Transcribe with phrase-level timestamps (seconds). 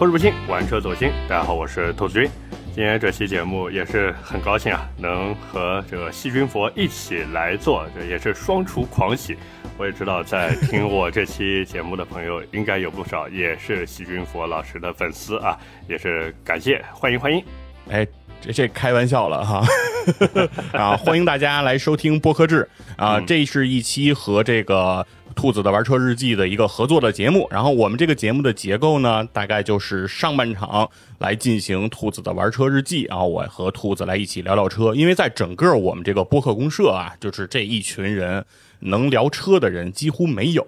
[0.00, 1.12] 投资不清，玩车走心。
[1.28, 2.30] 大家好，我是兔子君。
[2.74, 9.36] 今天这期节目也是很高兴啊，能和这个细菌佛一起来做，这也是双厨狂喜。
[9.76, 15.54] 我也知道，在听我这期节目的朋友应该有不少也是细菌佛老师的粉丝啊，
[15.86, 17.44] 也是感谢，欢迎欢迎。
[17.90, 18.06] 哎，
[18.40, 19.62] 这这开玩笑了哈，
[20.72, 25.06] 啊，欢迎大家来收听播客制啊，这是一期和这个。
[25.34, 38.44] 兔子的玩车日记的一个合作的节目，然后我们这个节目的结构呢，大概就是上半场来进行兔子的玩车日记，然后我和兔子来一起聊聊车，因为在整个我们这个播客公社啊，就是这一群人
[38.80, 40.66] 能聊车的人几乎没有，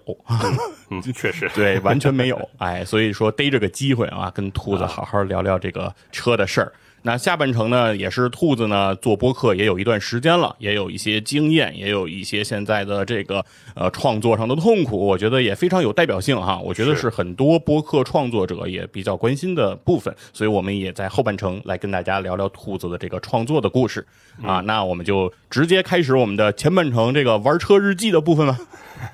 [0.90, 6.72] 嗯，确实，对，完全没有，哎，所以说逮着个机会啊，跟兔子好好聊聊这个车的事儿。
[7.04, 16.58] 那下半程呢，也是兔子呢做播客也有一段时间了，也有一些经验，也有一些现在的这个呃创作上的痛苦，我觉得也非常有代表性哈。
[16.58, 24.06] 我觉得是很多播客创作者也比较关心的部分，所以我们也在后半程来跟大家聊聊兔子的这个创作的故事
[24.42, 24.60] 啊。
[24.60, 28.58] 那我们就直接开始我们的前半程这个玩车日记的部分吧。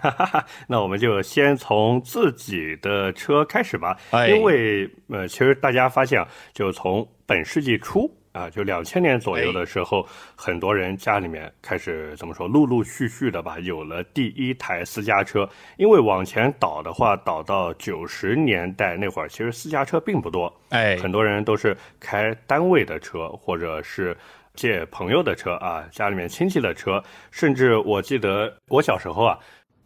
[0.69, 3.97] 那我们就先从自己的车开始吧，
[4.29, 15.49] 因为呃，其实大家发现啊，就从本世纪初啊，就两千年左右的时候，很多人家里面开始怎么说，陆陆续续的吧，有了第一台私家车。
[15.77, 24.17] 因为往前倒的话，倒到九十年代那会儿，其实私家车并不多，哎，很多人都是开单位的车，或者是
[24.55, 29.39] 借朋友的车啊，家里面亲戚的车，甚至我记得我小时候啊，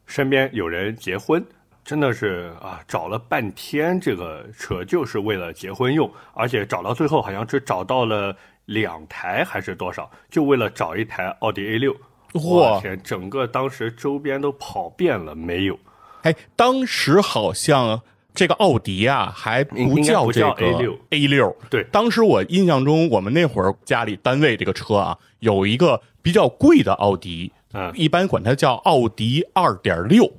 [0.07, 1.45] 身边有人结婚。
[1.85, 8.35] 真的是啊，找了半天这个车就是为了结婚用，而且找到最后好像只找到了
[8.67, 11.95] 两台还是多少，就为了找一台奥迪 A 六。
[12.35, 15.79] 我天，整个当时周边都跑遍了，没有。
[16.23, 18.01] 哎，当时好像
[18.33, 21.57] 这个奥迪啊还不叫这个 A 六 A 六。
[21.69, 30.33] 对，当时我印象中，我们那会儿家里单位这个车啊，有一个比较贵的奥迪，嗯，一般管它叫奥迪二点六。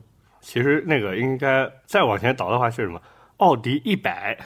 [0.44, 3.02] 其实那个应该再往前倒的话是什么？
[3.38, 4.38] 奥迪一百，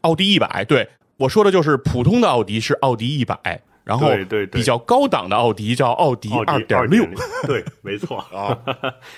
[0.00, 3.38] 奥迪一百，对我说的就是普通的奥迪是奥迪一百，
[3.84, 7.06] 然后对对比较高档的奥迪叫奥迪二点六，
[7.46, 8.58] 对，没错啊。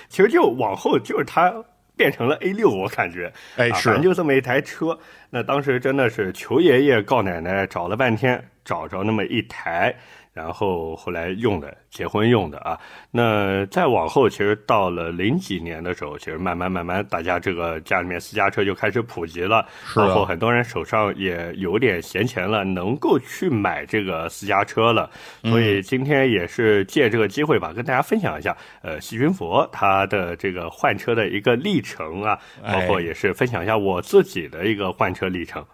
[0.07, 1.53] 其实就往后就是它
[1.95, 4.97] 变成了 A 六，我感觉，哎，是，就这么一台车。
[5.31, 9.95] 那当时真的是求爷爷告奶奶找了半天，找着那么一台。
[10.37, 25.09] 然后后来用的结婚用的啊，那再往后，其实到了零几年的时候，其实慢慢慢慢，大家这个家里面私家车就开始普及了，然后很多人手上也有点闲钱了，能够去买这个私家车了。
[25.41, 35.65] 所以今天也是借这个机会吧，跟大家分享一下，呃，细菌佛他的这个换车的一个历程啊，包括也是分享一下我自己的一个换车历程。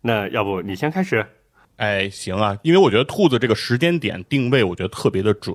[0.00, 1.22] 那要不你先开始？
[1.76, 5.54] 哎，行啊，因为我觉得兔子这个时间点定位，我觉得特别的准，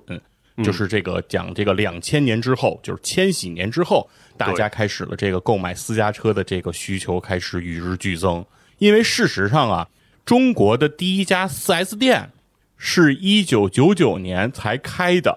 [0.64, 8.46] 就是这个讲这个两千年之后，就是千禧年之后，大家开始了这个购买私家车的这个需求开始与日俱增。
[8.78, 9.88] 因为事实上啊，
[10.24, 12.30] 中国的第一家四 S 店
[12.78, 15.36] 是一九九九年才开的，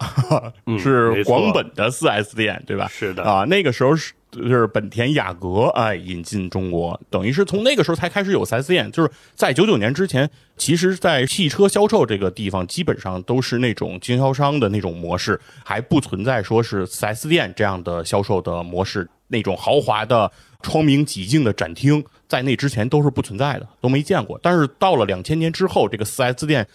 [0.79, 2.89] 是广本的四 S 店，对吧？
[2.89, 4.13] 是的啊，那个时候是。
[4.35, 8.91] 就是本田雅阁哎引进中国，等于是从那个时候才开始有 4S 店。
[8.93, 19.09] 就是在九九年之前，其实，在汽车销售这个地方，基本上都是那种经销商的那种模式，还不存在说是 4S 店这样的销售的模式。
[19.29, 20.31] 那种豪华的
[20.61, 24.39] 窗明几净的展厅，在那之前都是不存在的，都没见过。
[24.43, 26.67] 但是到了两千年之后，这个 4S 店。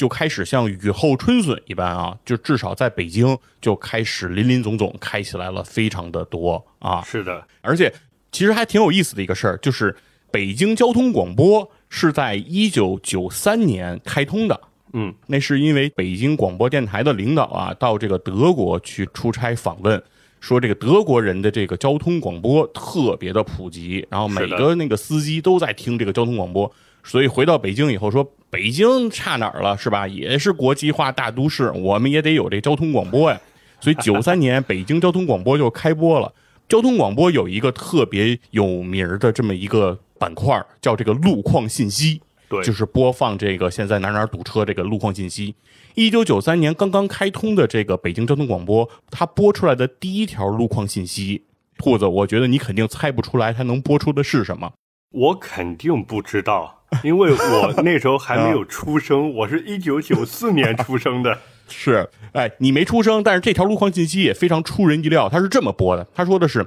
[0.00, 7.02] 就开始像雨后春笋一般啊，就至少在北京就开始林林总总开起来了，非常的多啊。
[7.02, 7.92] 是的，而且
[8.32, 9.94] 其实还挺有意思的一个事儿，就是
[10.30, 14.58] 北京交通广播是在一九九三年开通的。
[14.94, 20.02] 嗯，那是因为北京广播电台的领导啊，到这个德国去出差访问，
[20.40, 26.72] 说这个德国人的这个交通广播特别的普及，然后每个那个司机都在听这个交通广播。
[27.02, 30.06] 所以回到北京以后，说北京差哪儿了，是吧？
[30.06, 33.40] 也是国际化大都市，我们也得有这交通广播呀。
[33.80, 36.32] 所以九三年 北京交通广播就开播了。
[36.68, 45.54] 交通广播有一个特别有名的这么一个板块，叫这个路况信息，对，就是播放这个现在哪哪堵车这个路况信息。
[45.96, 51.42] 一九九三年刚刚开通的这个北京交通广播，它播出来的第一条路况信息，
[51.78, 54.70] 兔子，我觉得你肯定猜不出来它能播出的是什么。
[55.10, 56.79] 我肯定不知道。
[57.04, 61.38] 因为我 那时候还没有出生，我是一九九四 年出生的。
[61.68, 65.28] 是，哎，你没出生，但是这条路况信息也非常出人意料。
[65.28, 66.66] 他是这么播的，他说的是，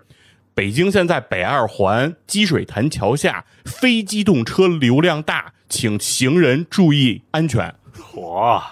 [0.54, 7.76] 北京现在北二环积水潭桥下非机动车流量大，请行人注意安全。
[8.16, 8.64] 哇，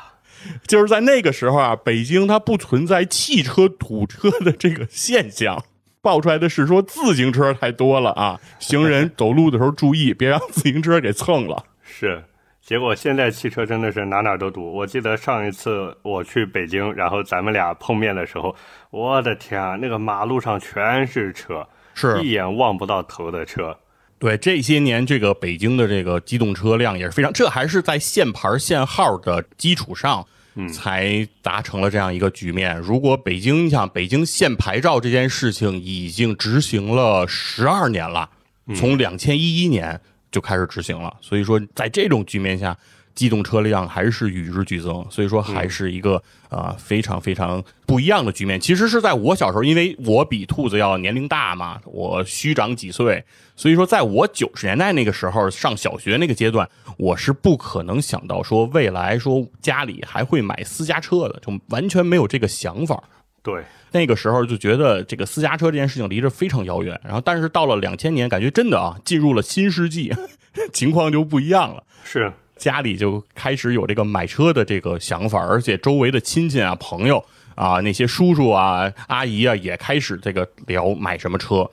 [0.66, 5.66] 就是在那个时候啊，北京它不存在汽车堵车的这个现象，
[6.02, 11.66] 爆出来的是说自行车太多了啊， 行人走路的时候注意，别让自行车给蹭了。
[11.84, 12.24] 是。
[12.64, 14.72] 结果现在汽车真的是哪哪都堵。
[14.72, 18.56] 我记得上一次我去北京，然后咱们俩碰面的时候，
[18.92, 23.76] 我的天啊，那个马路上全是车，是一眼望不到头的车。
[24.20, 30.26] 对，这些年这个北京的这个机动车辆也是非常，这还是在限牌限号的基础上，
[30.74, 32.78] 才达成了这样一个局面。
[32.78, 38.30] 如果北京你想北京限牌照这件事情已经执行了十二年了，
[38.76, 40.00] 从两千一一年。
[40.32, 42.74] 就开始执行了，所以说在这种局面下，
[43.16, 48.60] 机动车辆还是与日俱增，所以说还是一个啊非常非常不一样的局面。
[48.60, 53.24] 其实是在我小时候，因为我比兔子要年龄大嘛，我虚长几岁，
[53.56, 63.04] 所以说在我九十年代那个时候上小学那个阶段，我是不可能想到说未来说家里还会买私家车的，就完全没有这个想法。
[63.44, 63.64] 对。
[63.94, 70.14] 那个时候就觉得这个私家车这件事情离着非常遥远，然后但是到了两千年，感觉真的啊进入了新世纪，
[70.72, 71.84] 情况就不一样了。
[72.06, 72.32] 是
[72.62, 77.26] 家里就开始有这个买车的这个想法，而且周围的亲戚啊、朋友
[77.56, 81.72] 啊、那些叔叔啊、阿姨啊也开始这个聊买什么车。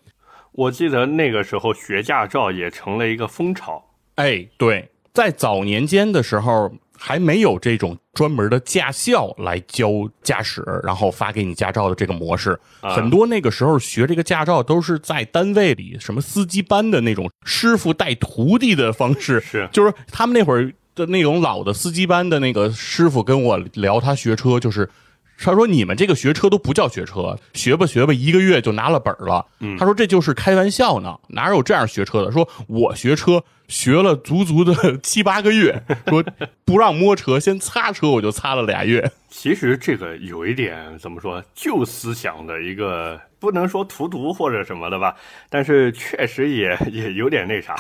[0.53, 3.85] 我记得那个时候学驾照也成了一个风潮。
[4.15, 6.73] 哎，对，在早年间的时候。
[6.99, 9.91] 还没有这种专门的驾校来教
[10.23, 12.59] 驾驶，然后发给你驾照的这个模式。
[12.81, 19.41] 很多那个时候学这个驾照都是在单位里，什么司机班的那种师傅带徒弟的方式。
[19.41, 24.91] 是，就是他们那会儿的那种老的司机班的那个师傅跟我聊，他学车就是。
[25.41, 29.47] 他说：“你们这个学车都不叫学车，学吧学吧，一个月就拿了本了。”
[29.79, 32.33] 他说：“这就是开玩笑呢，哪有这样学车的？
[32.33, 36.25] 说我学车学了足足的 七八个月，说
[36.65, 39.11] 不让摸车，先擦车，我就擦了俩月。
[39.31, 45.15] 其实这个有一点怎么说，旧思想的一个，不能说荼毒或者什么的吧，
[45.49, 47.77] 但是确实也也有点那啥。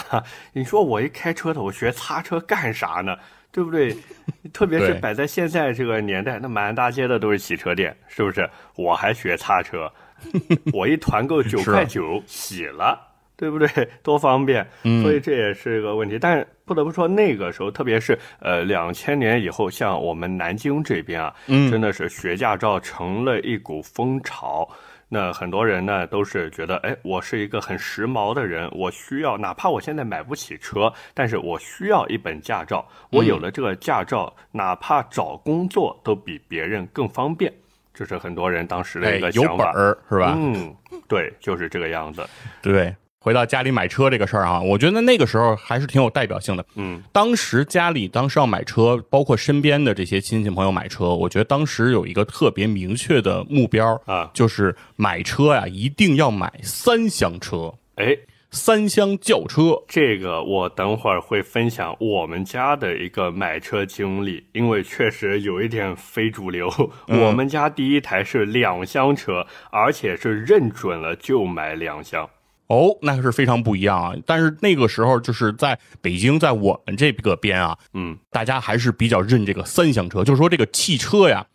[0.52, 3.16] 你说我一开车的，我学擦车干啥呢？”
[3.58, 3.92] 对不对？
[4.54, 8.48] 特别是摆在现在这个年代，那满大街的都是洗车店，是不是？
[8.76, 9.90] 我还学擦车，
[10.72, 12.96] 我一团购九块九洗了，
[13.36, 13.68] 对不对？
[14.00, 14.64] 多方便。
[15.02, 16.16] 所以这也是个问题。
[16.20, 21.34] 但不得不说，那个时候，特别是呃两千年以后，像我们南京这边啊，
[21.68, 24.68] 真的是学驾照成了一股风潮。
[25.08, 32.86] 那很多人呢都是觉得，哎，我是一个很时髦的人，我需要，哪怕我现在买不起车，但是我需要一本驾照。
[33.10, 37.52] 我有了这个驾照，哪怕找工作都比别人更方便。
[37.94, 39.72] 这是很多人当时的一个想法，
[40.08, 40.34] 是吧？
[40.36, 40.76] 嗯，
[41.08, 42.24] 对，就是这个样子。
[42.62, 42.94] 对。
[43.20, 46.64] 回到家里买车这个事儿啊，我觉得那个时候还是挺有代表性的。
[46.76, 57.74] 嗯，当时家里当时要买车，包括身边的这些亲戚朋友买车，我觉得当时有一个特别明确的目标啊，就是买车呀，一定要买三厢车。
[57.96, 58.16] 哎，
[58.52, 66.70] 三厢轿车，这个我等会儿会分享我们家的一个买车经历，因为确实有一点非主流。
[67.08, 72.30] 我们家第一台是两厢车，而且是认准了就买两厢。
[72.68, 74.12] 哦，那是非常不一样啊！
[74.26, 81.46] 但是那个时候就是在北京，在我们这个边啊，嗯，大家还是比较认这个三厢车，就是说这个汽车呀，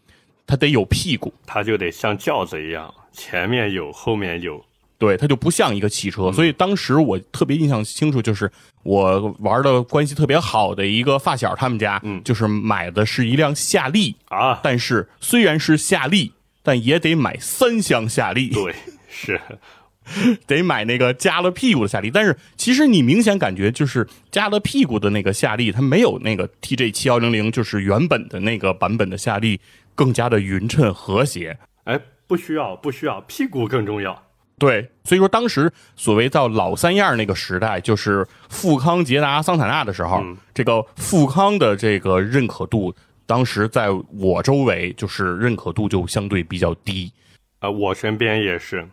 [0.47, 4.59] 它得有屁股，它就得像轿子一样，前面有，后面有，
[4.97, 6.31] 对，它就不像一个汽车。
[6.31, 8.51] 所以当时我特别印象清楚，就是
[8.81, 18.73] 我玩的关系特别好的一个发小，他们家，嗯，就是买的是一辆夏利啊，但是虽然是夏利，但也得买三厢夏利，对，
[19.07, 19.39] 是。
[20.47, 29.59] 得买那个加了屁股的夏利，但是其实你明显感觉就是加了屁股的那个夏利，它没有那个 TJ 七幺零零，就是原本的那个版本的夏利
[29.95, 31.57] 更加的匀称和谐。
[31.85, 34.23] 哎，不需要，不需要，屁股更重要。
[34.59, 42.93] 对，所以说当时所谓到老三样那个时代，就是富康、捷达、桑塔纳的时候，这个富康的这个认可度，
[43.25, 47.11] 当时在我周围就是认可度就相对比较低。
[47.59, 48.87] 啊，我身边也是。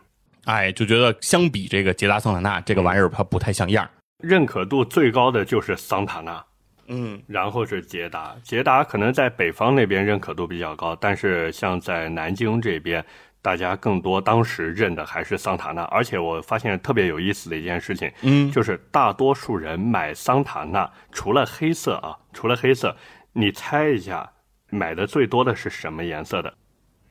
[0.45, 3.87] 哎，就觉得相比这个捷达桑塔纳这个玩意儿，它不太像样。
[4.23, 6.43] 认可度最高的就是桑塔纳，
[6.87, 8.35] 嗯，然后是捷达。
[8.43, 13.03] 捷达可能在北方那边认可度比较高，但是像在南京这边，
[13.41, 15.83] 大家更多当时认的还是桑塔纳。
[15.83, 22.95] 而且我发现特别有意思的一件事情，嗯，就是大多数人买桑塔纳，除了黑色啊，除了黑色，
[23.33, 24.31] 你猜一下，
[24.69, 26.53] 买的最多的是什么颜色的？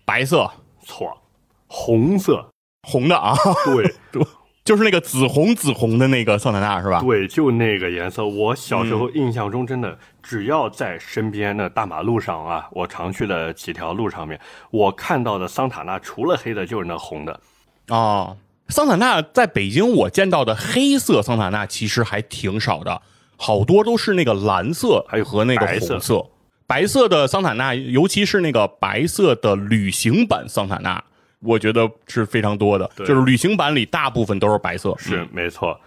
[0.05, 0.51] 白色？
[0.85, 1.17] 错，
[1.67, 2.49] 红色。
[2.83, 3.35] 红的啊，
[3.65, 3.95] 对，
[4.65, 7.01] 就是那个紫红紫红的那个桑塔纳是吧？
[7.01, 8.27] 对，就那个颜色。
[8.27, 14.39] 我小时候印象中，真的，只要在身边的大马路上啊，我常去的几条路上面，
[14.71, 17.41] 我看到的桑塔纳除了黑的，就是那红的。
[17.89, 18.37] 哦，
[18.69, 23.03] 桑塔纳在北京我见到的黑色桑塔纳其实还挺少的，
[23.37, 26.27] 好多都是那个蓝色，还有和那个红色。
[26.67, 31.03] 白色的桑塔纳，尤其是那个白色的旅行版桑塔纳，
[31.41, 32.91] 我觉得是非常多的。
[32.97, 34.95] 就是旅行版里大部分都是白色。
[34.99, 35.79] 是没错。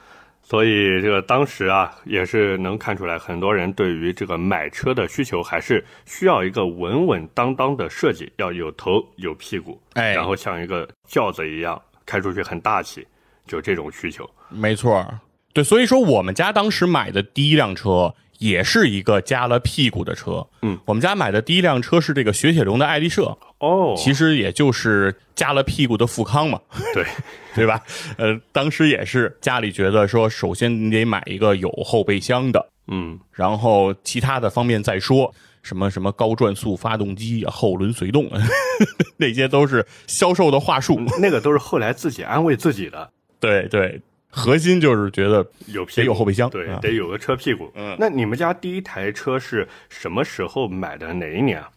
[0.46, 13.08] 所以这个当时啊，也是能看出来，很多人对于这个买车的需求还是需要一个稳稳当当的设计，要有头有屁股，哎然后像一个轿子一样开出去很大气，
[13.48, 14.30] 就这种需求。
[14.50, 15.08] 没错，
[15.54, 20.46] 对，所以说我们家当时买的第一辆车也是一个加了屁股的车。
[20.62, 26.60] 嗯，我们家买的第一辆车是这个雪铁龙的爱丽舍，哦，其实也就是加了屁股的富康嘛，
[26.94, 27.06] 对，
[27.56, 27.82] 对吧？
[28.18, 35.34] 呃，当时也是家里觉得说，首先你得买一个有后备箱的，嗯，然后其他的方面再说。
[35.64, 38.30] 什么什么高转速发动机、后轮随动，
[39.16, 41.00] 那些都是销售的话术。
[41.22, 43.10] 那个都是后来自己安慰自己的，
[43.40, 44.02] 对对，
[44.36, 47.72] 核心就是觉得得有屁股有后备箱对，啊得有个车屁股。
[47.76, 51.14] 嗯那你们家第一台车是什么时候买的？
[51.14, 51.70] 哪一年啊？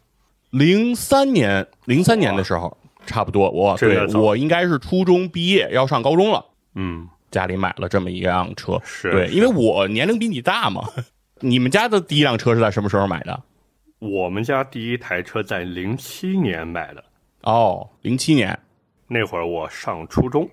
[0.50, 6.42] 零三年，零三年的时候，差不多，我对我应该是初中毕业要上高中了，
[6.74, 8.80] 嗯，家里买了这么一辆车。
[8.82, 10.82] 是对，是因为我年龄比你大嘛。
[11.40, 13.42] 你们家的第一辆车是在什么时候买的？
[13.98, 17.04] 我们家第一台车在零七年买的，
[17.42, 18.58] 哦，零七年，
[19.08, 20.48] 那会儿我上初中。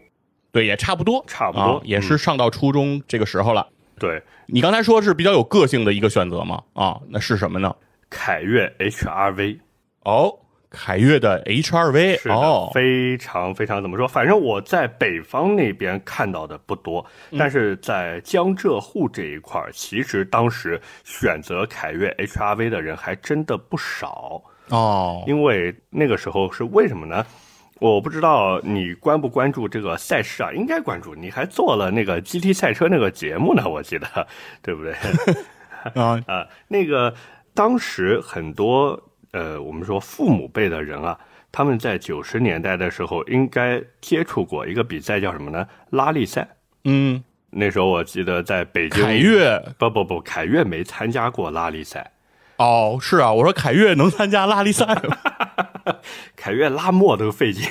[0.53, 3.67] 对，也差不多，差不多啊也是上到初中这个时候了。
[3.99, 6.61] 对，你刚才说是比较有个性的一个选择嘛？
[6.73, 7.75] 啊，那是什么呢？
[8.07, 9.57] 凯越 HRV
[10.03, 10.31] 哦，
[10.69, 12.29] 凯越的 HRV，是
[12.71, 14.07] 非常非常怎么说？
[14.07, 24.39] 反正我在北方那边看到的不多，嗯但是在江浙沪这一块儿，其实当时选择凯越 HRV 的人还真的不少。
[24.69, 27.25] 哦，因为那个时候是为什么呢？
[27.79, 30.51] 我不知道你关不关注这个赛事啊？
[30.53, 34.27] 应该关注，你还做了那个 GT 赛车那个节目呢，我记得，
[34.61, 34.93] 对不对？
[36.01, 37.13] 啊， 啊，那个
[37.53, 39.01] 当时很多
[39.31, 41.17] 呃，我们说父母辈的人啊，
[41.51, 45.67] 他们在九十年代的时候应该接触过一个比赛，叫什么呢？
[45.89, 46.47] 拉力赛。
[46.85, 52.11] 嗯，那时候我记得在北京，凯越，不不不，凯越没参加过拉力赛，
[52.57, 55.17] 哦，是啊，我说凯越能参加拉力赛吗？
[56.35, 57.67] 凯越拉磨都费劲。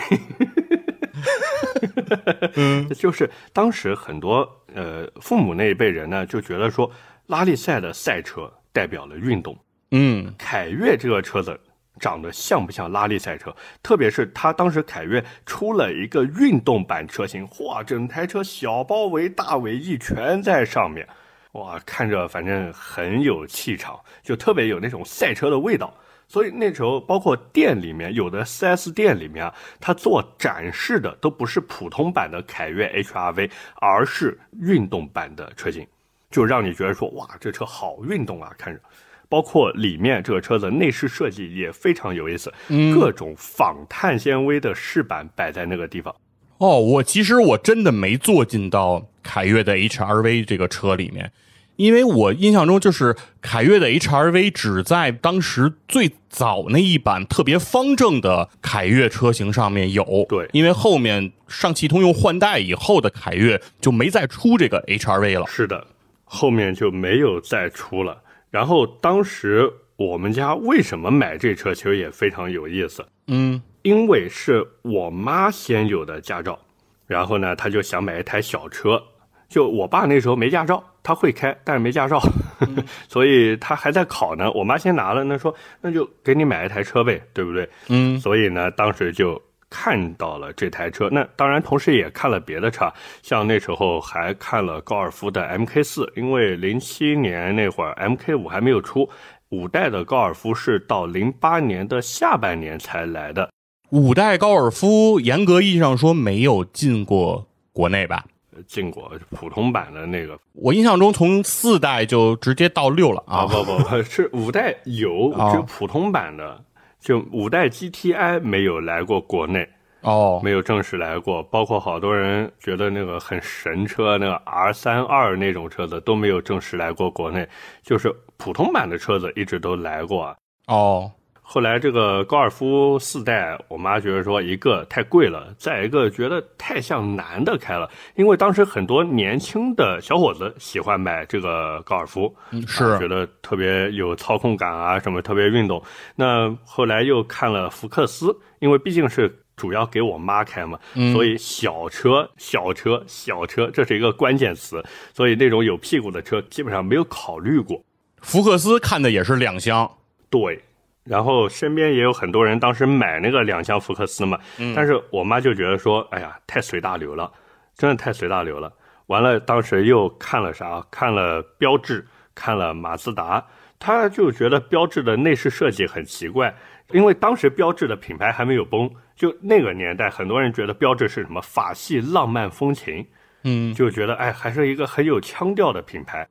[2.55, 6.91] 嗯， 就是当时很多呃父母那一辈人呢，就觉得说
[7.27, 9.57] 拉力赛的赛车代表了运动，
[9.91, 11.59] 嗯，凯越这个车子
[11.99, 13.55] 长得像不像拉力赛车？
[13.83, 21.07] 特别是它当时凯越出了一个运动版车型，哇，整台车小包围、大尾翼全在上面，
[21.53, 25.95] 哇，看着反正很有气场，就特别有那种赛车的味道。
[26.33, 35.87] 所以那时候，包括店里面有的 4S 店里面啊，它做展示的都不是普通版的凯越 HRV，而是运动版的车型，
[36.31, 38.81] 就让你觉得说，哇，这车好运动啊，看着。
[39.29, 42.51] 包括里面这个车子内饰设计也非常有意思，
[42.95, 46.15] 各种仿碳纤维的饰板摆在那个地方。
[46.57, 51.31] 哦，我其实我真的没坐进到凯越的 HRV 这个车里面，
[51.77, 60.27] 因为我印象中就是凯越的 HRV 只在当时最早那一版特别方正的凯越车型上面有。
[60.29, 65.47] 对因为后面上汽通用换代以后的凯越就没再出这个 HRV 了。
[65.47, 65.87] 是的，
[66.25, 68.23] 后面就没有再出了。
[68.51, 73.05] 然后当时我们家为什么买这车，其实也非常有意思。
[73.29, 76.59] 嗯，因为是我妈先有的驾照，
[77.07, 79.03] 然后呢，她就想买一台小车。
[79.49, 82.21] 就我爸那时候没驾照，他会开，但是没驾照，
[83.09, 84.51] 所以他还在考呢。
[84.53, 87.69] 我妈先拿了，那说那就给你买一台车呗，对不对？
[87.89, 91.09] 嗯，所以呢，当时就看到了这台车。
[91.11, 92.93] 那当然，同时也看了别的车，
[93.23, 99.09] 像那时候还看了高尔夫的 MK 四，因为零七年那会儿 MK 五还没有出，
[99.49, 103.51] 五代的高尔夫是到零八年的下半年才来的。
[103.91, 108.25] 五代高尔夫严格意义上说没有进过国内吧？
[108.67, 113.47] 进过普通版的那个我印象中从四代就直接到六了啊，啊。
[113.47, 116.63] 不不不 是五代有，哦只有普通版的，
[117.01, 119.69] 就五代 GTI 没有来过国内。
[120.03, 127.49] 哦，没有正式来过，包括好多人觉得那个很神车，那个 R 三二那种车子都没有正式来过国内，
[127.85, 130.37] 就是普通版的车子一直都来过啊。
[130.67, 131.09] 哦，
[131.43, 142.35] 后来这个高尔夫四代，我妈觉得说一个太贵了，再一个觉得太像男的开了，因为当时很多年轻的小伙子喜欢买这个高尔夫，
[142.67, 145.83] 是啊觉得特别有操控感啊，什么特别运动。
[146.17, 149.39] 那后来又看了福克斯，因为毕竟是。
[149.55, 150.79] 主要给我妈开嘛，
[151.13, 154.83] 所以小车、小车、小车，这是一个关键词。
[155.13, 157.81] 所以那种有屁股的车基本上没有考虑过。
[158.23, 159.89] 福克斯看的也是两厢，
[160.31, 160.59] 对，
[161.05, 164.39] 然后身边也有很多人当时买那个两厢福克斯嘛，
[164.75, 167.31] 但是我妈就觉得说，哎呀，太随大流了，
[167.77, 168.73] 真的太随大流了。
[169.07, 170.81] 完了，当时又看了啥？
[170.91, 173.45] 看了标致，看了马自达，
[173.79, 176.55] 她就觉得标致的内饰设计很奇怪，
[176.93, 183.05] 因为当时标致的品牌还没有崩，就那个年代，很多人觉得标致是什么法系浪漫风情，
[183.43, 186.27] 嗯，就觉得哎，还是一个很有腔调的品牌。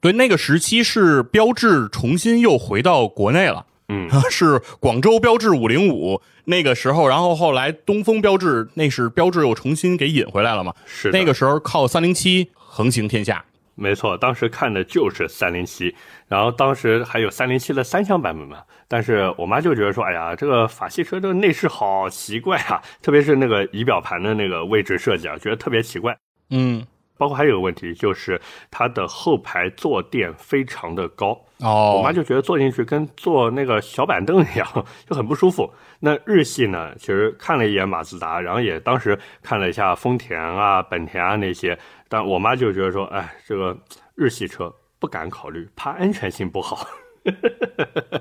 [0.00, 15.94] 对，那个时期是标致重新又回到国内了，嗯，是广州标致五零五那个时候，然后后来东风标致那是标致又重新给引回来了嘛，是那个时候靠三零七横行天下，没错，当时看的就是三零七，
[16.28, 18.58] 然后当时还有三零七的三厢版本嘛。
[18.88, 26.16] 但是我妈就觉得说，哎呀，这个法系车这个内饰好奇怪啊，特别是那个仪表盘的那个位置设计啊，觉得特别奇怪。
[26.50, 26.86] 嗯，
[27.18, 28.40] 包括还有个问题就是
[28.70, 34.68] 它的后排坐垫非常的高，哦，我妈就觉得坐进去跟坐那个小板凳一样，
[35.08, 35.72] 就很不舒服。
[36.00, 43.74] 那日系呢，其实看了一眼马自达，然后也当时看了一下丰田啊、本田啊那些，但我妈就觉得说，哎，这个
[44.14, 46.86] 日系车不敢考虑，怕安全性不好。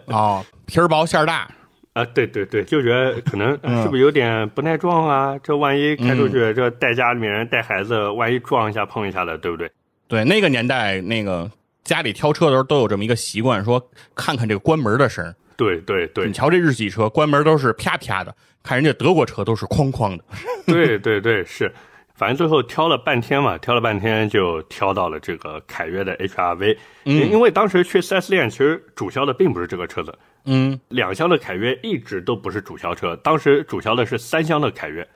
[0.08, 1.48] 哦，皮儿薄馅儿大，
[1.92, 3.51] 啊，对对对，就觉得可能
[3.82, 5.38] 是不是有点不耐撞啊？
[5.44, 9.70] 这万一开出去，这带家里面人带孩子，万一撞一下碰一下的，对不对？
[10.08, 11.51] 对，那个年代那个
[11.86, 15.34] 家里挑车的时候都有这么一个习惯，说看看这个关门的声。
[15.56, 16.25] 对对对。
[16.25, 20.24] 你瞧这日系车关门都是啪啪的，看人家德国车都是哐哐的。
[20.68, 21.72] 对对对，是，
[22.16, 35.07] 反正最后挑了半天嘛，挑了半天就挑到了这个凯越的 HRV，因因为当时去 4S 店，其实主销的并不是这个车子，嗯，两厢的凯越一直都不是主销车，当时主销的是三厢的凯越，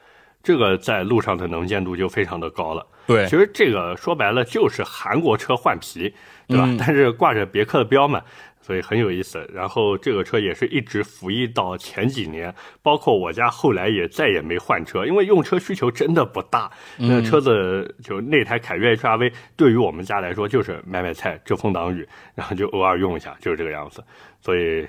[0.43, 2.86] 这个在路上的能见度就非常的高了。
[3.08, 3.26] 对。
[3.26, 6.13] 其，实这个说白了就是韩国车换皮，
[6.50, 6.66] 对吧？
[6.68, 8.22] 嗯但是挂着别克的标嘛，
[8.60, 9.48] 所以很有意思。
[9.54, 16.72] 然后这个车也是一直服役到前几年，包括我家后来也再也没换车，因为用车需求真的不大。
[16.98, 24.04] 那车子就那台凯越 HRV 对于我们家来说就是买买菜、遮风挡雨，然后就偶尔用一下，就是这个样子。
[24.42, 24.88] 所以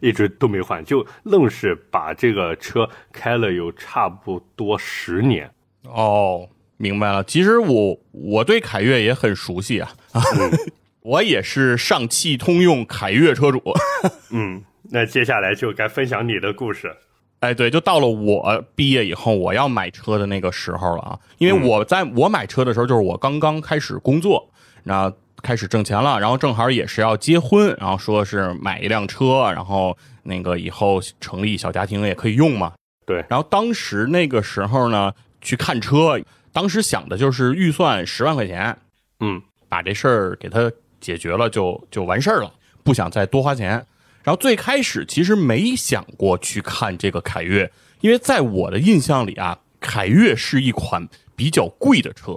[0.00, 5.50] 一直都没换，就愣是把这个车开了有差不多十年。
[5.84, 7.22] 哦，明白了。
[7.24, 9.92] 其实我我对凯越也很熟悉啊，
[11.02, 13.62] 我也是上汽通用凯越车主。
[14.30, 16.94] 嗯，那接下来就该分享你的故事。
[17.40, 21.18] 哎，对，就到了我毕业以后，我要买车的那个时候了啊。
[21.38, 24.52] 因为我在我买车的时候，就是我刚刚开始工作，
[24.84, 32.74] 然后开始挣钱了，然后正好也是要结婚，然后说是买一辆车，然后那个以后成立小家庭也可以用嘛。
[33.06, 35.10] 对然后当时那个时候呢，
[35.40, 36.20] 去看车，
[36.52, 38.76] 当时想的就是预算十万块钱，
[39.20, 43.86] 嗯，把这事儿给它解决了就就完事儿了，不想再多花钱。
[44.22, 52.32] 然后最开始其实没想过去看这个凯越，因为在我的印象里啊，凯越是一款比较贵的车，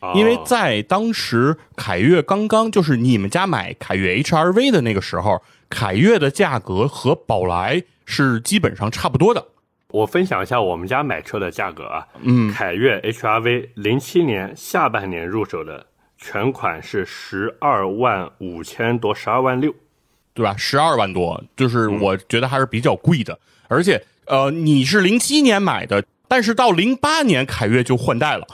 [0.00, 9.44] 哦因为在当时凯越刚刚就是你们家买凯越 HRV 的那个时候，凯越的价格和宝来是基本上差不多的。
[9.88, 15.86] 我分享一下我们家买车的价格啊，嗯，凯越 HRV 零七年下半年入手的
[16.18, 19.74] 全款是十二万五千多，十二万六。
[20.34, 20.54] 对吧？
[20.56, 23.36] 十二万多，就是我觉得还是比较贵的。
[23.66, 28.46] 而且，呃，你是零七年买的，但是到零八年凯越就换代了，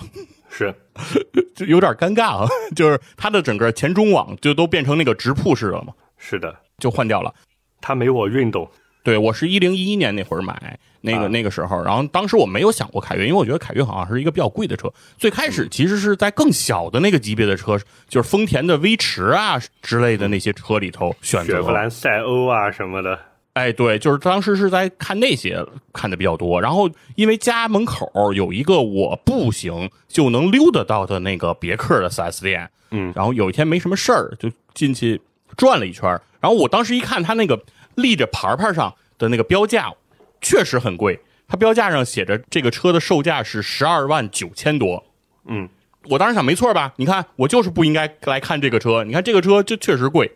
[0.48, 0.74] 是，
[1.54, 2.48] 就有点尴尬啊。
[2.74, 7.34] 就是它的整个前中网就都变成那个直瀑式了嘛，是的，就换掉了。
[7.82, 8.66] 它没我运动。
[9.04, 11.28] 对我是一零一一年那会儿买那个、啊。
[11.28, 14.92] 那个时候，然后当时我没有想过凯越，因为我觉得凯越好像是一个比较贵的车。
[15.16, 23.18] 最开始其实是在更小的那个级别的车，就是丰田的威驰啊之类的那些车里头选择雪佛兰赛欧啊什么的，
[23.52, 33.12] 哎，对，就是当时是在看那些看的比较多，然后因为家门口有一个我步行就能溜达到的那个别克的 4S 店，嗯。
[33.14, 35.20] 然后有一天没什么事儿，就进去
[35.56, 37.60] 转了一圈儿，然后我当时一看他那个
[37.96, 39.92] 立着牌牌上的那个标价，
[40.40, 45.04] 确实很贵，它标价上写着这个车的售价是十二万九千多，
[45.46, 45.68] 嗯，
[46.04, 46.92] 我当时想没错吧？
[46.96, 50.30] 你看我就是不应该来看这个车，你看这个车就确实贵，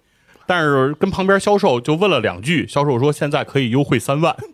[0.46, 4.36] 但是跟旁边销售就问了两句，销售说现在可以优惠三万。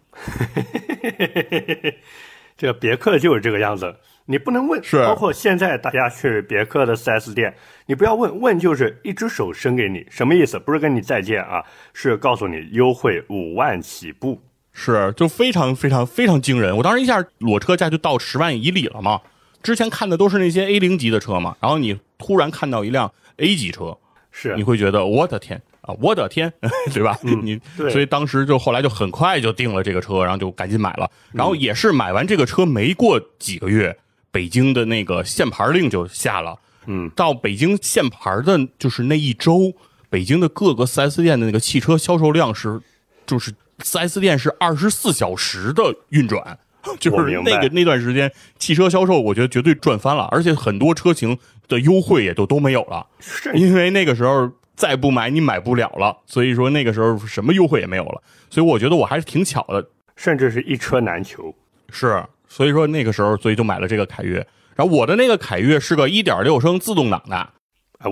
[2.57, 3.95] 这个别克就是这个样子，
[4.27, 4.83] 你不能问。
[4.83, 7.55] 是包括现在大家去别克的 4S 店，
[7.87, 10.59] 你不要问，问就是一只手伸给你，什么意思？
[10.59, 14.41] 不是跟你再见啊，是告诉你优惠五万起步。
[14.73, 16.77] 是，就非常非常非常惊人。
[16.77, 19.21] 我当时一下裸车价就到十万以里了嘛。
[19.63, 23.97] 之前看的都是那些 A 零级的车嘛，然后你突然看到一辆 A 级车，
[24.31, 26.53] 是你会觉得我的天啊，我的天，
[26.93, 27.19] 对吧？
[27.23, 31.11] 你对所以当时就后来就很快就定了这个车，然后就赶紧买了。
[31.33, 33.97] 然后也是买完这个车没过几个月，
[34.31, 36.59] 北京的那个限牌令就下了。
[36.87, 39.73] 嗯，到北京限牌的就是那一周，
[40.09, 42.81] 北京的各个 4S 店的那个汽车销售量是，
[43.27, 46.59] 就是 4S 店是二十四小时的运转。
[47.01, 53.07] 就是那个那段时间，汽车销售我觉得绝对赚翻了，而且很多车型的优惠也都都没有了。
[53.55, 61.55] 因为那个时候再不买你买不了了，所以说那个时候什么优惠也没有了，所以我觉得我还是挺巧的，甚至是一车难求。
[61.91, 67.53] 是，所以说那个时候所以就买了这个凯越，然后我的那个凯越是个1.6升自动挡的啊，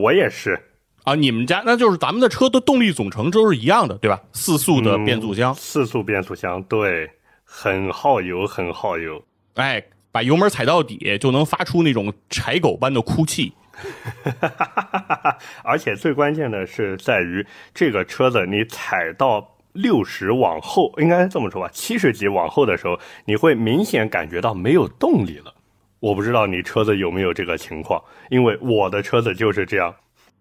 [0.00, 0.60] 我也是。
[1.04, 4.20] 啊，你们家那就是咱们的车的动力总成都是一样的，对吧？
[4.32, 7.10] 四速的嗯变速箱，四速变速箱，对，
[7.42, 9.20] 很耗油，很耗油。
[9.54, 13.52] 哎，把油门踩到底就能发出那种柴狗般的哭泣。
[15.64, 25.54] 而且最关键的是在于这个车子，你踩到六十往后，应该这么说吧，七十级往后的时候，你会明显感觉到没有动力了。
[26.00, 29.94] 我不知道你车子有没有这个情况，因为我的车子就是这样。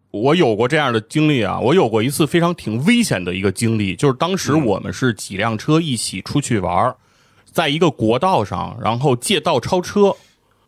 [0.09, 6.97] 我有过这样的经历啊，我有过一次非常挺危险的一个经历，就是当时我们是几辆车一起出去玩儿，
[7.45, 10.13] 在一个国道上，然后借道超车，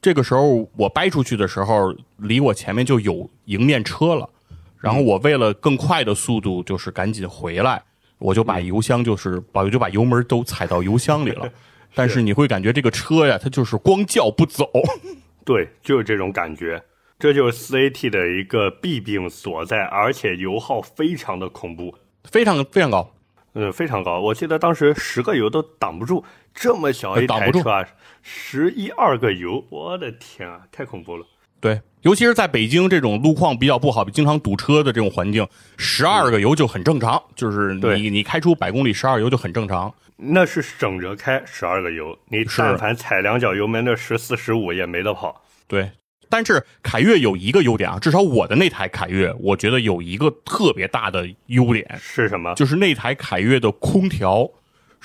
[0.04, 4.30] 这个时候我掰出去的时候，离我前面就有迎面车了，
[4.78, 7.82] 然后我为了更快的速度，就是赶紧回来，
[8.18, 11.50] 我就把油箱就是把我就把油门都踩到油箱里了，
[11.96, 14.70] 但是你会感觉这个车呀，它就是光叫不走。
[15.46, 16.84] 对，就是这种感觉。
[17.18, 23.10] 这就是四 AT 的一个弊病所在，而且油耗非常的恐怖，非常非常高，
[23.54, 24.20] 嗯，非常高。
[24.20, 27.88] 我记得当时十个油都挡不住，这么小一挡不住台车啊，
[28.22, 31.26] 十一二个油，我的天啊，太恐怖了。
[31.60, 39.94] 对，尤其是在北京这种路况比较不好、经常堵车的这种环境，十二个油就很正常，就是你你开出百公里十二油就很正常。
[40.18, 45.42] 那是省着开十二个油，你但凡踩两脚油门的十四十五也没得跑。
[45.68, 45.90] 对，
[46.30, 52.54] 但是凯越有一个优点啊，至少我的那台凯越，我觉得有一个特别大的优点，是什么？
[52.56, 54.50] 就是那台凯越的空调，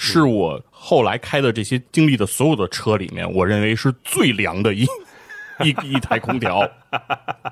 [0.00, 4.86] 是我后来开的这些经历的所有的车里面，我认为是最凉的一
[5.64, 6.66] 一一台空调。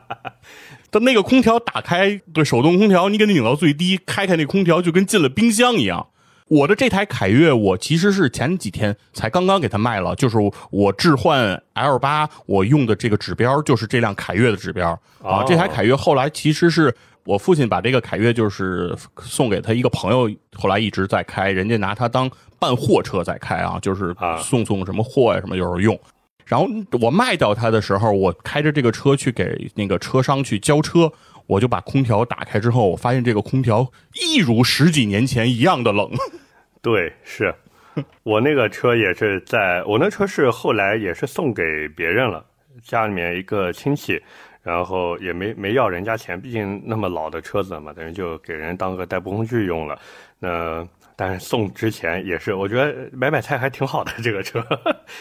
[0.90, 6.06] 但那个空调打开，对手动空调，你给它拧到最低，开开那空调就跟进了冰箱一样。
[6.46, 10.36] 我的这台凯越，我其实是前几天才刚刚给它卖了，就是
[10.70, 15.42] 我置换 L 八，我用的这个指标就是这辆凯越的指标啊。
[15.42, 16.94] 哦这台凯越后来其实是
[17.26, 25.98] 我父亲把这个凯越就是送给他一个朋友，后来一直在开，人家拿它当办货车在开啊，就是啊送送什么货呀什么有时候用。
[26.44, 26.68] 然后
[27.00, 31.12] 我卖掉它的时候，我开着这个车去给那个车商去交车，
[31.48, 36.08] 我就把空调打开之后，我发现这个空调一如十几年前一样的冷。
[36.80, 37.52] 对，是
[38.22, 42.46] 我那个车也是在，我那车是后来也是送给别人了，
[42.80, 44.22] 家里面一个亲戚，
[44.66, 49.96] 然后也没没要人家钱，毕竟那么老的车子嘛，等于就给人当个代步工具用了。
[50.40, 54.66] 那但是送之前也是，我觉得买买菜还挺好的，这个车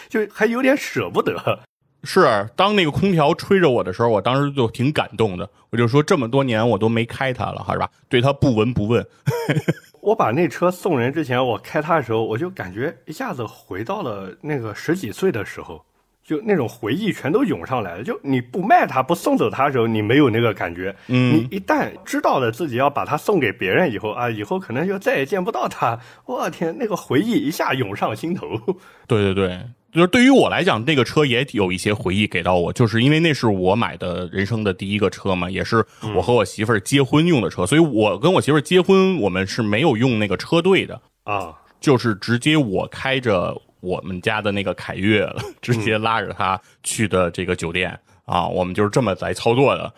[0.08, 1.60] 就还有点舍不得。
[2.02, 5.48] 是，当那个空调吹着我的时候，我当时就挺感动的。
[5.70, 7.88] 我就说这么多年我都没开它了，是吧？
[8.08, 9.06] 对它不闻不问。
[10.02, 15.84] 我把那车送人之前，我开它的时候，我就感觉一下子回到了那个十几岁的时候，
[16.26, 18.02] 就那种回忆全都涌上来了。
[18.02, 20.94] 就你不卖它、不送走它的时候，你没有那个感觉。
[21.06, 26.00] 嗯你一旦知道了自己要把它送给别人以后啊，以后可能就再也见不到它。
[26.24, 28.46] 我天，那个回忆一下涌上心头。
[29.06, 29.60] 对对对，
[29.92, 35.86] 就是对于我来讲，那个车也有一些回忆给到我，就是因为那是我买的人生的第一个车嘛，也是
[36.16, 45.28] 我和我媳妇儿结婚用的车，所以我跟我媳妇儿结婚，我们是没有用那个车队的，啊，就是直接我开着我们家的那个凯越，
[45.62, 49.92] 直接拉着他去的这个酒店啊，我们就是这么来操作的。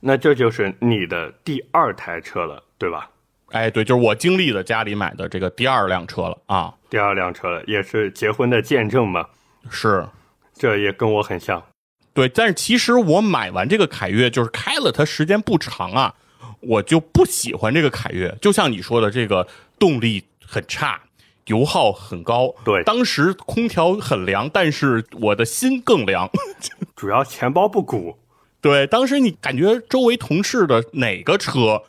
[0.00, 3.10] 那这就是你的第二台车了，对吧？
[3.50, 9.26] 哎，对，就是我经历的家里买的这个第二辆车了啊，第二辆车了，也是结婚的见证嘛。
[9.70, 10.06] 是。
[10.56, 11.60] 这也跟我很像。
[12.12, 16.14] 对，但是其实我买完这个凯越，就是开了它时间不长啊，
[16.60, 18.32] 我就不喜欢这个凯越。
[18.40, 19.48] 就像你说的，这个
[19.80, 21.00] 动力很差，
[21.46, 22.54] 油耗很高。
[22.64, 26.30] 对当时空调很凉，但是我的心更凉。
[26.96, 28.18] 主要钱包不鼓。
[28.60, 31.82] 对，当时你感觉周围同事的哪个车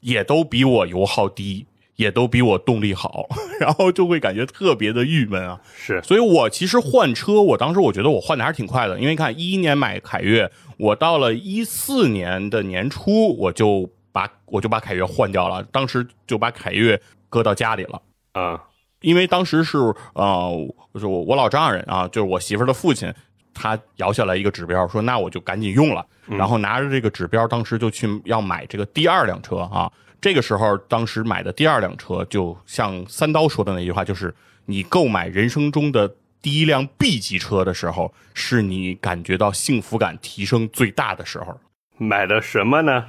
[0.00, 3.28] 也都比我油耗低，也都比我动力好，
[3.60, 5.60] 然后就会感觉特别的郁闷啊。
[5.76, 16.98] 是，所以我其实换车，我当时我觉得我换的还是挺快的，因为看一一年买凯越，我到了一四年的年初，我就把我就把凯越换掉了，当时就把凯越
[17.28, 18.00] 搁到家里了。
[18.34, 18.58] 嗯，
[19.02, 19.76] 因为当时是
[20.14, 20.50] 呃，
[20.94, 23.12] 就是我我老丈人啊，就是我媳妇儿的父亲，
[23.52, 29.92] 他摇下来一个指标，说那我就赶紧用了，然后拿着这个指标，当时就去要买这个第二辆车啊。
[30.20, 34.32] 这个时候，当时买的第二辆车，就像三刀说的那句话，就是
[34.66, 41.58] 你购买人生中的第一辆 B 级车的时候，是你感觉到幸福感提升最大的时候。
[41.98, 43.04] 买的什么呢？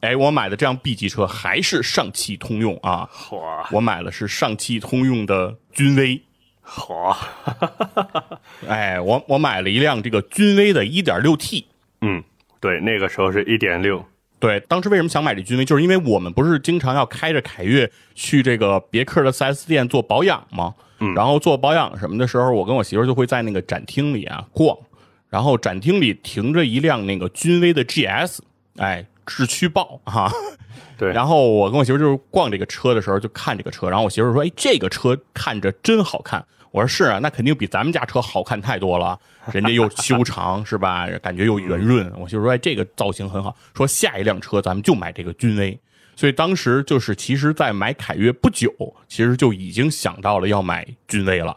[0.00, 3.38] 哎，我买的这辆 B 级车还是上汽通用啊，嚯
[3.70, 6.20] 我买的是上汽通用的君威。
[6.64, 7.16] 嚯，
[8.68, 11.64] 哎，我我买了一辆这个君威的 1.6T。
[12.00, 12.22] 嗯，
[12.60, 14.04] 对，那个时候是一点六。
[14.38, 20.74] 对，当时为什么想买这君威，就是因为我们不是经常要开着凯越去这个别克的 4S 店做保养吗？
[21.00, 24.74] 嗯，然后做保养什么的时候，我跟我媳妇就会在那个展厅里啊逛，
[25.28, 28.38] 然后展厅里停着一辆那个君威的 GS，
[28.76, 30.30] 哎，智驱豹哈、
[30.98, 39.18] 对， 然后我跟我媳妇就是逛这个车的时候就看这个车，然后我媳妇说：“哎，这个车看着真好看。”我说：“是啊，那肯定比咱们家车好看太多了，
[39.52, 41.06] 人家又修长 是吧？
[41.22, 45.78] 感觉又圆润。”我媳妇说：“哎，这个造型很好。”说下一辆车咱们就买这个君威。
[46.16, 48.70] 所以当时就是，其实，在买凯越不久，
[49.08, 51.56] 其实就已经想到了要买君威了。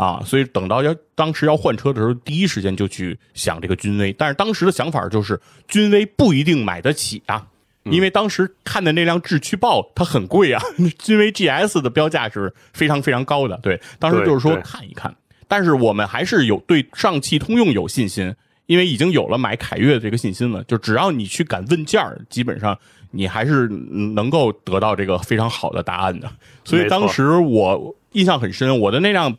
[0.00, 4.10] 啊，所以等到要当时要换车的时候，第一时间就去想这个君威。
[4.14, 7.46] 但是当时的想法就是，君威不一定买得起啊，
[7.84, 10.62] 因为当时看的那辆智驱豹它很贵啊，
[10.98, 13.58] 君威 GS 的标价是非常非常高的。
[13.62, 15.14] 对，当时就是说看一看，
[15.46, 18.34] 但是我们还是有对上汽通用有信心，
[18.64, 20.64] 因为已经有了买凯越的这个信心了。
[20.64, 22.78] 就只要你去敢问价儿，基本上
[23.10, 26.30] 你还是嗯能够得到这个非常好的答案的。
[26.64, 29.36] 所以当时我印象很深，我的那辆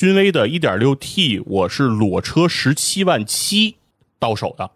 [0.00, 3.76] 君威的 1.6T，我是裸车十七万七
[4.18, 4.70] 到手的，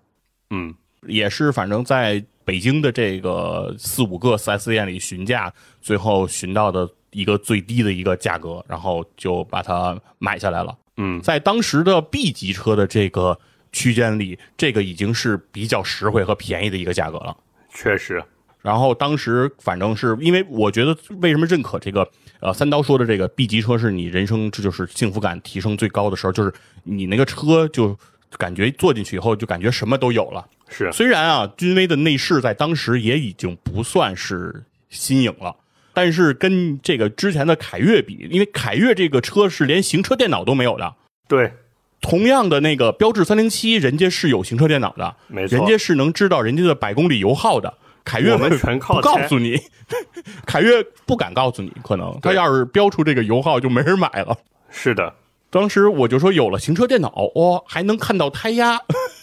[0.50, 0.74] 嗯，
[1.06, 10.76] 也是反正在北京的这个四五个 4S 店里询价，最后询到的一个最低的一个价格，然后就把它买下来了。
[10.98, 13.38] 嗯，在当时的 B 级车的这个
[13.72, 17.34] 区间里，这个已经是比较实惠和便宜的一个价格了。
[17.72, 18.22] 确实，
[18.60, 22.06] 然后当时反正是因为我觉得为什么认可这个
[22.40, 27.96] 呃三刀说的这个 B 级车是你人生这就是幸福感提升最高的时候，就是你那个车就
[28.36, 30.44] 感觉坐进去以后就感觉什么都有了。
[30.68, 35.54] 是虽然啊，君威的内饰在当时也已经不算是新颖了，
[35.92, 40.94] 但是跟这个之前的凯越比，因为凯越这个车是连行车电脑都没有的。
[41.28, 41.52] 对，
[42.00, 47.72] 同样的那个标致三零七，人家是有行车电脑的，没错人家是能知道人家的百公里油耗的。
[48.04, 49.58] 凯越我们全靠不告诉你，
[50.44, 54.36] 凯越不敢告诉你，可能他要是标出这个油耗，就没人买了。
[54.70, 55.14] 是的，
[55.50, 58.78] 当时我就说有了行车电脑，哦，还能看到胎压，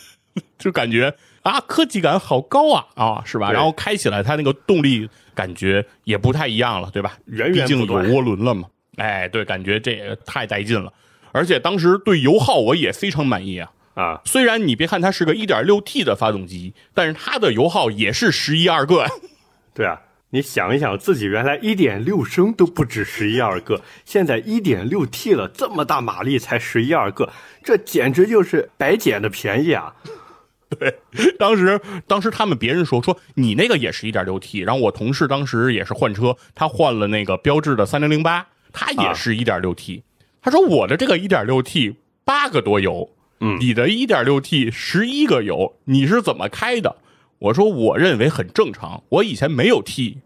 [0.58, 1.14] 就感觉
[1.44, 3.52] 啊，科技感好高啊啊，是吧？
[3.52, 7.18] 然后开起来它那个动力感觉也不太一样了，对吧？
[7.26, 8.68] 源毕竟有涡轮了嘛。
[8.98, 10.92] 哎，对，感觉这也太带劲了。
[11.32, 13.72] 而且当时对油耗我也非常满意啊。
[13.94, 19.06] 啊，虽然你别看它是个 1.6T 的发动机，但是它的油耗也是十一二个。
[19.76, 27.32] 对啊，你想一想，自己原来一点六升都不止十一二个，现在 1.6T 了，这么大马力才十一二个，
[27.64, 29.94] 这简直就是白捡的便宜啊！
[30.80, 31.00] 对
[31.38, 40.04] 当时，当时他们别人说说你那个也是一点六 T，然后我同事当时也是换车，他换了那个标致的三零零八，他也是一点六 T，、
[40.42, 43.10] 他说我的这个一点六 T 八个多油，
[43.42, 46.96] 嗯你的一点六 T 十一个油，你是怎么开的？
[47.40, 50.20] 我说我认为很正常，我以前没有 T，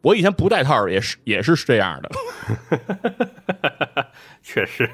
[0.00, 2.10] 我以前不带套也是也是这样的
[4.42, 4.90] 确实，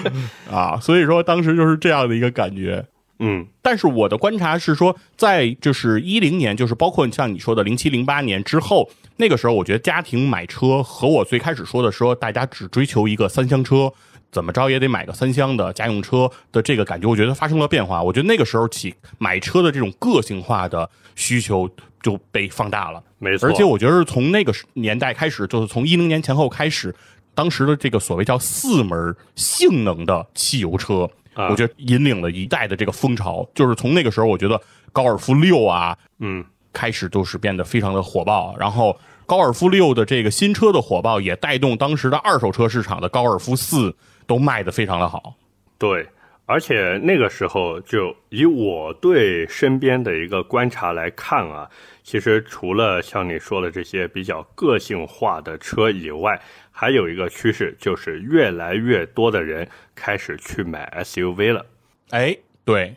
[0.50, 2.84] 啊，所以说当时就是这样的一个感觉。
[3.20, 13.92] 嗯，但是我的观察是说，在就是一零年，就是包括像你说的零七零八年之后，那个时候，我觉得家庭买车和我最开始说的说大家只追求一个三厢车，
[14.34, 18.02] 怎么着也得买个三厢的家用车的这个感觉，我觉得发生了变化。
[18.02, 21.70] 我觉得那个时候起买车的这种个性化的需求
[22.02, 23.00] 就被放大了。
[23.20, 23.48] 没错。
[23.48, 26.92] 而且我觉得是从那个年代开始，就是从一零年前后开始，
[27.32, 33.48] 当时的这个所谓叫四门性能的汽油车，啊我觉得引领了一代的这个风潮。
[33.54, 34.60] 就是从那个时候，我觉得
[34.92, 43.94] 高尔夫六啊，嗯，开始都是变得非常的火爆，然后高尔夫六的这个新车的火爆也带动当时的二手车市场的高尔夫四
[44.26, 45.34] 都卖得非常的好。
[45.78, 46.06] 对，
[46.46, 51.68] 而且那个时候就以我对身边的一个观察来看啊，
[52.02, 61.66] 其实除了像你说的这些比较个性化的车以外，还有一个趋势就是越来越多的人开始去买 SUV 了。
[62.10, 62.96] 哎，对，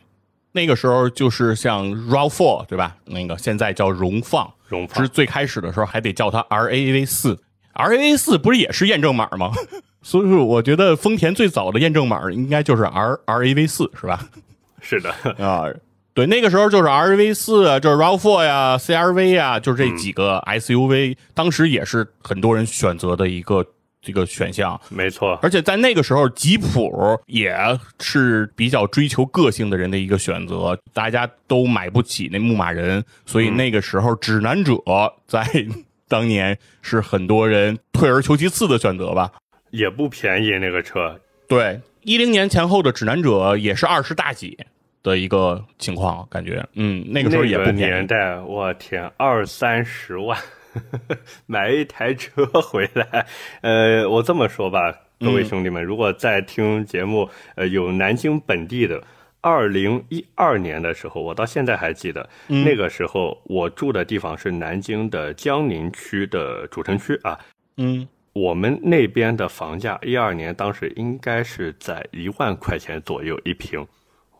[0.51, 2.97] 那个时候就是像 RAV4 对吧？
[3.05, 7.39] 那个现在叫荣放，荣放是最开始的时候还得叫它 RAV 四
[7.73, 9.51] ，RAV 四不是也是验证码吗？
[10.08, 14.26] 所以说，我觉得丰田最早的验证码应该就是 R RAV 四，是吧？
[14.80, 15.65] 是的，啊，
[16.13, 23.65] 对，那个时候就是 RAV 四啊，就是 RAV4 呀、CRV 啊，就是这几个 SUV，、当时也是很多人选择的一个
[24.02, 24.80] 这个选项。
[24.88, 27.54] 没错，而且在那个时候，吉普也
[28.00, 34.74] 是比较追求个性的人的一个选择，大家都买不起那牧马人，所以那个时候指南者
[35.28, 35.46] 在
[36.08, 39.30] 当年是很多人退而求其次的选择吧。
[39.69, 41.19] 也不便宜那个车。
[41.47, 44.58] 对，一零年前后的指南者也是二十大几
[45.03, 47.91] 的一个情况，感觉，嗯，那个时候也不那个便宜。
[47.93, 50.38] 年代，我天，二三十万
[51.45, 53.25] 买一台车回来。
[53.62, 59.01] 呃，我这么说吧，各位兄弟们，如果在听节目，呃，有南京本地的。
[59.39, 67.39] 二零一二年的时候，我到现在还记得，那个时候我住的地方是南京的江宁区的主城区啊。
[67.77, 68.06] 嗯，
[68.38, 73.86] 我们那边的房价，一二年当时应该是在一万块钱左右一平，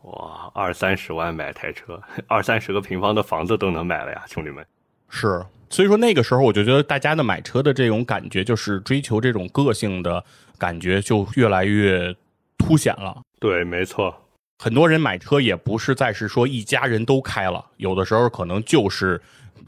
[0.02, 4.64] 哇，二三十万买台车，二三十个平方的房子都能买了呀，兄弟们。
[5.08, 10.24] 是，所以说那个时候，我就觉得大家的买车的这种感觉，就是追求这种个性的
[10.56, 12.14] 感觉，就越来越
[12.56, 13.20] 凸显了。
[13.40, 14.14] 对，没错，
[14.58, 19.20] 很多人买车也不是再是说一家人都开了，有的时候可能就是，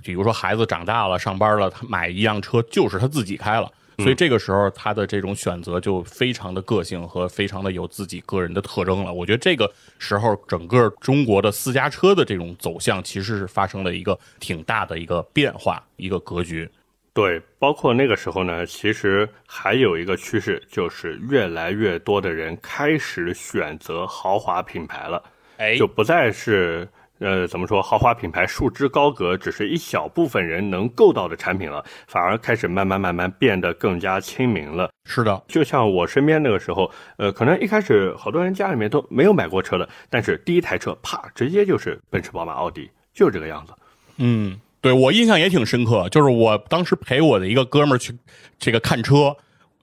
[0.05, 9.13] 比如说孩子长大了上班了，他买一辆车就是他自己开了，所以这个时候他的这种选择就非常的个性和非常的有自己个人的特征了。
[9.13, 16.69] 我觉得这个时候整个中国的私家车的这种走向其实是发生了一个挺大的一个变化，一个格局。
[17.13, 25.23] 对，包括那个时候呢，其实还有一个趋势，就是越来越多的人开始选择豪华品牌了，
[25.57, 26.89] 哎就不再是
[27.21, 34.91] 呃怎么说豪华品牌束之高阁，只是一小部分人能够到的产品了，反而开始慢慢慢慢变得更加亲民了。
[35.05, 43.73] 是的，就像我身边那个时候，呃，可能一开始好多人家里面都没有买过车的，但是第一台车啪，直接就是奔驰、宝马、奥迪，就是这个样子。
[44.19, 48.17] 嗯，对我印象也挺深刻，就是我当时陪我的一个哥们儿去
[48.59, 49.37] 这个看车，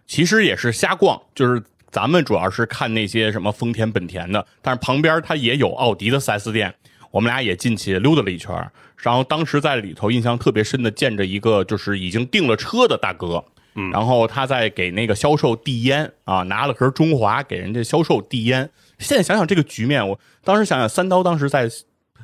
[0.05, 6.73] 其实也是瞎逛，就是咱们主要是看那些什么丰田、本田的，但是旁边它也有奥迪的 4S 店，
[7.17, 8.53] 我们俩也进去溜达了一圈，
[8.95, 13.43] 然后当时在里头印象特别深的见着一个就是已经订了车的大哥。
[13.73, 18.69] 嗯，然后他在给那个销售递烟啊，拿了盒中华给人家销售递烟。
[18.99, 21.67] 现在想想这个局面，我当时想想，三刀当时在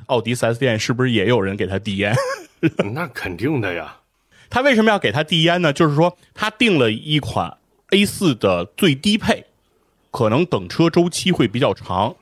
[0.06, 2.14] 奥迪 4S 店是不是也有人给他递烟？
[2.94, 3.96] 那肯定的呀。
[4.48, 5.72] 他为什么要给他递烟呢？
[5.72, 7.56] 就是说他订了一款
[7.90, 9.46] A 4的最低配，
[10.12, 12.14] 可能等车周期会比较长。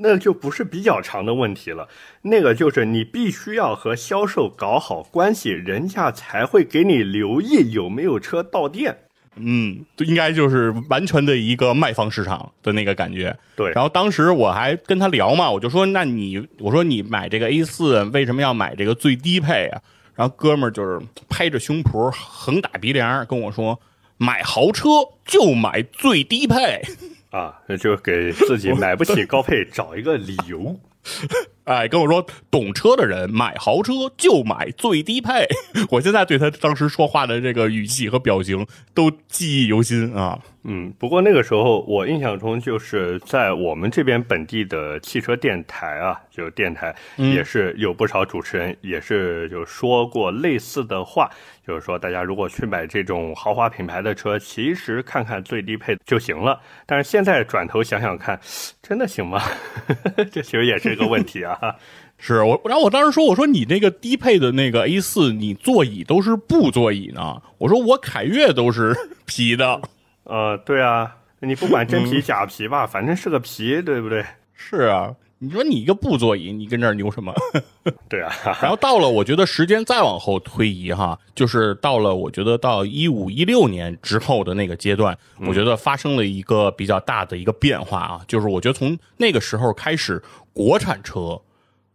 [0.00, 1.88] 那就不是比较长的问题了，
[2.22, 8.98] 那个就是你必须要和销售搞好关系，人家才会给你留意有没有车到店。
[9.40, 13.36] 嗯，应该就是完全的一个卖方市场的那个感觉。
[13.54, 19.80] 对然后当时我还跟他聊嘛，我就说，那你我说你买这个 A 四为什么要买这个最低配啊？
[20.16, 23.78] 然后哥们儿就是拍着胸脯横打鼻梁跟我说，
[24.16, 24.88] 买豪车
[25.24, 26.82] 就买最低配。
[27.30, 30.78] 啊，那就给自己 买不起高配找一个理由。
[31.64, 35.46] 哎，跟我说，懂车的人买豪车就买最低配。
[35.90, 40.38] 我现在对他当时说话的这个语气和表情都记忆犹新啊。
[40.64, 51.30] 嗯，不过那个时候我印象中就是在我们这边本地的汽车电台啊，就电台也是有不少主持人也是就说过类似的话，
[51.68, 56.58] 就是说大家如果去买这种豪华品牌的车，其实看看最低配就行了。
[56.86, 58.40] 但是现在转头想想看，
[58.80, 59.38] 真的行吗？
[60.32, 61.58] 这其实也是一个问题啊。
[62.16, 67.36] 是我，然后我当时说，我说你那个低配的那个 A 四你座椅都是布座椅呢。
[67.58, 68.96] 我说我凯越都是
[69.26, 69.78] 皮的。
[70.24, 74.24] 呃，对啊，你不管真皮假皮吧，反正是个皮，对不对？
[74.54, 77.32] 是啊，你说你一个布座椅，你跟这儿牛什么？
[78.10, 85.16] 对啊，然后到了，我觉得时间再往后推移哈，就是到了我觉得到一五一六年之后的那个阶段，
[85.46, 90.20] 我觉得发生了一个比较大的一个变化啊，就是我觉得从那个时候开始，
[90.52, 91.40] 国产车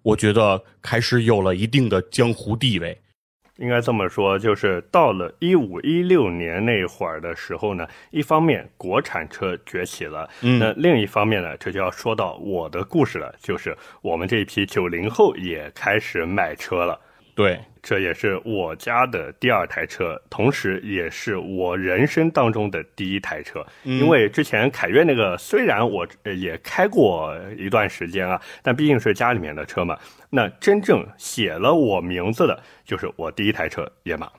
[0.04, 2.98] 我觉得开始有了一定的江湖地位。
[3.64, 17.00] 应该这么说，就是到了一五一六年那会儿的时候呢，一方面国产车崛起了，嗯那另一方面呢，这就要说到我的故事了，就是我们这一批九零后也开始买车了。
[17.34, 23.64] 对，这也是我家的第二台车，同时也是我人生当中的第一台车。
[23.84, 30.00] 因为之前凯越那个虽然我呃也开过一段时间啊，但毕竟是家里面的车嘛。
[30.30, 34.32] 那真正写了我名字的，就是我第一台车野马。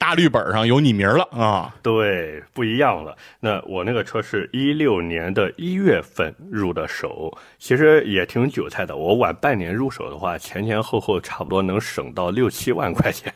[0.00, 1.76] 大绿本上有你名儿了啊！
[1.82, 3.14] 对，不一样了。
[3.40, 8.96] 那我那个车是一六年的一月份入的手，其实也挺韭菜的。
[8.96, 13.32] 我晚半年入手的话，前前后后差不多能省到六七万块钱。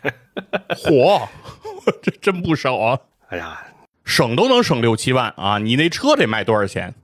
[0.70, 1.28] 嚯，
[2.02, 2.98] 这真不少啊！
[3.28, 3.62] 哎呀，
[4.06, 5.58] 省都能省六七万啊！
[5.58, 6.94] 你那车得卖多少钱？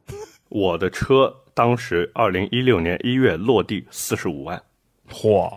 [0.49, 4.63] 我的车当时二零一六年一月落地四十五万。
[5.11, 5.53] 嚯，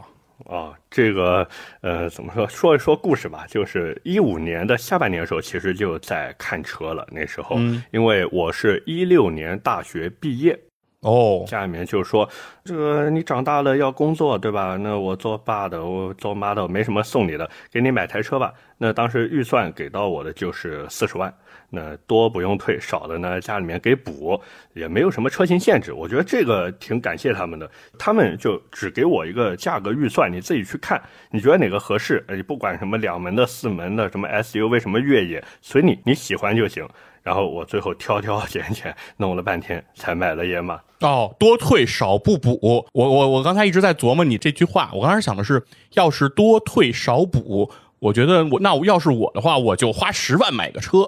[0.45, 1.45] 啊，这个
[1.81, 2.47] 呃，怎么说？
[2.47, 3.45] 说一说故事吧。
[3.49, 7.07] 就是一五年的下半年的时候，其实就在看车了。
[7.11, 7.57] 那时候，
[7.91, 10.57] 因为我是一六年大学毕业，
[11.03, 12.27] 哦，家里面就说，
[12.63, 14.77] 这个你长大了要工作，对吧？
[14.77, 18.53] 那我做爸的，我做妈的，没什么送你的，给你买台车吧。
[18.77, 21.33] 那当时预算给到我的就是四十万，
[21.69, 24.41] 那多不用退，少的呢家里面给补，
[24.73, 25.91] 也没有什么车型限制。
[25.91, 31.01] 我觉得这个挺感谢他们的，他们就只给我一个价格预算，你自己去看，
[31.31, 32.23] 你觉得哪个合适？
[32.29, 36.87] 你不管什么两门的、四门的，什么 SUV、什么越野，随你，你喜欢就行。
[37.23, 40.79] 然后我最后挑挑拣拣，弄了半天才买了野马。
[40.99, 42.59] 哦，多退少不补。
[42.61, 45.63] 我我我刚才一直在琢磨你这句话，我刚才想的是，
[45.93, 50.99] 要是多退少补，我觉得我那我要是我的话，我就花十万买个车，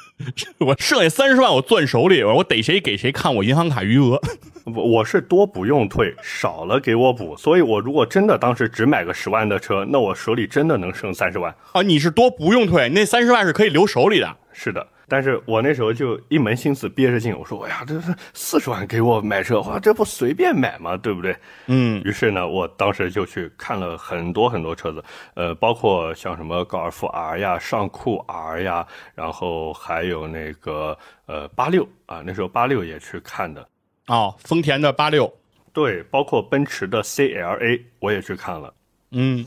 [0.58, 4.20] 我剩下三十万我攥手里，我逮谁给谁看我银行卡余额。
[4.64, 7.34] 我我是多不用退，少了给我补。
[7.36, 11.54] 所以我如果真的当时只买个十万的车，那我手里真的能剩三十万。
[11.72, 14.36] 啊，你是多不用退，那三十万是可以留手里的。
[14.52, 20.96] 是的，但是我那时候就一门心思憋着劲，我说：“哎呀，这是四十万给我买车，哇，这不随便买吗？
[20.96, 21.36] 对不对？”
[21.66, 25.02] 嗯，于是呢，我当时就去看了很多很多车子，
[25.34, 28.86] 呃，包括像什么高尔夫 R 呀、尚酷 R 呀，
[29.16, 30.96] 然后还有那个
[31.26, 33.66] 呃八六啊，那时候八六也去看的，
[34.06, 35.28] 哦，丰田的八六，
[35.72, 38.72] 对，包括奔驰的 CLA 我也去看了。
[39.12, 39.44] 嗯，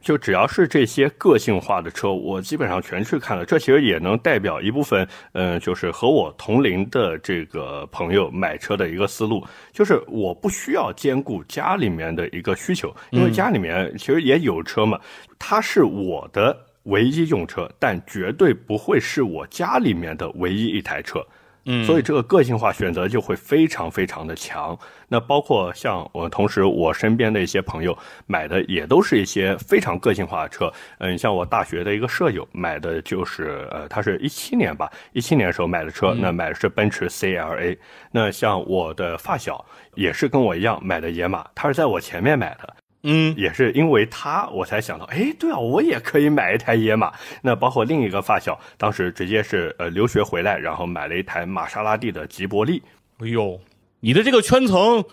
[0.00, 3.44] 就只要是这些个性化的车，我基本上全去看了。
[3.44, 14.98] 这其实也能代表一部分，嗯、就是和我同龄的这个朋友买车的一个思路，就是我不需要兼顾家里面的一个需求，因为家里面其实也有车嘛，
[15.38, 21.24] 它是我的唯一用车，但绝对不会是我家里面的唯一一台车。
[21.64, 24.78] 嗯所以这个个性化选择就会非常非常的强。
[25.08, 27.96] 那包括像我，同时我身边的一些朋友
[28.26, 30.72] 买的也都是一些非常个性化的车。
[30.98, 37.76] 嗯，像我大学的一个舍友买的就是，呃，他是一七年吧，一七年的时候买的车，那买的是奔驰 CLA。
[38.12, 42.76] 那像我的发小也是跟我一样买的野马，他是在我前面买的。
[43.02, 47.12] 嗯，也是因为他，我才想到，哎，对啊，我也可以买一台野马。
[47.42, 52.82] 那包括另一个发小，当时直接是呃留学回来，然后买了一台玛莎拉蒂的吉伯利。
[53.20, 53.58] 哎呦，
[54.00, 55.04] 你的这个圈层，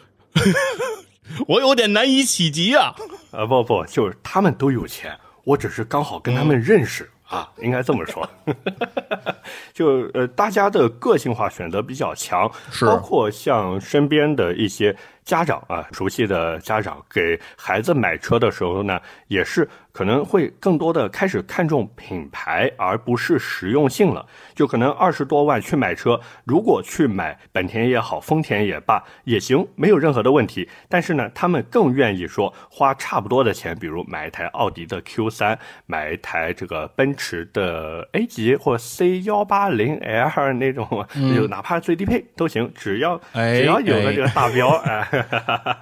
[1.47, 2.93] 我有点难以企及啊。
[3.31, 8.28] 呃，不不，就是他们都有钱，我只是刚好跟他们认识、啊，应该这么说。
[9.73, 19.67] 就呃，大家的个性化选择比较强，是包括像身边的一些家长啊，熟悉的家长给孩子买车的时候呢，也是
[19.98, 24.24] 可能会更多的开始看重品牌，而不是实用性了。
[24.54, 30.70] 就可能二十多万去买车，如果去买本田也好，丰田也罢，也行，没有任何的问题。
[30.88, 40.88] 但是呢，他们更愿意说花差不多的钱，比如买一台奥迪的 Q 三，买一台这个奔驰的 A 级或 C 幺八零 L 那种，
[41.36, 45.08] 就哪怕最低配都行，只要哎只要有了这个大标，哎。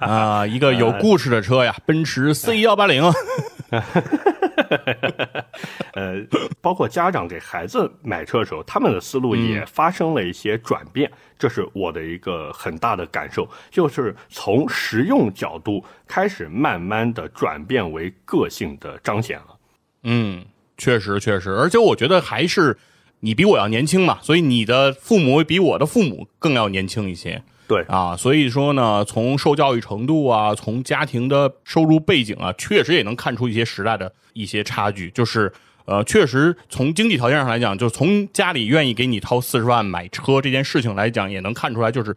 [0.00, 3.02] 啊，一个有故事的车呀，奔驰 C 幺八零。
[5.94, 6.22] 呃，
[6.60, 19.46] 包括家长给孩子买车的时候，他们的思路也发生了一些转变，这是我的一个很大的感受，就是从实用角度开始慢慢的转变为个性的彰显了。
[20.04, 20.44] 嗯，
[20.76, 22.76] 确实确实，而且我觉得还是
[23.20, 27.42] 你比我要年轻嘛，所以你的父母比我的父母更要年轻一些。
[27.68, 35.10] 对啊，所以说呢，从受教育程度啊，从家庭的收入背景啊，确实也能看出一些时代的一些差距。
[35.10, 35.52] 就是
[35.84, 42.16] 呃，确实从经济条件上来讲，就从家里愿意给你掏四十万买车这件事情来讲，也能看出来，就是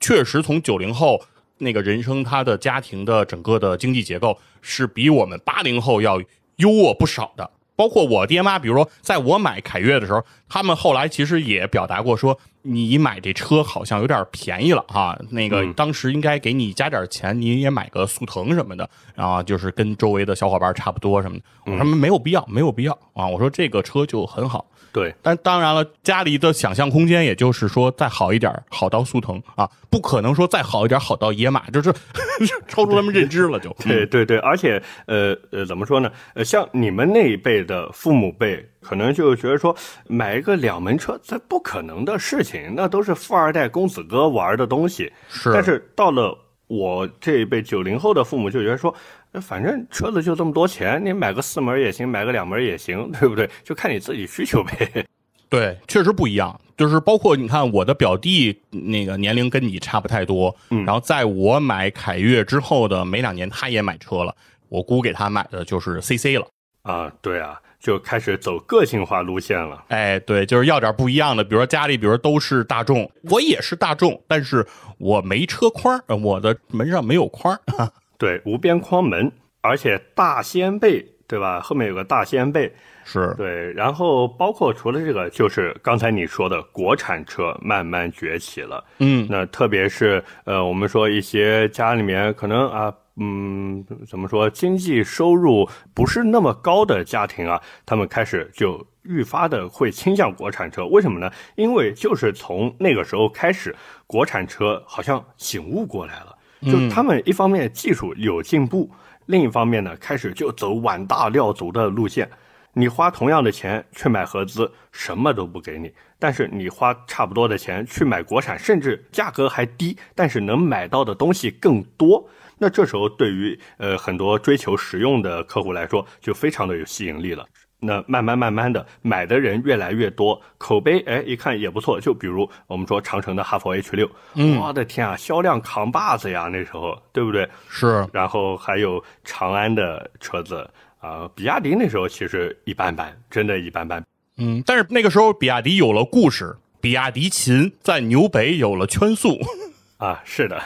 [0.00, 1.20] 确实从九零后
[1.58, 6.18] 那个人生他的家庭的整个的经济结构是比我们八零后要
[6.56, 7.50] 优渥不少的。
[7.76, 21.44] 包括我爹妈，比如说在我买凯越的时候，他们后来其实也表达过说，你买这车好像有点便宜了哈，那个当时应该给你加点钱，你也买个速腾什么的，然后就是跟周围的小伙伴差不多什么的。
[21.66, 23.28] 我说没有必要，没有必要啊！
[23.28, 24.64] 我说这个车就很好。
[24.96, 31.92] 对，但当然了，家里的想象空间，也就是说再好一点，好到速腾啊，不可能说再好一点，好到野马，就是
[32.66, 33.70] 超出他们认知了，就。
[33.80, 36.10] 对对对，而且呃呃，怎么说呢？
[36.32, 39.76] 呃，像你们那一辈的父母辈，可能就觉得说
[40.06, 45.12] 买一个两门车，这不可能的事情，那都是富二代公子哥玩的东西。
[45.28, 46.34] 是，但是到了
[46.68, 48.94] 我这一辈九零后的父母，就觉得说。
[49.40, 53.48] 反正车子就这么多钱，你买个四门也行，买个两门也行， 对不对？
[53.64, 55.06] 就看你自己需求呗。
[55.48, 56.58] 对，确实不一样。
[56.76, 64.34] 就是包括你看，我的表弟那个年龄跟你差不太多，嗯，然后在我买凯越之后的没两年，他也买车了。
[64.68, 66.46] 我姑给他买的就是 CC 了。
[66.82, 69.84] 啊，对啊，就开始走个性化路线了。
[69.88, 71.42] 哎，对，就是要点不一样的。
[71.42, 74.66] 比如说家里，比如都是大众，我也是大众，但是
[74.98, 77.58] 我没车框，我的门上没有框。
[78.18, 81.60] 对，无边框门，而且大掀背，对吧？
[81.60, 82.72] 后面有个大掀背，
[83.04, 83.72] 是对。
[83.72, 88.84] 然后包括除了这个，就是刚才你说的国产车慢慢崛起了。
[88.98, 100.86] 嗯，那特别是呃，我们说一些家里面可能啊，嗯，怎么说，经济收入不是那么高的家庭啊，他们开始就愈发的会倾向国产车。
[100.86, 101.30] 为什么呢？
[101.56, 103.74] 因为就是从那个时候开始，
[104.06, 106.35] 国产车好像醒悟过来了。
[106.62, 108.90] 就他们一方面技术有进步，
[109.26, 112.28] 另一方面呢，开始就走碗大料足的路线。
[112.72, 115.88] 你花同样的钱去买合资，什么都不给你；
[116.18, 122.28] 但是你花差不多的钱去买国产，甚至价格还低，但是能买到的东西更多。
[122.58, 127.46] 那这时候对于呃很多追求实用的客户来说，就非常的有吸引力了。
[127.78, 132.00] 那慢慢慢慢的买的人越来越多，口碑哎一看也不错。
[132.00, 134.10] 就比如我们说长城的哈弗 H 六，
[134.58, 137.48] 我的天啊，销量扛把子呀，那时候对不对？
[137.68, 138.06] 是。
[138.12, 140.68] 然后还有长安的车子
[141.00, 144.02] 啊，比亚迪那时候其实一般般，真的一般般。
[144.38, 149.38] 嗯，但是那个时候比亚迪有了故事，比亚迪秦在纽北有了圈速
[149.98, 150.62] 啊，是的，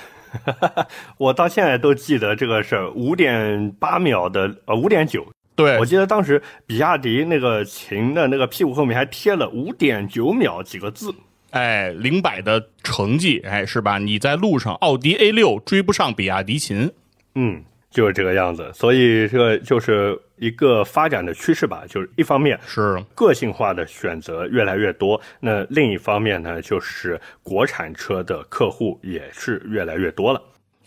[1.18, 5.26] 我到现在都记得这个事儿，五点八秒的呃五点九。
[5.60, 11.14] 对，我记得当时比亚迪那个秦的那个屁股后面还贴了五点九秒几个字，
[11.50, 13.98] 哎，零百的成绩，哎，是吧？
[13.98, 16.90] 你在路上，奥迪 A 六追不上比亚迪秦，
[17.34, 18.70] 嗯，就是这个样子。
[18.72, 21.84] 所以这个就是一个发展的趋势吧。
[21.88, 30.40] 就是一方面是个性化的选择越来越多，那另一方面呢，就是国产车的客户也是越来越多了。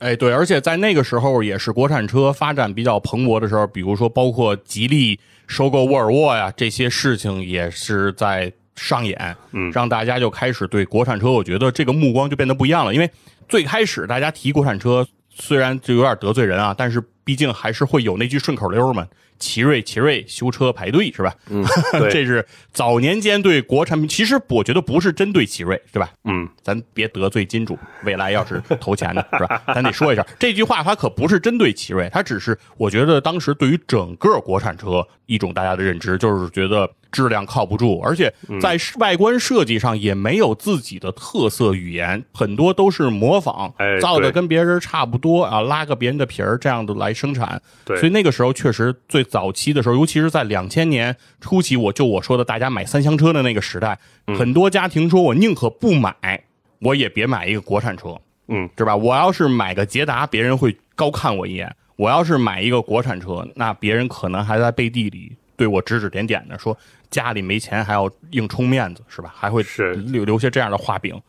[0.03, 12.93] 哎，对，而且在那个时候也是国产车发展比较蓬勃的时候，比如说包括吉利收购沃尔沃呀，这些事情也是在上演，嗯，让大家就开始对国产车，我觉得这个目光就变得不一样了。
[12.93, 13.09] 因为
[13.47, 19.07] 最开始大家提国产车，虽然就有点得罪人啊，但是毕竟还是会有那句顺口溜嘛。
[19.43, 21.35] 奇瑞，奇瑞修车排队是吧？
[21.49, 21.63] 嗯，
[22.09, 26.09] 这是早年间对国产品，其实我觉得不是针对奇瑞，是吧？
[26.23, 29.61] 嗯，咱别得罪金主，未来要是投钱的是吧？
[29.75, 36.89] 咱得说一下，这句话它可不是针对奇瑞，它只是我觉得当时对于整个国产车一种大家的认知，就是觉得。
[37.13, 47.61] 质量靠不住，而且在外观设计上也没有自己的特色语言，很多都是模仿造的，跟别人差不多啊，拉个别人的皮儿这样的来生产。
[47.85, 53.97] 对，所以那个时候确实最早期的时候，尤其是在两千年初期，我就我说的大家买三厢车的那个时代，
[54.35, 56.43] 很多家庭说我宁可不买，
[56.79, 58.95] 我也别买一个国产车，嗯，是吧？
[58.95, 66.75] 我要是买个捷达，别人会高看我一眼；我要是买一个国产车，那别人可能还在背地里对我指指点点的说。
[67.13, 69.31] 家里没钱还要硬充面子是吧？
[69.37, 71.21] 还会是留留下这样的画饼，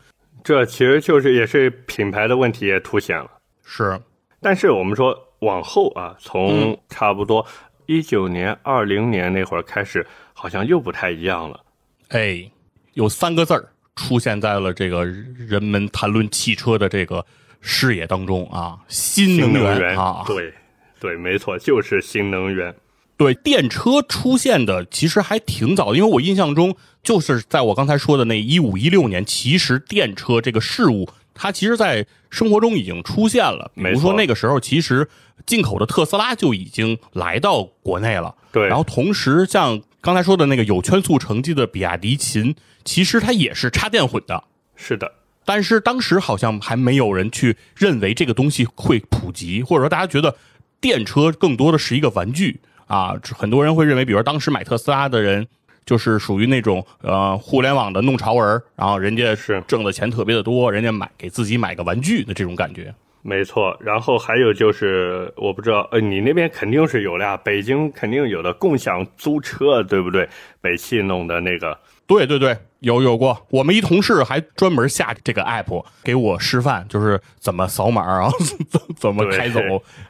[0.42, 3.30] 这其实就是也是品牌的问题也凸显了。
[3.62, 4.00] 是，
[4.40, 7.46] 但是我们说往后啊，从差不多
[7.84, 11.60] 一九年、二零年那会儿开始，好像又不太一样了。
[12.08, 12.50] 哎，
[12.94, 17.24] 有三个字儿出现在了这个人们谈论汽车的这个
[17.60, 20.54] 视野当中啊，新能源啊，对
[20.98, 22.74] 对，没错，就是新能源。
[23.16, 33.70] 对电车出现的其实还挺早的，因为我印象中就是在我刚才说的那一五一六年，其实电车这个事物它其实，在生活中已经出现了。
[33.74, 35.08] 比如说那个时候，其实
[35.46, 38.34] 进口的特斯拉就已经来到国内了。
[38.52, 42.54] 对，然后同时像刚才说的那个有圈速成绩的比亚迪秦，
[42.84, 44.44] 其实它也是插电混的。
[44.76, 45.12] 是的，
[45.44, 50.36] 但是当时好像还没有人去认为这个东西会普及，或者说大家觉得
[50.80, 52.60] 电车更多的是一个玩具
[52.94, 53.14] 啊。
[53.36, 55.46] 很多人会认为，比如说当时买特斯拉的人
[55.84, 62.94] 就是属于那种呃互联网的弄潮儿，然后人家是挣的钱特别的多，人家买给自己买个玩具的这种感觉。
[63.26, 70.28] 没错，然后还有就是，我不知道，呃，你那边肯定是有的呀，北京肯定有的共享租车，对不对？
[70.60, 73.46] 北汽弄的那个，对对对，有有过。
[73.48, 78.30] 我们一同事还专门下这个 app 给我示范，就是怎么扫码啊，
[78.68, 79.58] 怎怎么开走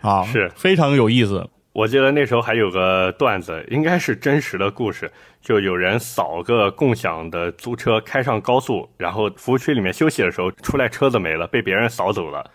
[0.03, 1.49] 啊，是非常有意思。
[1.75, 5.11] 我记得那时候还有个段子，应该是真实的故事，
[5.43, 12.49] 就有人扫个共享的租车开上高速，然后服务区里面休息的时候出来车子没了，被别人扫走了，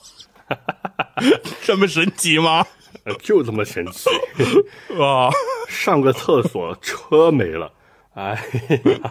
[1.64, 2.62] 这么神奇吗？
[3.04, 4.10] 呃就这么神奇。
[5.00, 5.30] 啊，
[5.66, 7.72] 上个厕所车没了，
[8.12, 8.38] 哎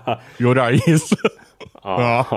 [0.03, 1.15] 呀有点意思
[1.81, 2.27] 啊啊。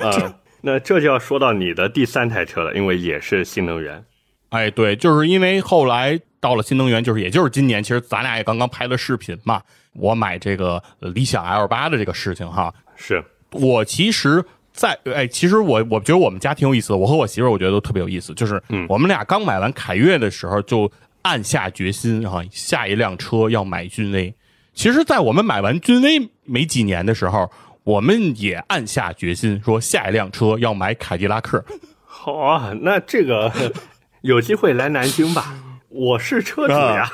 [0.00, 4.04] 呃，那这就要说到你的第三台车了，因为也是新能源。
[4.48, 9.62] 哎，对，就是因为后来到了新能源，就是也就是今年，其实咱俩也刚刚拍了视频嘛。
[9.94, 13.22] 我买这个呃理想 L 八的这个事情哈，是，
[13.52, 20.90] 我其实在哎，其实我我觉得我们家挺有意思的，我和我媳妇儿我觉得都特别有意思，就是我们俩刚买完凯越的时候就
[21.22, 24.34] 暗下决心哈、下一辆车要买君威。
[24.74, 27.48] 其实，在我们买完君威没几年的时候，
[27.84, 31.62] 我们也暗下决心说下一辆车要买凯迪拉克。
[32.06, 33.52] 好啊，那这个
[34.22, 35.54] 有机会来南京吧，
[35.92, 37.10] 我是车主呀。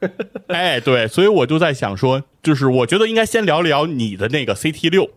[0.48, 5.10] 哎，对，所以我就在想说，就是我觉得应该先聊聊你的那个 CT 六，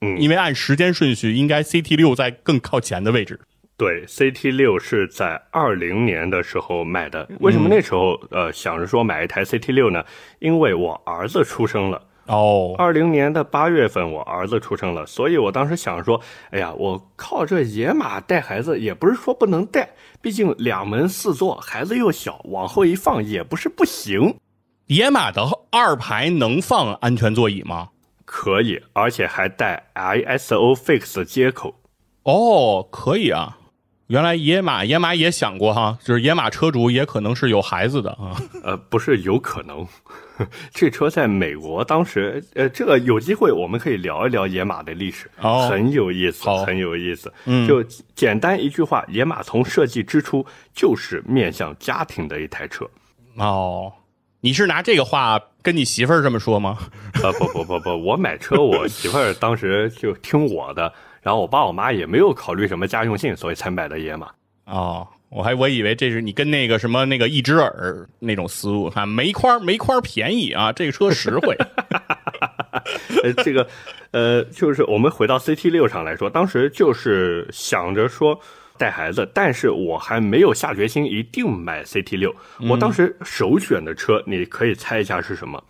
[0.00, 3.40] 嗯因为按时间顺序，应该 CT 六在更靠前的位置。
[3.76, 7.28] 对，CT 六是在二零年的时候买的。
[7.40, 10.04] 为什么那时候呃想着说买一台 CT 六呢？
[10.40, 12.02] 因为我儿子出生了。
[12.28, 16.20] 哦，二零年的八月份，我儿子出生了，所以我当时想说，
[16.50, 19.88] 哎呀，我靠这野马带孩子也不是说不能带，
[20.20, 24.36] 毕竟两门四座，孩子又小，往后一放也不是不行，
[24.86, 27.88] 野马的二排能放安全座椅吗？
[28.24, 31.74] 可以，而且还带 ISO Fix 接口。
[32.24, 33.56] 哦，可以啊。
[34.08, 38.32] 原来野马野马也想过哈，就是野马车主也可能是有孩子的啊。
[38.64, 39.86] 呃，不是有可能，
[40.72, 47.32] 这车在美国当时，呃，这个有机会我们可以聊一聊野马的历史，哦很有意思，很有意思。
[47.44, 47.82] 嗯就
[48.14, 50.44] 简单一句话，野马从设计之初
[50.74, 52.88] 就是面向家庭的一台车。
[53.36, 53.92] 哦，
[54.40, 56.78] 你是拿这个话跟你媳妇儿这么说吗？
[57.22, 60.90] 呃，不不不不，我买车，我媳妇儿当时就听我的，
[61.22, 64.28] 然后我爸我妈也没有考虑什么家用性，所以才买的野马。
[64.64, 71.56] 哦，我还我以为这是你跟那个什么那个一只耳那种思路哈，煤块儿煤块儿便宜啊，这个车实惠。
[73.22, 73.66] 呃， 这个，
[74.12, 78.38] 呃，就是我们回到 CT 六上来说，当时就是想着说
[78.76, 82.34] 带孩子，但是我还没有下决心一定买 CT 六。
[82.68, 85.62] 我当时首选的车，你可以猜一下是什么？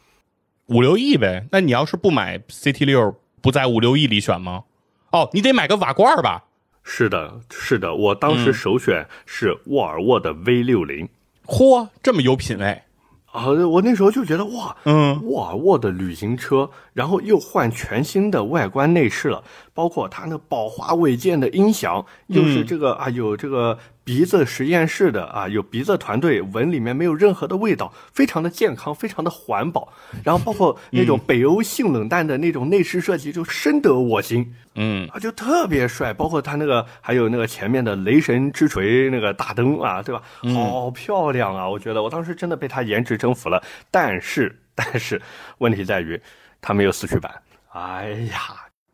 [0.66, 4.64] 五六亿呗，那你要是不买 CT 六，不在五六亿里选吗？
[5.10, 6.44] 哦，你得买个瓦罐儿吧？
[6.82, 11.08] 是的，是的，我当时首选是沃尔沃的 V 六零。
[11.46, 12.82] 嚯，这么有品位。
[13.30, 19.44] 啊，我那时候就觉得哇，嗯，沃尔沃的旅行车，然后又换全新的外观内饰了，
[19.78, 29.92] 包括它那宝华韦健的音响，又是这个、啊有这个鼻子实验室的啊，有鼻子团队闻里面没有任何的味道，非常的健康，非常的环保，
[30.24, 34.52] 然后包括那种北欧性冷淡的那种内饰设计，就深得我心。
[34.74, 40.20] 嗯，啊，就特别帅，包括它那个还有那个前面的雷神之锤那个大灯啊，对吧？
[40.52, 41.68] 好漂亮啊！
[41.70, 43.62] 我觉得我当时真的被它颜值征服了。
[43.92, 45.22] 但是，但是
[45.58, 46.20] 问题在于
[46.60, 47.32] 它没有四驱版。
[47.70, 48.40] 哎呀，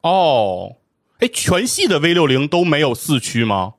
[0.05, 0.77] 哦，
[1.21, 3.73] 哎，全系的 V 六零都没有四驱吗？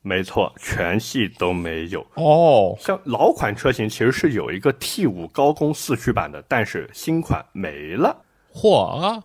[0.00, 2.06] 没错，全系都没有。
[2.14, 8.16] 哦，像老款车型其实是有一个 T 五高功四驱版的，但是新款没了。
[8.54, 9.20] 嚯啊！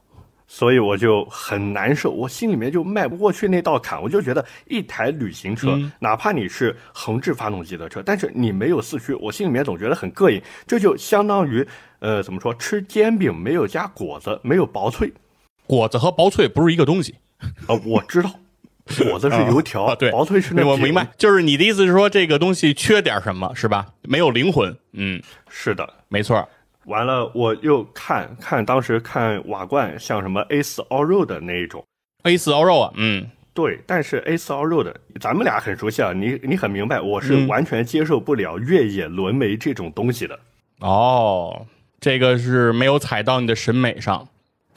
[0.48, 4.02] 所以我就很难受，我心里面就迈不过去那道坎。
[4.02, 10.42] 我就觉得一台旅行车，嗯哪怕你是横置发动机的车，但是你没有四驱，我心里面总觉得很膈应。
[10.66, 11.68] 这就相当于，
[12.00, 15.14] 呃，怎么说，吃煎饼没有加果子，没有薄脆。
[15.68, 17.16] 果子和薄脆不是一个东西。
[17.68, 18.32] 呃，我知道，
[19.10, 21.08] 果子是油条，啊，对，薄脆是那饼我明白，。
[21.18, 23.86] 就是你的意思是说这个东西缺点什么，是吧？
[24.04, 24.76] 没有灵魂。
[24.94, 25.88] 嗯，是的。
[26.08, 26.48] 没错。
[26.86, 31.84] 完了，我又看看当时看瓦罐，像什么 A 四 Allroad 那一种。
[32.24, 40.40] A 四 Allroad 啊，嗯，对，但是 A 四 Allroad 咱们俩很熟悉啊，你你很明白，我是嗯完全接受不了越野轮眉这种东西的。
[40.80, 41.66] 哦，
[42.00, 44.26] 这个是没有踩到你的审美上。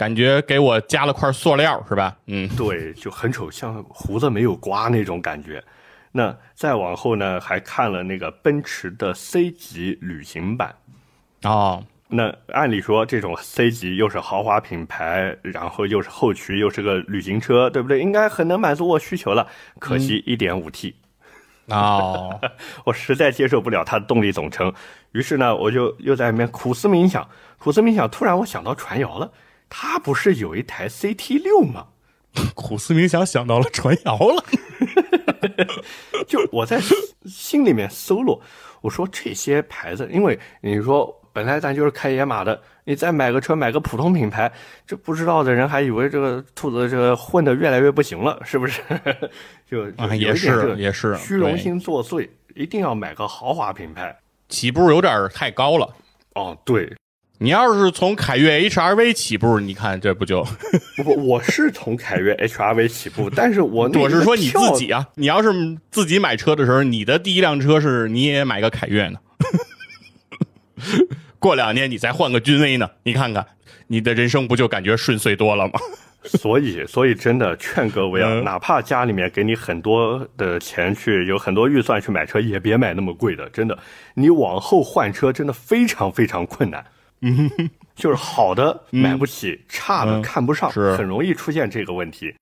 [0.01, 2.16] 感觉给我加了块塑料是吧？
[2.24, 5.62] 嗯，对，就很丑，像胡子没有刮那种感觉。
[6.12, 10.74] 那再往后呢，还看了那个奔驰的 C 级旅行版。
[11.42, 18.01] 哦，那按理说这种 C 级又是豪华品牌，然后又是后驱，又是个旅行车，对不对？
[18.01, 19.46] 应该很能满足我需求了。
[19.78, 20.94] 可惜 1.5T，
[21.66, 22.40] 哦，
[22.86, 24.72] 我实在接受不了它的动力总成。
[25.12, 27.28] 于是呢，我就又在里面苦思冥想，
[27.59, 29.30] 苦思冥想，突然我想到传谣了，
[29.71, 31.87] 它不是有一台 CT 六吗？
[32.55, 34.45] 苦思冥想想到了传谣了。
[36.29, 36.81] 就我在
[37.25, 38.41] 心里面搜罗，
[38.83, 44.53] 我说这些牌子，因为你说本来咱就是开野马的，你再买个车买个普通品牌，
[44.87, 48.81] 这不知道的人还以为这个兔子这个混的越来越不行了，是不是？
[49.68, 54.16] 就啊，也是也是虚荣心作祟，一定要买个豪华品牌，
[54.49, 55.89] 起步有点太高了。
[56.35, 56.93] 哦，对。
[57.43, 60.45] 你要是从凯越 HRV 起步，你看这不就？
[60.99, 65.51] 不不，我是从凯越 HRV 起步， 但是我我是说你自己啊，你要是
[65.91, 69.18] 自己买车的时候，你的第一辆车是你也买个凯越呢？
[71.41, 72.91] 过两年你再换个君威呢？
[73.05, 73.47] 你看看，
[73.86, 75.80] 你的人生不就感觉顺遂多了吗？
[76.24, 83.49] 所以，所以真的劝各位啊，哪怕家里面给你很多的钱去，有很多预算去买车，也别买那么贵的。
[83.49, 83.78] 真的，
[84.12, 86.84] 你往后换车真的非常非常困难。
[87.23, 87.51] 嗯，
[87.95, 92.35] 就是好的买不起，差的看不上，是很容易出现这个问题。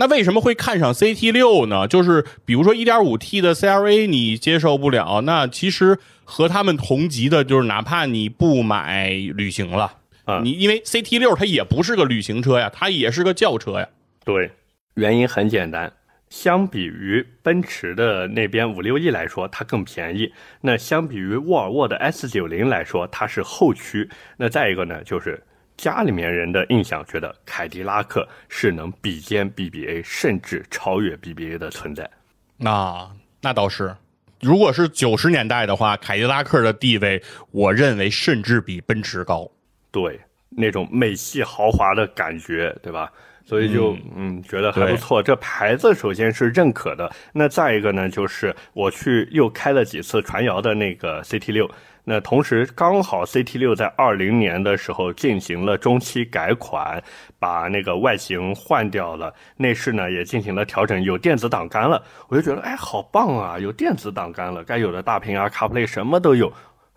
[0.00, 1.88] 那为什么会看上 CT 六呢？
[1.88, 13.88] 就是比如说 1.5T 的 CLA 你接受不了，那其实和他们同级的，就是哪怕你不买旅行了啊，你因为 CT 六它也不是个旅行车呀，它也是个轿车呀。
[14.24, 14.50] 对，
[14.94, 15.92] 原因很简单。
[16.30, 20.32] 相比于奔驰的那边五六亿来说，它更便宜。
[20.60, 24.08] 那相比于沃尔沃的 S 九零来说，它是后驱。
[24.36, 25.42] 那再一个呢，就是
[25.76, 32.08] 家里面人的印象觉得凯迪拉克是能比肩 BBA，甚至超越 BBA 的存在。
[32.56, 33.08] 那
[33.40, 33.94] 那倒是，
[34.40, 37.22] 如果是九十年代的话，凯迪拉克的地位，
[37.52, 39.50] 我认为甚至比奔驰高。
[39.90, 40.20] 对，
[40.50, 43.10] 那种美系豪华的感觉，对吧？
[43.48, 47.10] 所以就嗯觉得还不错，这牌子首先是认可的。
[47.32, 51.70] 那再一个呢，就是我去又开了几次传谣的那个 CT 六，
[52.04, 57.02] 那同时刚好 CT 六在二零年的时候进行了中期改款，
[57.38, 62.04] 把那个外形换掉了，内饰呢也进行了调整，有电子挡杆了。
[62.28, 66.52] 我就觉得哎，好棒啊，有电子挡杆了，该有的大屏啊、CarPlay 什么都有，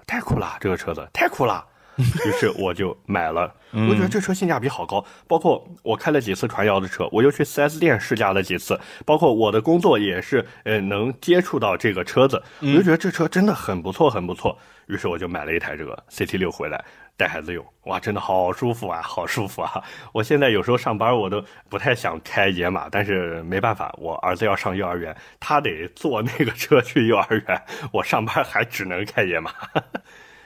[0.05, 1.65] 太酷了，这个车子太酷了。
[2.01, 5.03] 于是我就买了，我觉得这车性价比好高。
[5.27, 8.79] 包括我开了几次传谣的车，我又去 4S 店试驾了几次。
[9.05, 14.57] 包括我的工作也是，呃，能接触到这个车子，我就觉得这车真的很不错，很不错。
[14.87, 16.83] 于是我就买了一台这个 CT 六回来
[17.15, 19.81] 带孩子用，哇，真的好舒服啊，好舒服啊！
[20.11, 27.61] 我现在有时候上班我都不太想开野马，但是没办法，我儿子要上幼儿园，他得坐那个车去幼儿园，
[27.93, 29.51] 我上班还只能开野马。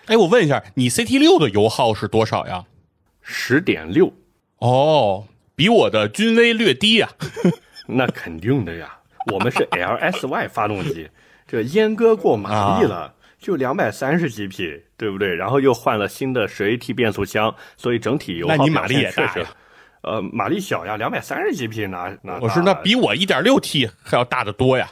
[0.07, 2.63] 哎，我问一下，你 CT 六的油耗是多少呀？
[3.21, 4.13] 十点六。
[4.59, 7.09] 哦，比我的君威略低呀。
[7.87, 8.97] 那肯定的呀，
[9.31, 11.09] 我们是 LSY 发动机，
[11.47, 15.35] 这阉割过马力了，就两百三十几匹，对不对？
[15.35, 19.47] 然后又换了新的十 AT 变速箱，所以整体油耗那你马力也大呀？
[20.01, 24.87] 呃，马力小呀，两百三十几匹，那那我说那比我一点六 T 还要大得多呀。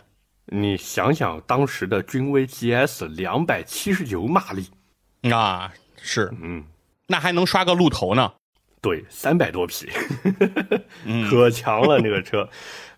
[0.48, 4.68] 你想想，当时的君威 GS 两百七十九马力。
[5.32, 5.72] 啊，
[6.02, 6.64] 是，嗯，
[7.08, 8.34] 那还能刷个鹿头呢？
[8.82, 9.88] 对，三百多匹，
[11.30, 12.48] 可强了那个车。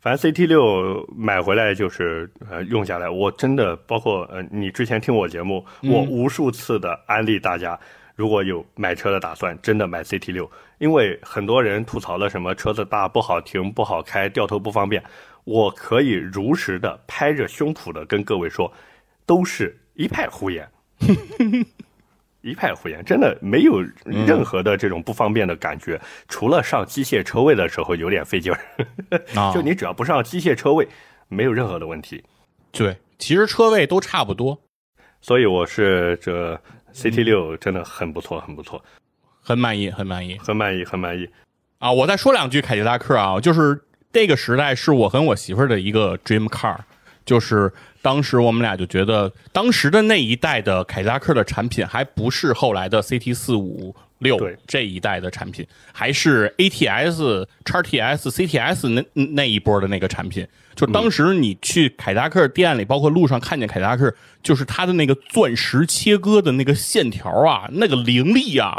[0.01, 7.79] 反正 CT 六买回来就是呃用下来，我真的包括呃你之前听我节目，我无数次的安利大家，
[8.15, 10.49] 如果有买车的打算，真的买 CT 六，
[10.79, 15.03] 因为很多人吐槽了什么车子大不好停不好开掉头不方便，
[15.43, 18.73] 我可以如实的拍着胸脯的跟各位说，
[19.25, 20.67] 都是一派胡言。
[22.45, 28.59] 一派胡言，真的没有任何的这种不方便的感觉，除了上机械车位的时候有点费劲儿。
[29.51, 30.87] 就你只要不上机械车位，
[31.27, 32.23] 没有任何的问题。
[32.71, 34.61] 对，其实车位都差不多。
[35.21, 36.53] 所以我是这
[36.93, 38.79] CT 六真的很不错，很不错，
[39.41, 41.27] 很满意，很满意，很满意，很满意。
[41.79, 43.81] 啊，我再说两句凯迪拉克啊，就是
[44.13, 46.77] 这个时代是我和我媳妇儿的一个 dream car，
[47.25, 47.71] 就是。
[48.01, 60.47] 当时我们俩就觉得，当时的那一代的凯迪拉克的产品还不是后来的 CT 四五六这一代的产品，还是 ATS、叉 TS、CTS 那那一波的那个产品。
[60.75, 64.13] 就当时你去凯迪拉克店里，包括路上看见凯迪拉克，
[64.43, 68.77] 就是它的那个钻石切割的那个线条啊，那个凌厉啊，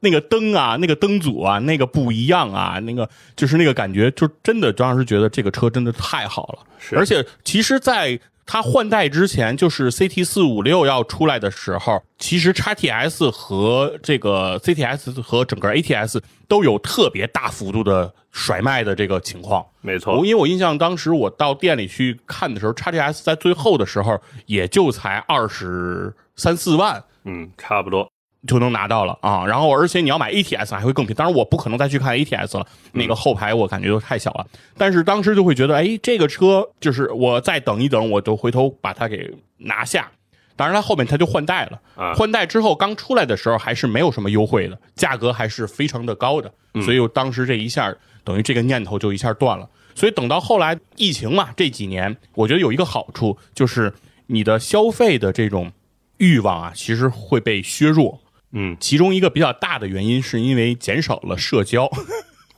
[0.00, 6.58] 那个灯啊，那个灯组啊，那个不一样啊，那个就是那个感觉，就真的张老师觉得这个车真的太好了。
[6.78, 19.64] 是而且其实，在它换代之前，就是 CT 四五六要出来的时候，其实 x TS 和这个 CTS 和整个 ATS 都有特别大幅度的甩卖的这个情况。
[19.80, 27.02] 没错我，因为我印象当时我到店里去看的时候，x TS 在最后的时候也就才二十三四万。
[27.24, 28.06] 嗯，差不多。
[28.46, 34.46] 就能拿到了啊，然后而且你要买 ATS 还会更便宜，当然我不可能再去看 ATS 了，那个后排我感觉都太小了。
[34.76, 40.10] 但是当时就会觉得，哎，这个车就是我再等一等，我就回头把它给拿下。
[40.56, 46.52] 当然，它后面它就换代了，啊换代之后刚出来的时候还是没有什么优惠的，价格还是非常的高的，
[46.84, 47.92] 所以我当时这一下
[48.22, 49.68] 等于这个念头就一下断了。
[49.96, 53.92] 所以等到后来疫情嘛，这几年我觉得有一个好处就是
[54.26, 55.72] 你的消费的这种
[56.18, 58.20] 欲望啊，其实会被削弱。
[58.54, 61.90] 嗯其中一个比较大的原因是因为减少了社交。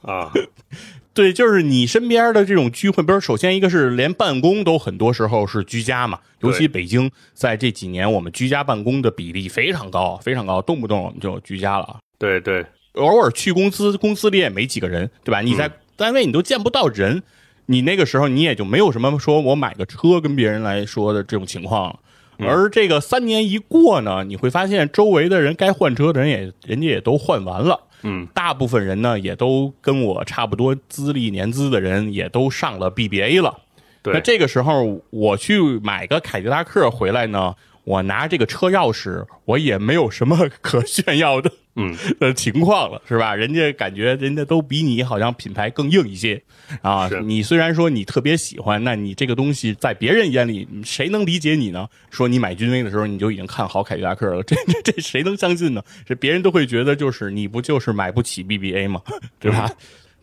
[0.02, 0.30] 啊，
[1.12, 11.96] 对，就是你身边的这种聚会，比如首先一个是连办公都很多时候是居家嘛，尤其北京在这几年我们居家办公的比例非常高，非常高，动不动我们就居家了啊。
[12.18, 15.40] 对对，偶尔去公司，公司里也没几个人，对吧？
[15.40, 17.22] 你在单位你都见不到人，
[17.64, 21.98] 你那个时候你也就没有什么说我买个车跟别人来说的这种情况了。
[22.40, 33.58] 而这个三年一过呢，你会发现周围的人该换车的人也人家也都换完了，嗯，大部分人呢也都跟我差不多资历年资的人也都上了 BBA 了。
[34.04, 43.34] 那，这个时候我去买个凯迪拉克回来呢，我拿这个车钥匙，我也没有什么 可炫耀的，嗯， 的情况了，是吧？
[43.34, 46.42] 人家感觉人家都比你好像品牌更硬一些
[46.82, 47.08] 啊。
[47.24, 51.88] 你虽然说你特别喜欢，那你这个东西在别人眼里，谁能理解你呢？
[52.10, 55.82] 说你买君威的时候你就已经看好凯迪拉克了，这这这谁能相信呢？
[56.04, 59.00] 这别人都会觉得就是你不就是买不起 BBA 吗？
[59.38, 59.70] 对吧？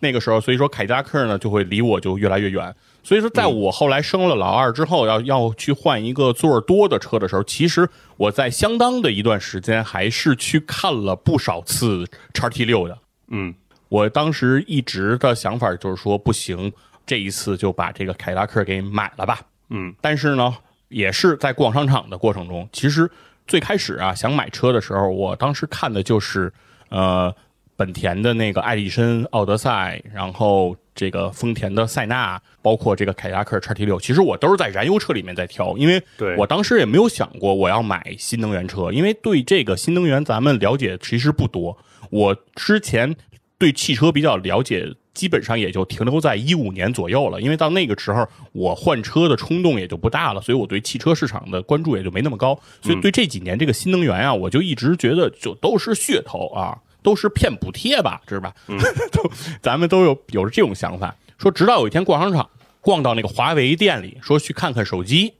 [0.03, 2.75] 那个时候，所以说凯迪拉克呢就会离我就越来越远。
[3.01, 12.97] 所以说，在我后来生了老二之后，要要去换一个座儿多的车的时候，其实我在相当的一段时间还是去看了不少次叉 T 六的。
[13.29, 13.53] 嗯
[13.89, 16.71] 我当时一直的想法就是说，不行，
[17.05, 19.39] 这一次就把这个凯迪拉克给买了吧。
[19.69, 20.55] 嗯但是呢，
[20.87, 23.09] 也是在逛商场的过程中，其实
[23.45, 26.51] 最开始啊想买车的时候，我当时看的就是
[26.89, 27.35] 呃
[27.75, 36.01] 本田的那个艾力绅、奥德赛，然后这个丰田的塞纳，包括这个凯迪拉克 x T 六，其实我都是在燃油车里面在挑，因为
[36.37, 41.77] 我当时也没有想过我要买新能源车，因为对这个新能源咱们了解其实不多。
[42.09, 43.15] 我之前
[43.57, 47.41] 对汽车比较了解，基本上也就停留在一五年左右了。
[47.41, 52.59] 因为到那个时候，我换车的冲动也就不大了，所以我对汽车市场的关注也就没那么高。
[52.81, 58.55] 所以对这几年这个新能源啊，我就一直觉得就都是噱头啊，都是骗补贴吧，知道吧？
[59.11, 59.31] 都
[59.61, 61.15] 咱们都有有这种想法。
[61.37, 62.49] 说直到有一天逛商场，
[62.81, 65.33] 逛到那个华为店里，说去看看手机，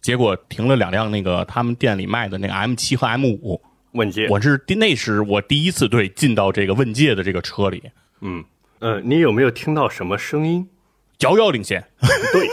[0.00, 3.60] 结果停了两辆那个他们店里卖的那个 M 七和 M 五。
[3.92, 7.82] 问界，我是第那是我第一次对进到这个问界的这个车里，
[8.20, 8.44] 嗯
[8.80, 10.68] 呃，你有没有听到什么声音？
[11.20, 11.82] 遥遥领先。
[12.30, 12.50] 对，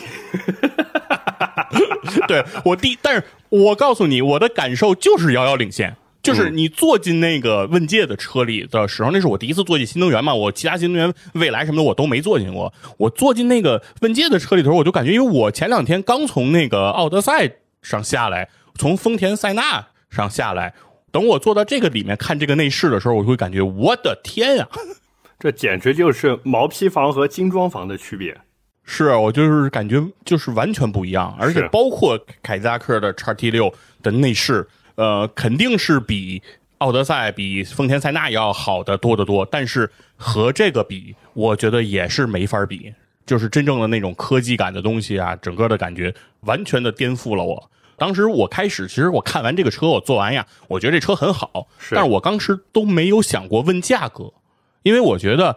[2.27, 5.93] 对我第，但是我告诉你，我的感受就是遥遥领先。
[6.23, 12.73] 就是你坐进那个问界的车里的时候，那是我第一次坐进新能源嘛，我其他新能源、蔚来什么的我都没坐进过。
[12.97, 20.73] 我坐进那个问界的车里头，我就感觉，因为我前两天刚从那个奥德赛上下来，从丰田塞纳上下来，
[21.11, 24.67] 等我坐到这个里面看这个内饰的时候，我就会感觉，我的天呀、
[25.37, 28.37] 这简直就是毛坯房和精装房的区别。
[28.85, 36.41] 是我就是感觉就是完全不一样，而且包括凯迪拉克的叉 T 六的内饰，呃，肯定是比
[36.79, 39.45] 奥德赛、比丰田塞纳要好的多得多。
[39.45, 42.93] 但是和这个比，我觉得也是没法比。
[43.25, 47.69] 就是真正的那种科技感的东西啊，整个的感觉完全的颠覆了我。
[47.95, 54.33] 当时我开始，其实我看完这个车，我做完呀，我觉得这车很好，是但是我当时都没有想过问价格，
[54.81, 55.55] 因为我觉得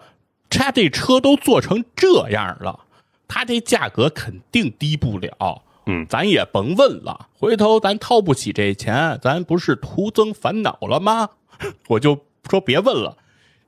[0.48, 2.78] 它这车都做成这样了，
[3.26, 5.64] 它这价格肯定低不了。
[5.86, 11.30] 嗯咱也甭问了，回头咱掏不起这钱，咱不是徒增烦恼了吗？
[11.88, 12.18] 我就
[12.50, 13.16] 说别问了。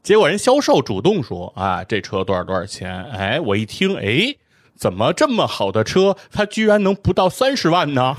[0.02, 3.04] 结果人销售主动说啊，这车多少多少钱？
[3.04, 4.36] 哎，我一听，哎，
[4.74, 8.16] 怎么这么好的车，它居然能不到三十万呢？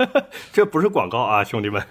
[0.52, 1.82] 这不是广告啊，兄弟们。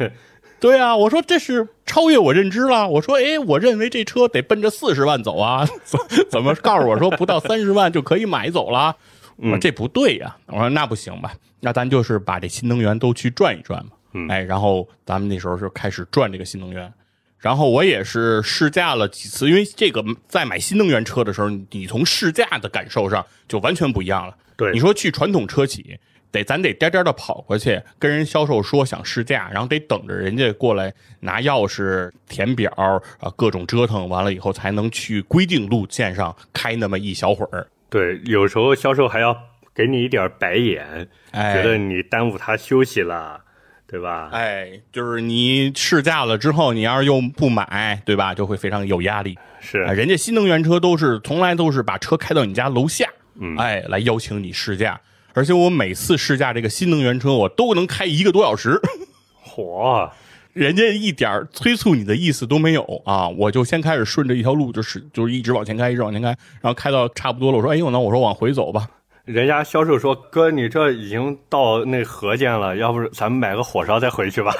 [0.59, 2.87] 对啊，我说这是超越我认知了。
[2.87, 5.99] 我说，哎，我认为这车得奔着四十万走啊， 怎
[6.29, 8.95] 怎么告诉我说不到三十万就可以买走了？
[9.41, 13.91] 我说这不对呀、我说那不行吧，那咱就是把这新能源都去转一转嘛。
[14.13, 16.93] 嗯哎，然后咱们那时候就开始转这个新能源，
[17.39, 24.35] 然后我也是试驾了几次，因为这个在买新能源车的时候，你从试驾的感受上就完全不一样了。
[24.57, 25.97] 对你说去传统车企，
[26.29, 37.65] 得咱得颠颠的跑过去，跟人销售说想试驾，然后得等着人家过来拿钥匙、填表啊，各种折腾完了以后，才能去规定路线上开那么一小会儿。
[37.91, 39.37] 对，有时候销售还要
[39.75, 43.41] 给你一点白眼，哎觉得你耽误他休息了，
[43.85, 44.29] 对吧？
[44.31, 48.33] 哎，就是你试驾了之后，你要是又不买，对吧？
[48.33, 49.37] 就会非常有压力。
[49.59, 53.07] 是啊，人家新能源车都是从来都是把车开到你家楼下，
[53.39, 54.99] 嗯，哎，来邀请你试驾。
[55.33, 58.79] 而且我每次试驾这个新能源车，我都能开一个多小时，
[59.35, 60.09] 火，
[60.53, 63.27] 人家一点儿催促你的意思都没有啊！
[63.29, 66.27] 我就先开始顺着一条路，就是就是一直往前开，一直往前开，
[66.61, 68.87] 然后开到差不多了，我说，哎呦，那我说往回走吧。
[69.23, 74.51] 人家销售说：“哥，你这已经到那河间了，要不咱们买个火烧再回去吧？”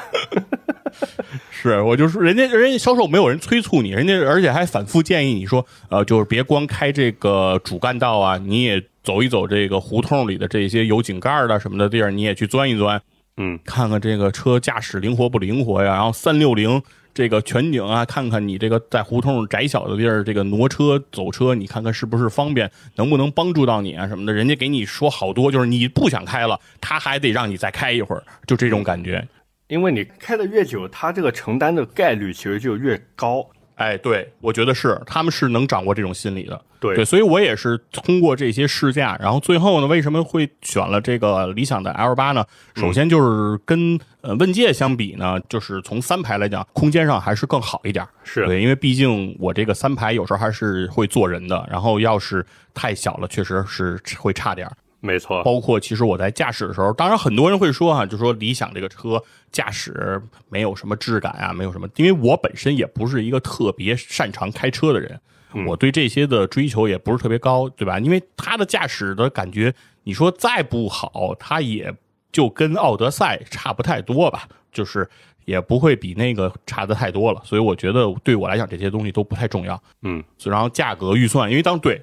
[1.50, 13.00] 是我就说，人家人家销售没有人催促你，人家而且还反复建议你说，呃，就是别光开这个主干道啊，你也走一走这个胡同里的这些有井盖儿的什么的地儿，你也去钻一钻，
[13.36, 15.94] 嗯，看看这个车驾驶灵活不灵活呀。
[15.94, 16.82] 然后三六零
[17.14, 24.32] 这个全景啊，看看你这个在胡同窄小的地儿，这个挪车走车，你看看是不是方便，能不能帮助到你啊什么的。
[24.32, 29.26] 人家给你说好多，就是你不想开了，他还得让你再开一会儿，就这种感觉。
[29.68, 33.46] 因为你开的越久，他这个承担的概率其实就越高。
[33.82, 36.60] 哎，对，我觉得是，他们是能掌握这种心理的。
[36.78, 42.44] 对对，所以我也是通过这些试驾，然后最后呢，为什么会选了这个理想的 L 八呢？
[42.76, 48.06] 首先就是跟呃问界相比呢，就是从三排来讲，空间上还是更好一点。
[48.24, 54.72] 是对，因为毕竟我这个三排有时候还是会坐人的，然后要是太小了，确实是会差点儿。
[55.04, 65.20] 没错，包括其实我在驾驶的时候，当然很多人会说哈、就说理想这个车驾驶没有什么质感啊，没有什么，因为我本身也不是一个特别擅长开车的人，
[65.66, 67.98] 我对这些的追求也不是特别高，对吧？
[67.98, 69.74] 因为它的驾驶的感觉，
[70.04, 71.92] 你说再不好，它也
[72.30, 75.10] 就跟奥德赛差不太多吧，就是
[75.44, 79.82] 也不会比那个差的太多了，所以我觉得对我来讲这些东西都不太重要。
[80.02, 82.00] 嗯，然后价格预算，因为当对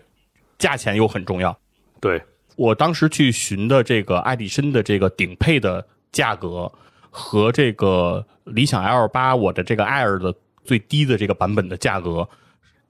[0.58, 1.58] 价钱又很重要，
[2.02, 2.22] 对，
[2.60, 6.70] 我当时去寻的这个爱迪生的这个顶配的价格
[7.10, 10.36] 和这个理想 L 八我的这个 Air 的
[10.66, 12.28] 最低的这个版本的价格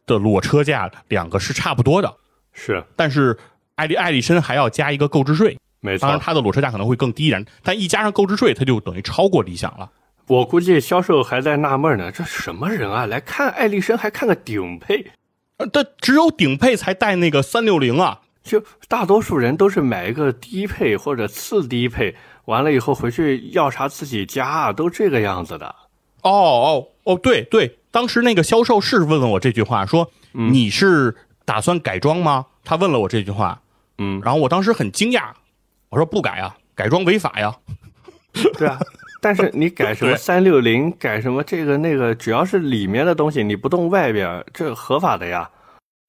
[0.07, 2.11] 的裸车价两个是差不多的，
[2.51, 3.38] 是但是
[3.76, 6.26] 爱迪爱迪生还要加一个购置税，没当然错。
[6.26, 9.91] 它的裸车价可能会更低一点，但一加上购置税，它就等于超过理想了。
[10.26, 13.05] 我估计销售还在纳闷呢，这什么人啊？
[13.05, 15.11] 来看爱丽绅还看个顶配，
[15.57, 25.68] 呃，但只有顶配才带那个三六零啊，就大多数人都是买一个低配或者次低配，完了以后回去要啥自己加啊，都这个样子的。
[26.24, 32.47] 哦哦哦，对对，当时那个销售是问了我这句话，说、你是打算改装吗？
[32.64, 33.62] 他问了我这句话，
[34.00, 35.30] 嗯，然后我当时很惊讶，
[35.89, 37.56] 我说不改啊，改装违法呀。
[38.58, 38.80] 对啊，
[39.22, 45.50] 但是你改什么 对三六零，改什么这个那个，只要是里面的东西，你不动外边，这合法的呀。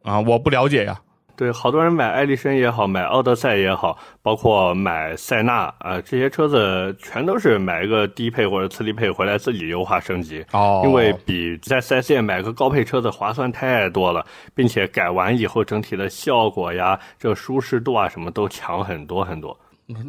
[0.02, 1.00] 啊，我不了解呀。
[1.40, 10.44] 对，好多人买艾力绅也好，买奥德赛也好，包括买塞纳啊、这些车子全都是买一个低配或者次低配回来自己优化升级。
[10.52, 14.22] 哦因为比在 4S 店买个高配车子划算太多了，
[14.54, 19.58] 并且改完以后整体的效果呀、这舒适度啊什么都强很多很多。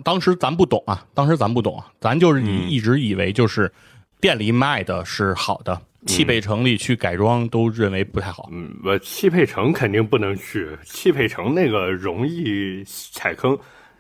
[0.04, 3.72] 当时咱不懂啊，当时咱不懂啊，咱就是以一直以为就是
[4.20, 8.50] 店里卖的是好的，汽配城里去改装都认为不太好。
[8.52, 13.58] 嗯，我汽配城肯定不能去，汽配城那个容易踩坑。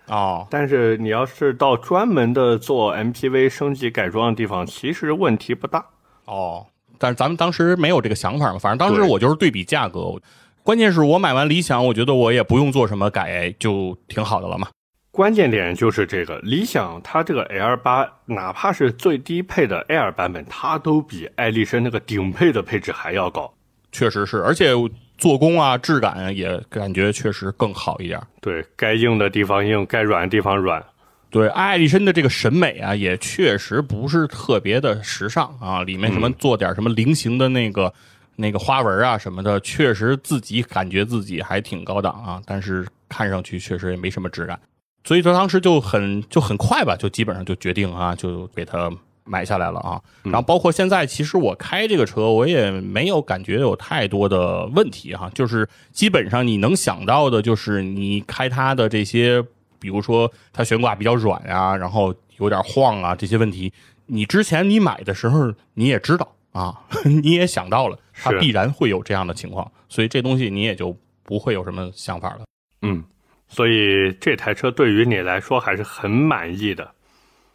[0.07, 5.85] 哦，但是你要是到专门的做 MPV 升级改装的地方，其实问题不大。
[6.25, 6.65] 哦，
[6.97, 10.19] 但是咱们当时没有这个想法嘛，反正当时我就是对比价格，
[10.63, 14.67] 关键是我买完理想，我觉得我也不用做什么改，就挺好的了嘛。
[15.11, 23.53] 关键点就是这个，理想它这个 L 八，哪怕是最低配的 Air 版本，它都比爱丽绅那个顶配的配置还要高。
[23.91, 24.71] 确实是，而且
[25.17, 28.21] 做工啊、质感啊也感觉确实更好一点。
[28.39, 30.81] 对该硬的地方硬，该软的地方软。
[31.29, 37.93] 对，爱丽绅的这个审美啊，也确实不是特别的时尚啊，里面什么做点什么菱形的那个、
[38.37, 44.57] 那个花纹啊什么的，确实自己感觉自己还挺高档啊，但是看上去确实也没什么质感，
[45.03, 48.91] 所以说当时就很就很快吧，就基本上就决定啊，就给它
[49.23, 50.01] 买下来了啊。
[50.23, 59.43] 然后包括现在，其实我开这个车，我也没有感觉有太多的问题哈、就是基本上你能想到的，就是你开它的这些。
[59.81, 63.73] 比如说它悬挂比较软啊，然后有点晃啊，这些问题，
[64.05, 66.81] 你之前你买的时候你也知道，啊，
[67.23, 72.41] 你也想到了，它必然会有这样的情况，所以这东西你也就不会有什么想法了。
[72.83, 73.03] 嗯，
[73.51, 76.89] 所以这台车对于你来说还是很满意的。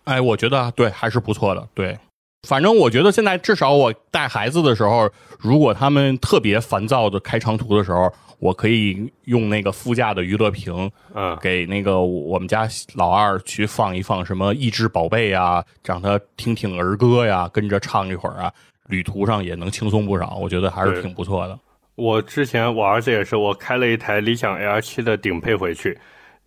[0.05, 1.99] 哎，我觉得对还是不错的，对。
[2.47, 18.53] 反正我觉得现在至少我带孩子的时候，如果他们特别烦躁的开长途的时候，我可以用那个副驾的娱乐屏，嗯，给那个我们家老二去放一放什么益智宝贝啊，让他听听儿歌呀，跟着唱一会儿啊，
[18.88, 21.59] 旅途上也能轻松不少，我觉得还是挺不错的。
[21.97, 25.99] 我之前我儿子也是，我开了一台理想 L 七的顶配回去，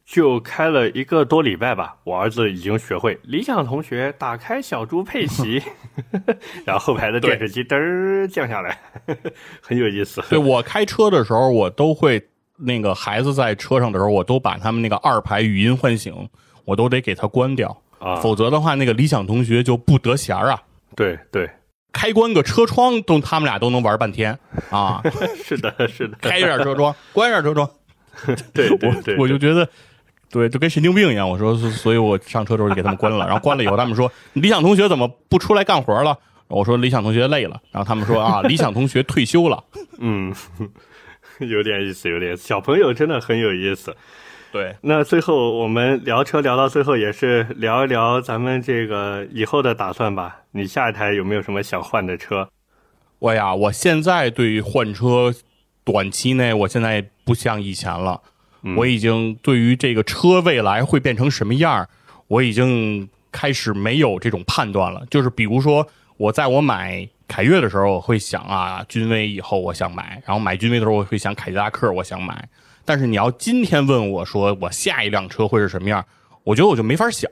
[0.05, 5.61] 就开了一个多礼拜吧，我儿子已经学会理想同学打开小猪佩奇，
[6.65, 8.77] 然后后排的电视机嘚儿降下来，
[9.59, 10.23] 很有意思。
[10.29, 12.21] 对我开车的时候，我都会
[12.55, 16.29] 那个孩子在车上的时候，我都把他们那个二排语音唤醒，
[16.63, 20.61] 我都得给他关掉，啊，否则的话，那个理想同学就不得闲儿啊。
[20.95, 21.49] 对对，
[21.91, 24.37] 开关个车窗都，他们俩都能玩半天
[24.69, 25.01] 啊！
[25.43, 27.69] 是的，是的，开一下车窗， 关一下车窗，
[28.53, 29.67] 对我对，我就觉得，
[30.29, 31.29] 对，就跟神经病一样。
[31.29, 33.25] 我说，所以我上车的时候就给他们关了。
[33.25, 36.17] 然后关了以后，他们说理想同学怎么不出来干活了？
[36.47, 37.59] 我说理想同学累了。
[37.71, 39.63] 然后他们说啊，理想同学退休了。
[39.99, 40.33] 嗯，
[41.39, 43.95] 有点意思，有点意思小朋友真的很有意思。
[44.51, 50.41] 对，那最后我们聊车聊到最后，也是聊一聊咱们这个以后的打算吧。
[50.51, 52.49] 你下一台有没有什么想换的车？
[53.19, 55.33] 我呀，我现在对于换车，
[55.83, 58.21] 短期内我现在不像以前了。
[58.75, 61.87] 我已经对于这个车未来会变成什么样，
[62.27, 65.05] 我已经开始没有这种判断了。
[65.09, 65.87] 就是比如说，
[66.17, 72.49] 我在我买凯越的时候，我会想啊，君威以后我想买，然后买君威的时候，我会想凯迪拉克，我想买。
[72.89, 76.03] 但是你要今天问我说我下一辆车会是什么样，
[76.43, 77.29] 我觉得我就没法想，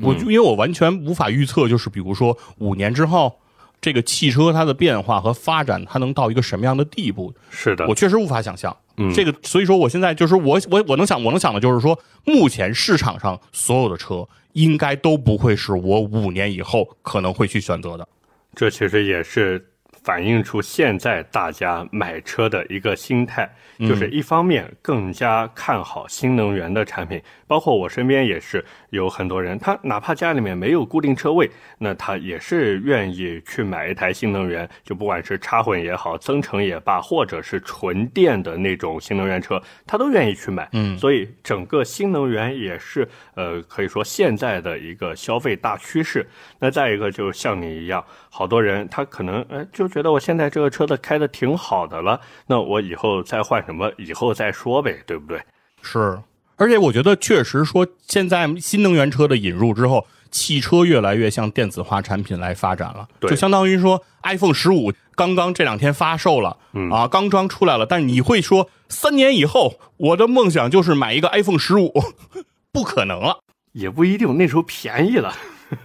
[0.00, 3.38] 我就因为我完全无法预测，就是比如说五年之后，
[3.82, 8.74] 这个汽车它的变化和发展，它能到一个什么样的地步，是的我，确实无法想象。
[8.96, 18.08] 嗯这个，所以说我现在就是我我我能想我能想的就是说，目前市场上所有的车应该都不会是我五年以后可能会去选择的。
[18.54, 19.73] 这其实也是
[20.04, 23.50] 反映出现在大家买车的一个心态，
[23.80, 28.62] 就是一方面更加看好新能源的产品，包括我身边也是
[28.94, 40.68] 有很多人，他哪怕家里面没有固定车位，那他也是愿意去买一台新能源，就不管是插混也好，增程也罢，或者是纯电的那种新能源车，他都愿意去买。
[40.72, 46.26] 嗯所以整个新能源也是呃，可以说现在的一个消费大趋势。
[46.58, 55.40] 那再一个，就像你一样，好多人他可能呃就觉得我现在这个车子开的挺好的了，那我以后再换什么，以后再说呗，对不对？
[55.82, 56.18] 是，
[56.56, 71.92] 而且我觉得确实说，现在新能源车的引入之后，汽车越来越向电子化产品来发展了，对就相当于说 iPhone 十五刚刚这两天发售了，嗯啊，刚刚出来了，但是你会说三年以后，我的梦想就是买一个 iPhone 十五，
[72.72, 73.38] 不可能了。
[73.72, 75.34] 也不一定，那时候便宜了。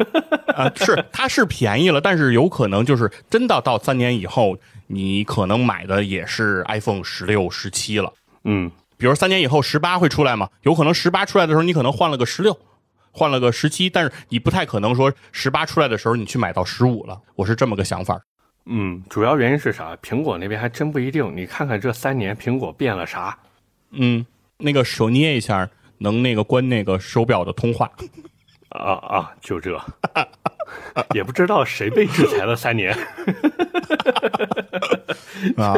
[0.55, 4.55] 啊，是它是便宜了，但是有可能就是真的到三年以后，
[4.86, 8.13] 你可能买的也是 iPhone 十六、十七了。
[8.43, 10.49] 嗯，比如三年以后十八会出来吗？
[10.63, 12.59] 有可能十八出来的时候，你可能换了个十六，
[13.11, 17.17] 换了个十七，但是你不太可能说十八出来的时候你去买到十五了。
[17.35, 18.19] 我是这么个想法。
[18.65, 19.95] 嗯，主要原因是啥？
[20.03, 21.33] 苹果那边还真不一定。
[21.33, 23.39] 你看看这三年，苹果变了啥？
[23.91, 24.25] 嗯，
[24.57, 25.69] 那个手捏一下
[25.99, 27.89] 能那个关那个手表的通话。
[28.67, 29.81] 啊啊，就这，
[31.13, 32.95] 也不知道谁被制裁了三年。
[35.55, 35.73] 啊，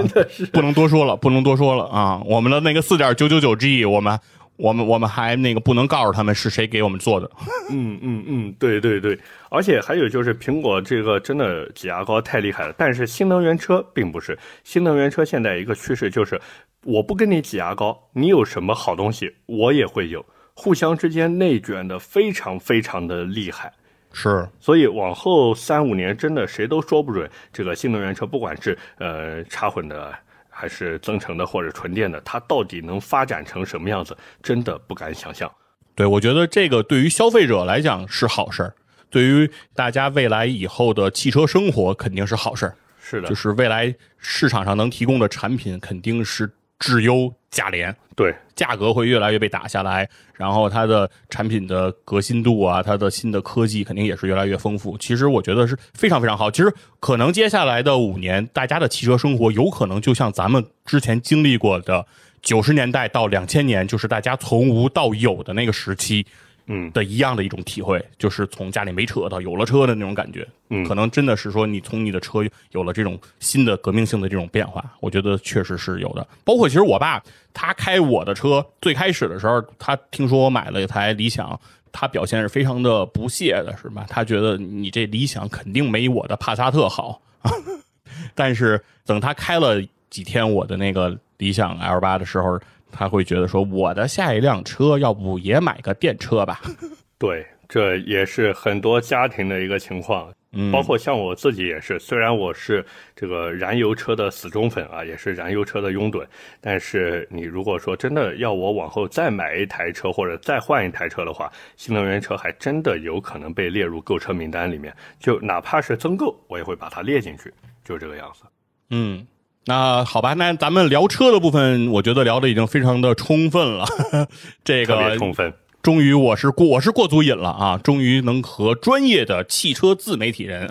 [0.52, 2.20] 不能多说了，不能多说了啊！
[2.26, 4.20] 我们的那个四点九九九 G，我们
[4.58, 7.30] 我们我们还那个不能告诉他们是谁给我们做的。
[7.70, 9.18] 嗯嗯嗯，对对对，
[9.50, 14.38] 而且还有就是苹果这个真的挤牙膏太厉害了，但是新能源车并不是。
[14.64, 16.42] 新能源车现在一个趋势就是，
[16.84, 20.26] 我不跟你挤牙膏，你有什么好东西我也会有，
[20.56, 23.72] 互相之间内卷的非常非常的厉害。
[24.14, 30.14] 是，所以往后三五年，真的谁都说不准这个新能源车，不管是呃插混的，
[30.50, 35.50] 还是增程的，或者纯电的，它到底能发展成什么样子，真的不敢想象。
[35.96, 38.74] 对我觉得这个对于消费者来讲是好事儿，
[39.10, 42.76] 对于大家未来以后的汽车生活肯定是好事儿。
[43.00, 46.50] 是的，就是未来市场上能提供的产品肯定是
[46.82, 54.98] 质优价廉，对，价格会越来越被打下来，然后它的产品的革新度啊，它的新的科技肯定也是越来越丰富。
[54.98, 56.50] 其实我觉得是非常非常好。
[56.50, 62.04] 其实可能接下来的五年，大家的汽车生活有可能就像咱们之前经历过的
[62.42, 66.26] 九十年代到两千年，就是大家从无到有的那个时期。
[66.72, 70.48] 嗯的一样的一种体会，就是从家里没车到有了车的那种感觉。
[70.70, 72.40] 嗯可能真的是说你从你的车
[72.72, 76.26] 有了这种新的革命性的这种变化，我觉得确实是有的。
[76.44, 77.22] 包括其实我爸
[77.54, 81.60] 他开我的车，最开始的时候，他听说我买了一台理想。
[81.94, 84.06] 他表现是非常的不屑的，是吧？
[84.08, 87.22] 他觉得你这理想肯定没我的帕萨特好。
[88.34, 92.58] 但是等他开了几天我的那个理想 L 八的时候，
[92.92, 96.62] 他会觉得说，我的下一辆车要不也买个电车吧？
[97.18, 100.32] 对，这也是很多家庭的一个情况。
[100.54, 102.86] 嗯包括像我自己也是，虽然我是
[103.16, 106.28] 这个燃油车的死忠粉啊，也是燃油车的拥趸，
[106.60, 117.50] 但是你如果说真的要我往后再买一台车或者再换一台车的话，新能源车还真的有可能被列入购车名单里面，就哪怕是增购，我也会把它列进去，
[117.86, 118.44] 就这个样子。
[118.90, 119.26] 嗯，
[119.66, 123.86] 那好吧，那咱们聊车的部分，我觉得聊的已经非常的充分了。
[124.66, 127.80] 这特别个充分，终于我是过我是过足瘾了啊！
[127.84, 130.68] 终于能和专业的汽车自媒体人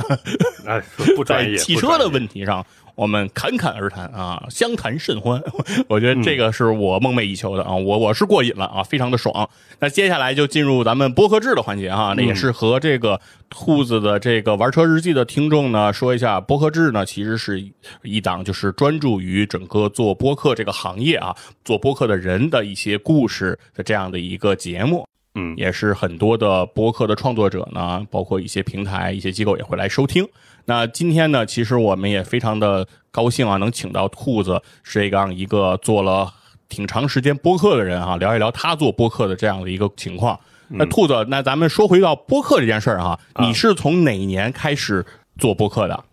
[0.66, 0.82] 哎，
[1.16, 2.64] 不专业， 在汽车的问题上，
[3.00, 5.42] 我们侃侃而谈啊，相谈甚欢。
[5.88, 9.48] 我觉得这个是我梦寐以求的啊，我我是过瘾了啊，非常的爽。
[9.78, 13.18] 那接下来就进入咱们播客制的环节啊，那也是和这个
[13.48, 17.64] 兔子的这个玩车日记的听众呢说一下，播客制呢其实是
[18.02, 25.06] 一档就是专注于整个做播客这个行业啊，做播客的人的一些故事的这样的一个节目。
[25.36, 30.28] 嗯，也是很多的播客的创作者呢，包括一些平台、一些机构也会来收听。
[30.64, 36.32] 那今天呢，其实我们也非常的高兴啊，能请到兔子这样一个做了
[36.68, 40.38] 挺长时间播客的人啊，聊一聊他做播客的这样的一个情况。
[40.68, 45.04] 那兔子，那咱们说回到播客这件事儿哈，你是从哪年开始
[45.36, 46.04] 做播客的？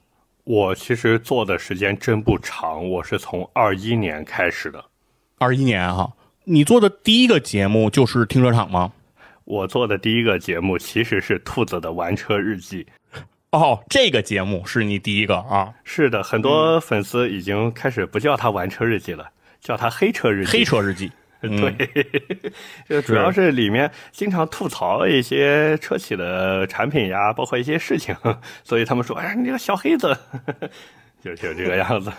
[0.45, 4.84] 我其实做的时间真不长，我是从二一年开始的。
[5.38, 6.11] 二一年哈，
[6.45, 8.91] 你做的第一个节目就是停车场吗？
[9.44, 12.88] 我做的第一个节目其实是兔子的玩车日记。
[13.52, 19.30] 哦，这个节目是你第一个啊，是的，很多粉丝已经开始不叫他玩车日记了，
[19.61, 20.52] 叫他黑车日记。
[20.52, 21.11] 黑车日记。
[21.44, 22.52] 嗯对，
[22.90, 28.15] 就主要是里面经常吐槽一些车企的产品呀，包括一些事情，
[28.65, 30.18] 所以他们说：“哎，你这个小黑子，
[31.24, 32.11] 就就这个样子。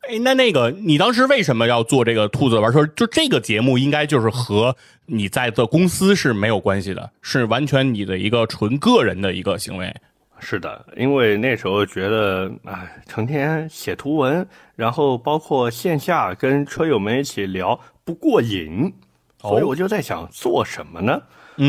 [0.00, 2.84] 哎，那那个，你当时为什么要做这个兔子玩车？
[2.88, 4.76] 就这个节目，应该就是和
[5.06, 9.94] 你在的公司是没有关系的，是完全你的一个纯个人的一个行为。
[10.40, 14.46] 是的，因为那时候觉得，啊，成天写图文，
[14.76, 18.92] 然后包括线下跟车友们一起聊不过瘾，
[19.40, 21.20] 所以我就在想做什么呢？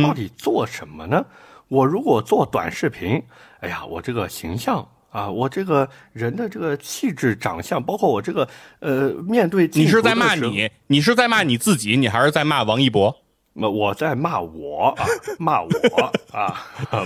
[0.03, 1.25] 到底做什么呢？
[1.67, 3.21] 我如果做短视频，
[3.61, 8.47] 哎呀，我这个形象啊，我这个人的这个气质、长相，包括我这个
[8.79, 10.35] 呃，面对你是在骂？
[10.35, 10.69] 你？
[10.87, 11.97] 你是在骂你自己？
[11.97, 13.15] 你还是在骂王一博？
[13.53, 15.05] 那我在骂我啊，
[15.39, 15.69] 骂我
[16.31, 16.55] 啊，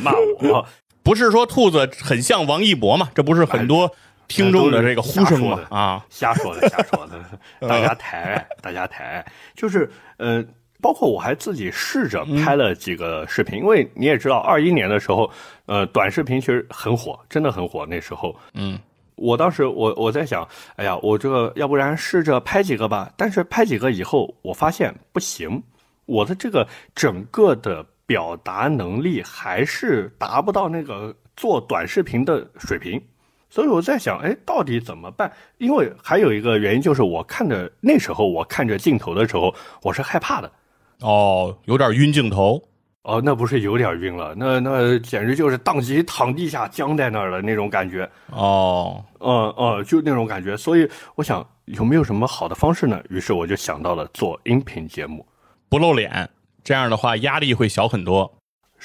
[0.02, 0.11] 骂
[0.41, 0.65] 我。
[1.03, 3.09] 不是说兔子很像王一博嘛？
[3.13, 3.91] 这不是很多
[4.27, 5.59] 听众的这个呼声嘛？
[5.69, 7.21] 啊，瞎说的，瞎说的，
[7.67, 9.23] 大家抬，大家抬，
[9.53, 10.43] 就是呃，
[10.81, 15.30] 包括我还自己试着拍了几个视频，因为你也知道，二一年的时候，
[15.65, 17.85] 呃，短视频其实很火，真的很火。
[17.85, 18.80] 那时候，嗯，
[19.15, 20.47] 我当时我我在想，
[20.77, 25.61] 哎呀，我这个要不然试着拍几个吧，但是拍几个以后，我发现不行，
[26.05, 33.01] 我的这个整个的表达能力还是达不到那个做短视频的水平。
[33.49, 35.31] 所以我在想，哎，到底怎么办？
[35.59, 39.53] 因为还有一个原因就是，我看着那时候我看着镜头的时候，
[39.84, 40.51] 我是害怕的。
[41.01, 42.61] 哦，有点晕镜头。
[43.03, 48.09] 哦，那不是有点晕了，那那简直就是当即躺地下僵在那儿的那种感觉。
[48.31, 50.55] 哦，嗯嗯，就那种感觉。
[50.55, 52.99] 所以我想，有没有什么好的方式呢？
[53.09, 55.23] 于是我就想到了做音频节目。
[55.67, 56.30] 不露脸，
[56.64, 58.34] 这样的话压力会小很多。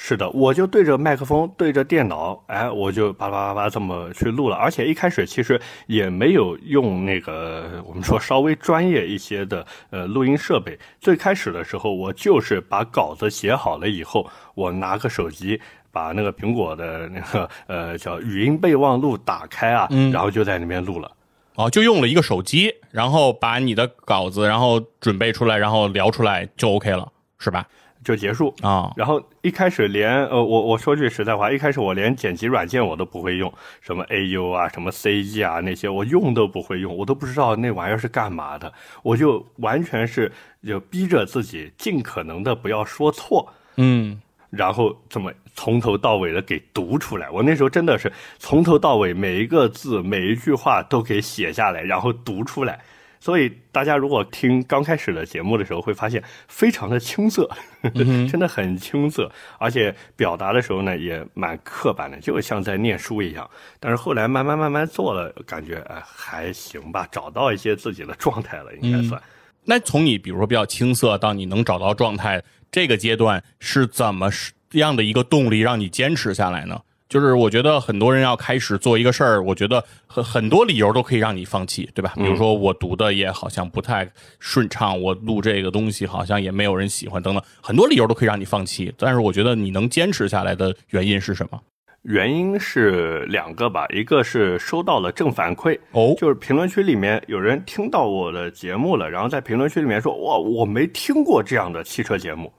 [0.01, 4.55] 是的，我就对着麦克风，对着电脑，哎，我就叭叭叭叭这么去录了。
[4.55, 10.79] 而且一开始其实也没有用那个我们说稍微专业一些的呃录音设备。
[11.01, 14.25] 最开始的时候，我就是把稿子写好了以后，
[14.55, 15.59] 我拿个手机
[15.91, 21.11] 把那个苹果的那个呃叫语音备忘录打开啊，然后就在那边录了。
[21.55, 27.65] 哦，就用了一个手机，然后把你的稿子，然后准备出来，然后聊出来就 OK 了，是吧？
[28.01, 38.71] 就结束啊、然后一开始连呃，我我说句实在话，一开始我连剪辑软件我都不会用，什么 AU 啊，什么 CG 啊那些我用都不会用，我都不知道那玩意儿是干嘛的，
[39.03, 40.31] 我就完全是
[40.65, 47.29] 就逼着自己尽可能的不要说错，嗯，然后这么从头到尾的给读出来。
[47.29, 52.79] 我那时候真的是从头到尾每一个字每一句话都给写下来，然后读出来。
[53.19, 57.49] 所以大家如果听刚开始的节目的时候，会发现非常的青涩，
[58.29, 63.49] 真的很青涩，而且表达的时候呢也蛮刻板的，就像在念书一样。
[63.79, 69.21] 但是后来慢慢慢慢做了，感觉哎还行吧，找到一些自己的状态了，应该算。
[69.65, 72.41] 那从你比如说比较青涩到你能找到状态
[72.71, 74.29] 这个阶段，是怎么
[74.71, 76.81] 样的一个动力让你坚持下来呢？
[77.09, 82.13] 就是我觉得很多人要开始做一个事儿，我觉得很很多理由都可以让你放弃，对吧？
[82.15, 84.07] 比如说我读的也好像不太
[84.37, 88.93] 顺畅，我录这个东西好像也没有人喜欢，等等，很多理由都可以让你放弃。
[88.95, 91.59] 但是我觉得你能坚持下来的原因是什么？
[92.03, 102.53] 原因是两个吧，一个是收到了正反馈，哦，就是评论区里面有人听到我的节目了，然后在评论区里面说，哇，我没听过这样的汽车节目。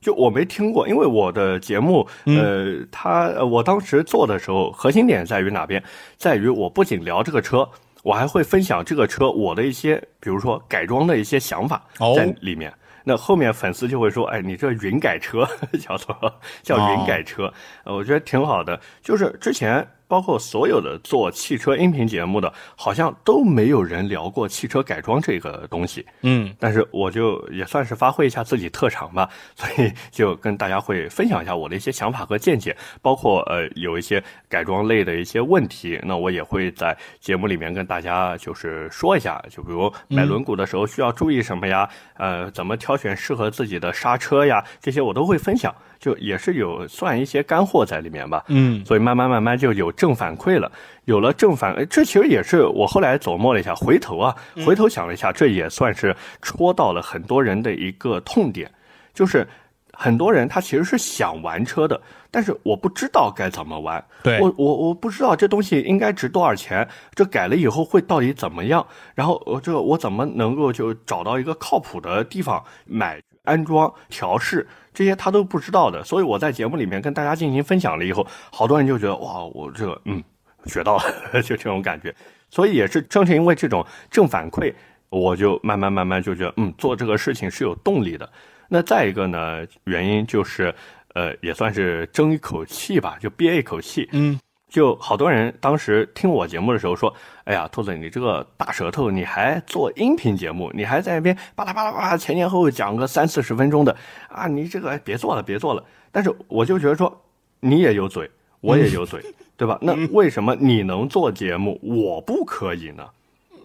[0.00, 5.82] 就我没听过，因为我的节目，呃，他我当时做的时候，核心点在于哪边？
[6.16, 7.68] 在于我不仅聊这个车，
[8.02, 11.82] 我还会分享这个车我的一些，比如说改装的一些想法
[12.16, 12.72] 在里面。
[13.04, 15.46] 那后面粉丝就会说，哎，你这云改车
[15.78, 17.52] 叫做叫云改车，
[17.84, 18.80] 呃，我觉得挺好的。
[19.02, 19.86] 就是之前。
[20.10, 26.04] 包括所有的做汽车音频节目的，好像都没有人聊过汽车改装这个东西。
[26.22, 45.72] 嗯，但是我就也算是发挥一下自己特长吧， 所以就跟大家会分享一下我的一些想法和见解，包括呃有一些改装类的一些问题，那我也会在节目里面跟大家就是说一下，就比如买轮毂的时候需要注意什么呀，呃，怎么挑选适合自己的刹车呀，这些我都会分享。
[46.00, 50.72] 就也是有算一些干货在里面吧，嗯，所以慢慢慢慢就有正反馈了，
[51.04, 58.72] 有了正反，这其实也是我后来琢磨了一下，回头啊，回头想了一下，这也算是戳到了很多人的一个痛点，
[59.12, 59.46] 就是
[59.92, 62.00] 很多人他其实是想玩车的，
[62.30, 64.40] 但是我不知道该怎么玩，对。
[64.40, 74.66] 我我我不知道这东西应该值多少钱，这改了以后会到底怎么样，然后我这我怎么能够就找到一个靠谱的地方买安装调试。
[74.92, 80.22] 这些他都不知道的，所以我在节目里面跟大家进行分享了以后，好多人就觉得哇，我这个嗯
[80.66, 81.02] 学到了，
[81.42, 82.14] 就这种感觉。
[82.50, 84.74] 所以也是正是因为这种正反馈，
[85.08, 88.28] 我就慢慢慢慢就觉得嗯做这个事情是有动力的。
[88.68, 90.74] 那再一个呢，原因就是
[91.14, 94.38] 呃也算是争一口气吧，就憋一口气，嗯。
[94.70, 97.12] 就好多人当时听我节目的时候说
[97.44, 103.94] ：“哎呀，兔子，你这个大舌头，你还做音频节目，你还在那边巴拉巴拉巴拉前前后后讲个三四十分钟的
[104.28, 107.20] 啊，你这个别做了，别做了。”但是我就觉得说，
[107.60, 108.30] 你也有嘴，
[108.60, 109.20] 我也有嘴，
[109.56, 109.76] 对吧？
[109.82, 113.04] 那为什么你能做节目，我不可以呢？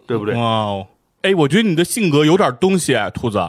[0.08, 0.36] 对不对？
[0.36, 0.88] 哇哦，
[1.22, 3.40] 哎，我觉得你的性格有点东西，兔子。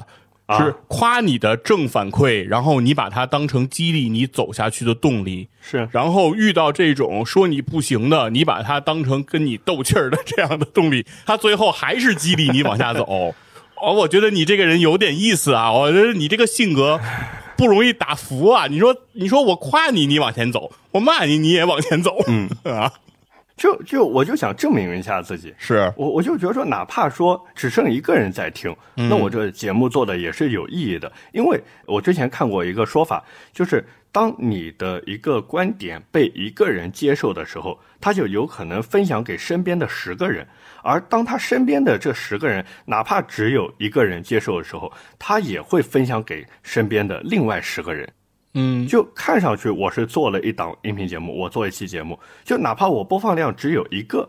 [0.56, 5.48] 是夸你的正反馈，然后你把它当成激励你走下去的动力。
[5.60, 13.35] 是，然后遇到这种说你不行的，你把它当成跟你斗气儿的这样的动力，他最后还是激励你往下走。
[13.82, 17.01] 哦，我觉得你这个人有点意思啊，我觉得你这个性格
[17.56, 18.68] 不容易打服啊。
[18.68, 22.16] 你说，你说我夸你，你往前走；我骂你，你也往前走。
[22.28, 22.93] 嗯 啊。
[23.56, 31.10] 就就我就想证明一下自己，是我我就觉得说，哪怕说只剩一个人在听，那我这节目做的也是有意义的。
[31.32, 33.24] 因为我之前看过一个说法，
[33.54, 40.44] 就是当你的一个观点被一个人接受的时候，他就有可能分享给身边的十个人；
[40.82, 48.06] 而当他身边的这十个人，哪怕只有一个人接受的时候，他也会分享给身边的另外十个人。
[48.58, 54.26] 嗯，就看上去我是做了一档音频节目，我做一期节目，就哪怕我播放量只有一个，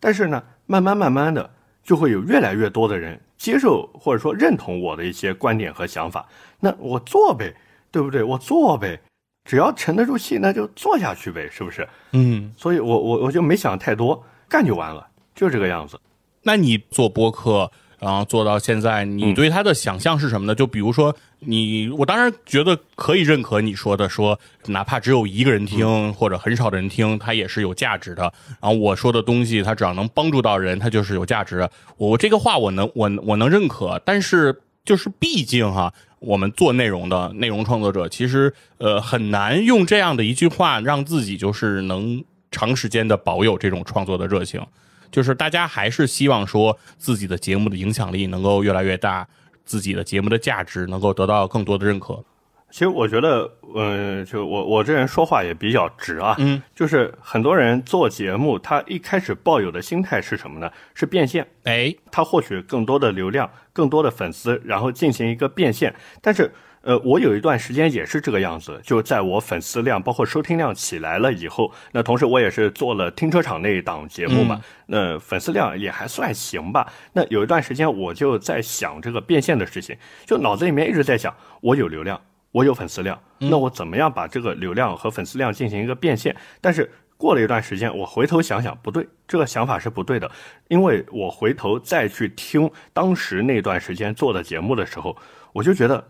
[0.00, 1.48] 但是呢，慢慢慢慢的
[1.84, 6.26] 就会有越来越多的人接受或者说认同我的一些观点和想法，
[6.58, 7.54] 那我做呗，
[7.92, 8.20] 对不对？
[8.24, 9.00] 我做呗，
[9.44, 11.88] 只要沉得住气，那就做下去呗，是不是？
[12.14, 15.06] 嗯，所以我我我就没想太多，干就完了，
[15.36, 15.96] 就这个样子。
[16.42, 17.70] 那你做播客？
[17.98, 20.54] 然后做到现在，你对他的想象是什么呢？
[20.54, 28.22] 就比如说你，我当然觉得可以认可你说的，说哪怕只有一个人听或者很少的人听，它也是有价值的。
[28.60, 31.70] 然后我说的东西，它只要能帮助到人，它就是有价值的。
[31.96, 42.22] 我这个话我能我我能认可，但是就是毕竟哈，我们做内容的内容创作者，其实呃很难用这样的一句话让自己就是能
[42.52, 44.64] 长时间的保有这种创作的热情。
[45.10, 49.26] 就是大家还是希望说自己的节目的影响力能够越来越大，
[49.64, 52.24] 自己的节目的价值能够得到更多的认可。
[52.70, 60.70] 其实我觉得，嗯、就我我这人说话也比较直啊，嗯，就是很多人做节目，他一开始抱有的心态是什么呢？
[60.92, 65.94] 是变现，哎，他获取更多的流量、更多的粉丝，然后进行一个变现。
[66.20, 66.52] 但是，
[66.82, 76.92] 呃，我有一段时间也是这个样子，就在我粉丝量包括收听量起来了以后，那同时我也是做了停车场那一档节目嘛，那粉丝量也还算行吧。
[77.12, 79.96] 那有一段时间我就在想这个变现的事情，
[80.26, 82.20] 就脑子里面一直在想，我有流量。
[82.50, 86.34] 我有粉丝量，那我怎么样把这个流量和粉丝量进行一个变现？
[86.62, 90.28] 但是过了一段时间，我回头想想，不对，这个想法是不对的，
[90.68, 95.14] 因为我回头再去听当时那段时间做的节目的时候，
[95.52, 96.02] 我就觉得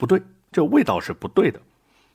[0.00, 0.20] 不对，
[0.50, 1.60] 这味道是不对的，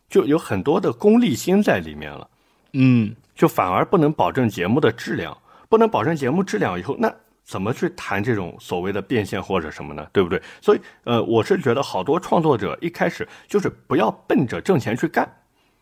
[0.10, 2.28] 就有很多的功利心在里面了，
[2.74, 5.38] 嗯，就反而不能保证节目的质量，
[5.70, 7.14] 不能保证节目质量以后，那
[7.44, 10.08] 怎么去谈这种所谓的变现或者什么呢？
[10.12, 10.42] 对不对？
[10.60, 15.32] 所以，呃，我是觉得好多创作者一开始就是不要奔着挣钱去干。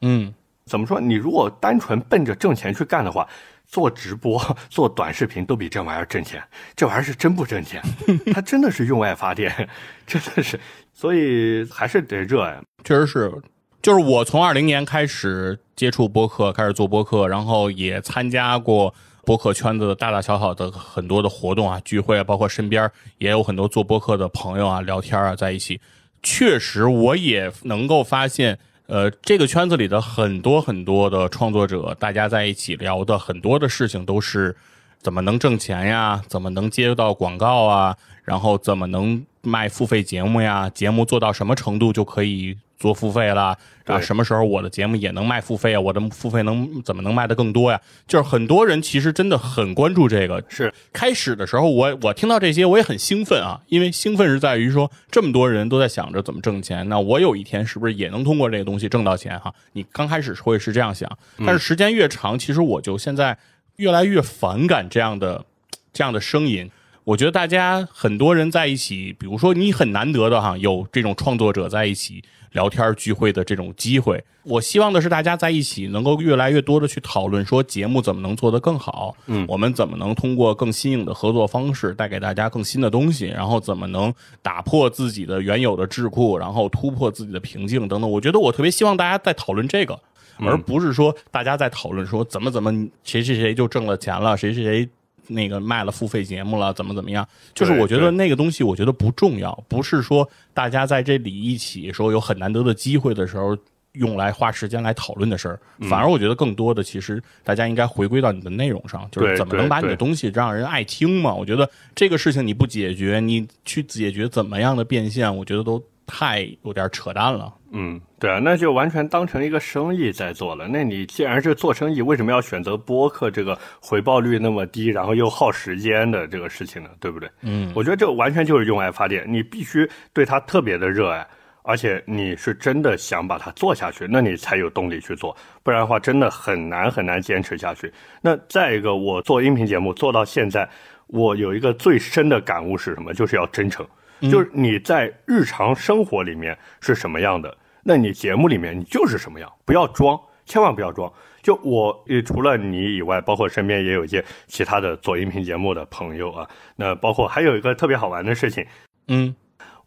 [0.01, 0.33] 嗯，
[0.65, 0.99] 怎么说？
[0.99, 3.25] 你如果单纯奔着挣钱去干的话，
[3.73, 4.39] 做直播、
[4.69, 6.39] 做短视频都比这玩意儿挣钱。
[6.75, 7.81] 这玩意儿是真不挣钱，
[8.31, 9.67] 它真的是用爱发电，
[10.05, 10.59] 真的是。
[10.93, 12.61] 所以还是得热爱。
[12.83, 13.33] 确实是，
[13.81, 18.93] 就是我从二零年开始接触播客，开始做播客，然后也参加过
[19.25, 22.87] 播客圈子的大大小小的很多的活动啊、聚会啊，包括身边
[23.17, 25.81] 也有很多做播客的朋友啊，聊天啊，在一起。
[26.21, 28.59] 确实，我也能够发现，
[28.93, 34.55] 呃，这个圈子里的很多很多的创作者，大家在一起聊的很多的事情都是
[35.01, 43.57] 怎么能挣钱呀，怎么能接到广告啊，然后怎么能卖付费节目呀，节目做到什么程度就可以做付费了啊？
[43.85, 45.79] 对什么时候我的节目也能卖付费啊？
[45.79, 47.79] 我的付费能怎么能卖得更多呀？
[48.07, 59.53] 就是很多人其实真的很关注这个，是开始的时候我，我听到这些，我也很兴奋啊，因为兴奋是在于说，这么多人都在想着怎么挣钱，那我有一天是不是也能通过这个东西挣到钱哈？
[59.73, 61.09] 你刚开始会是这样想，
[61.39, 63.37] 但是时间越长，其实我就现在
[63.75, 65.43] 越来越反感这样的
[65.91, 66.71] 这样的声音。
[67.05, 72.23] 我觉得大家很多人在一起，比如说你很难得的哈，有这种创作者在一起
[72.53, 74.23] 聊天聚会的这种机会。
[74.43, 88.09] 我希望的是大家在一起能够越来越多的去讨论，说节目怎么能做得更好，嗯，我们怎么能通过更新颖的合作方式带给大家更新的东西，然后怎么能打破自己的原有的桎梏，然后突破自己的瓶颈等等。
[88.09, 89.99] 我觉得我特别希望大家在讨论这个，
[90.39, 92.71] 而不是说大家在讨论说怎么怎么
[93.03, 94.89] 谁谁谁就挣了钱了，谁谁谁。
[95.27, 97.27] 那个卖了付费节目了，怎么怎么样？
[97.53, 103.57] 就是我觉得那个东西，我觉得不重要，不是说大家在这里一起说有很难得的机会的时候，
[103.93, 105.59] 用来花时间来讨论的事儿。
[105.77, 111.33] 嗯反而我觉得更多的，其实大家应该回归到你的内容上，就是怎么能把你的东西让人爱听嘛。
[111.33, 117.53] 我觉得这个事情你不解决，你去解决怎么样的变现，我觉得都太有点扯淡了。
[117.75, 120.67] 嗯，对啊，那就完全当成一个生意在做了。
[120.67, 126.89] 那你既然是做生意，为什么要选择播客这个回报率那么低，然后又耗时间的这个事情呢？
[126.99, 127.27] 对不对？
[127.41, 131.27] 嗯，我觉得这完全就是用爱发电，你必须对它特别的热爱，
[131.63, 137.91] 而且你是真的想把它做下去，那你才有动力去做，不然的话真的很难很难坚持下去。
[138.21, 140.69] 那再一个，我做音频节目做到现在，
[141.07, 143.15] 我有一个最深的感悟是什么？
[143.15, 143.83] 就是要真诚。
[144.31, 147.53] 就是你在日常生活里面是什么样的，
[147.83, 151.11] 那你节目里面你就是什么样，不要装，千万不要装。
[151.41, 156.47] 就我呃除了你以外，包括身边也有一些其他的做音频节目的朋友啊，
[156.77, 158.65] 那包括还有一个特别好玩的事情，
[159.09, 159.35] 嗯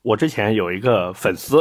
[0.03, 1.57] 我之前有一个粉丝，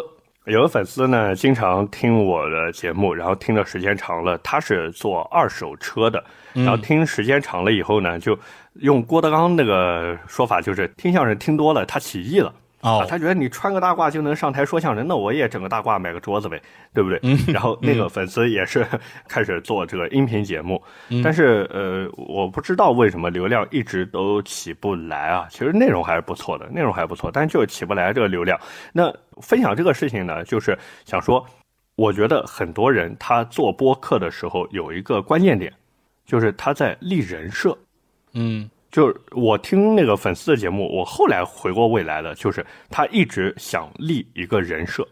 [0.45, 6.21] 有个粉丝呢，经常听我的节目，然后听的时间长了，他是做二手车的，
[6.53, 8.37] 然后听时间长了以后呢，就
[8.81, 12.53] 用郭德纲那个说法，就是听相声听多了，他起义了。
[12.85, 16.61] 啊，哦他觉得你穿个大褂就能上台说相声，那我也整个大褂买个桌子呗，
[16.93, 17.19] 对不对？
[17.51, 18.85] 然后那个粉丝也是
[19.27, 20.81] 开始做这个音频节目，
[21.23, 25.47] 但是呃，我不知道为什么流量一直都起不来啊。
[25.49, 28.59] 其实内容还是不错的，内容还不错，但就是起不来这个流量。
[28.93, 31.45] 那分享这个事情呢，就是想说，
[31.95, 35.73] 我觉得很多人他做播客的时候有一个关键点，
[36.25, 37.77] 就是他在立人设。
[38.33, 45.05] 嗯就是我听那个粉丝的节目，我后来回过未来的，就是他一直想立一个人设，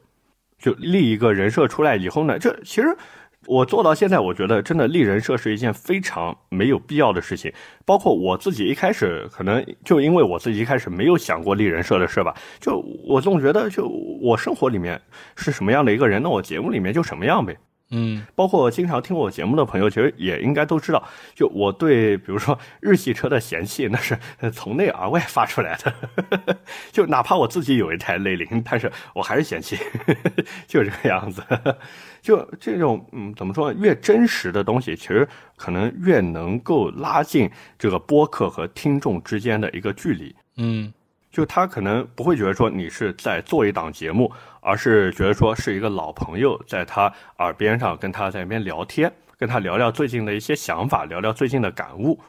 [0.57, 2.95] 就立一个人设出来以后呢，这其实
[3.45, 7.51] 我做到现在，我觉得真的立人设是一件非常没有必要的事情。
[7.85, 13.85] 包括我自己一开始可能就因为我自己一开始没有想过立人设的事吧，就我总觉得就
[14.21, 14.97] 我生活里面
[15.35, 17.53] 是什么样的一个人，那我节目里面就什么样呗。
[17.93, 26.57] 嗯包括经常听我节目的朋友，其实也应该都知道，就我对比如说日系车的嫌弃，那是呃从内而外发出来的。
[26.91, 29.77] 就哪怕我自己有一台雷凌，但是我还是嫌弃，
[30.67, 31.43] 就这个样子。
[32.21, 33.79] 就这种嗯，怎么说呢？
[33.79, 40.33] 越真实的东西，其实可能越能够拉近这个播客和听众之间的一个距离。
[40.55, 40.93] 嗯
[41.33, 44.31] 就他可能不会觉得说你是在做一档节目，
[44.61, 52.19] 而是觉得说是一个老朋友在他耳边上跟他在那边聊天，跟他聊聊最近的一些想法，聊聊最近的感悟。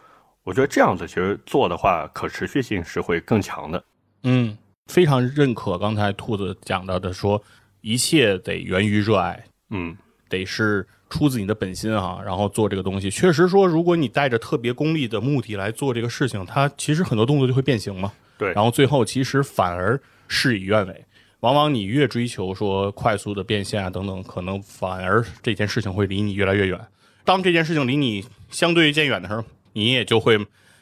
[0.43, 3.85] 我觉得这样子其实做的话，可持续性是会更强的。
[4.23, 4.57] 嗯，
[4.87, 7.43] 非常认可刚才兔子讲到的说，
[7.83, 9.95] 一切得源于热爱，嗯
[10.31, 13.11] 得是出自你的本心啊，然后做这个东西。
[13.11, 18.11] 确实说，如果你带着特别功利的目的来做这个事情，它其实很多动作就会变形嘛。
[18.39, 21.05] 对然后最后其实反而事与愿违。
[21.41, 26.81] 往往你越追求说快速的变现啊等等，可能反而这件事情会离你越来越远。
[27.23, 29.45] 当这件事情离你相对渐远的时候，
[29.75, 30.39] 你也就会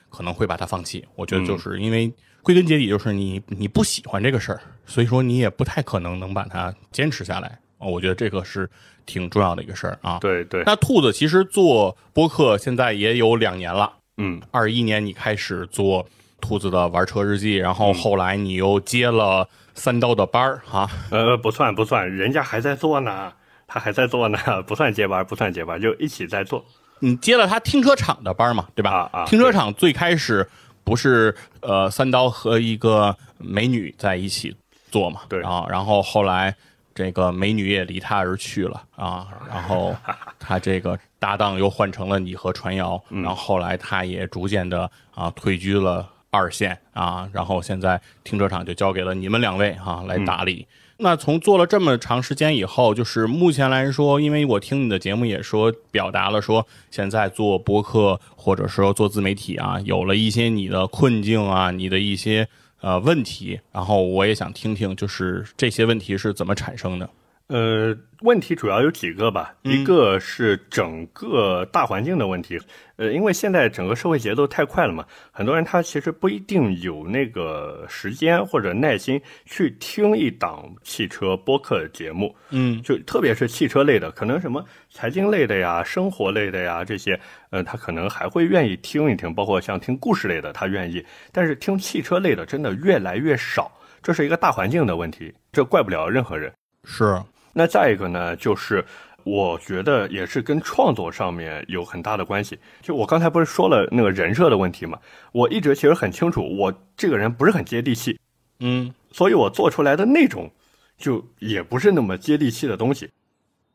[0.09, 1.05] 可能会把它放弃。
[1.17, 2.13] 我觉得就是因为
[2.43, 7.59] 归根结底就是你你不喜欢这个事儿，所以说你也不太可能能把它坚持下来。
[7.79, 8.71] 哦我觉得这个是
[9.05, 10.21] 挺重要的一个事儿啊。
[10.21, 16.09] 对对，那兔子其实做播客现在也有两年了，嗯二一年你开始做
[16.43, 20.87] 兔子的玩车日记，然后后来你又接了三刀的班儿哈。
[21.11, 23.33] 呃不算不算，人家还在做呢，
[23.67, 26.63] 他还在做呢， 不算接班，不算接班，就一起在做。
[26.99, 29.09] 你接了他停车场的班儿嘛，对吧？
[29.13, 30.47] 啊啊停车场最开始
[30.85, 34.55] 不是呃三刀和一个美女在一起
[34.91, 36.55] 做嘛，对啊，然后后来
[36.95, 39.97] 这个美女也离他而去了啊，然后
[40.39, 50.67] 他这个搭档又换成了你和传谣，然后后来他也逐渐的啊退居了二线啊，然后现在停车场就交给了你们两位哈、来打理。
[50.97, 62.49] 那从做了这么长时间以后，就是目前来说，因为我听你的节目也说表达了说，现在做播客或者说做自媒体啊，有了一些你的困境啊，你的一些
[62.81, 67.11] 呃问题，然后我也想听听，就是这些问题是怎么产生的。
[67.53, 72.59] 呃，问题主要有几个吧，一个是整个大环境的问题，
[72.97, 82.81] 呃，因为现在整个社会节奏太快了嘛，很多人他其实不一定有那个时间或者耐心去听一档汽车播客节目，嗯。
[82.83, 87.21] 就特别是汽车类的，可能什么财经类的呀、生活类的呀这些，
[87.51, 93.71] 呃，他可能还会愿意听一听，包括像听故事类的，他愿意，但是听汽车类的真的越来越少，
[94.03, 96.51] 这是一个大环境的问题，这怪不了任何人。
[96.85, 97.17] 是，
[97.53, 98.85] 那再一个呢，就是
[99.25, 102.59] 我觉得也是跟创作上面有很大的关系。
[102.81, 104.99] 就我刚才不是说了那个人设的问题嘛，
[105.33, 108.19] 我一直其实很清楚，我这个人不是很接地气，
[108.61, 110.51] 嗯，所以我做出来的那种
[110.97, 113.11] 就也不是那么接地气的东西。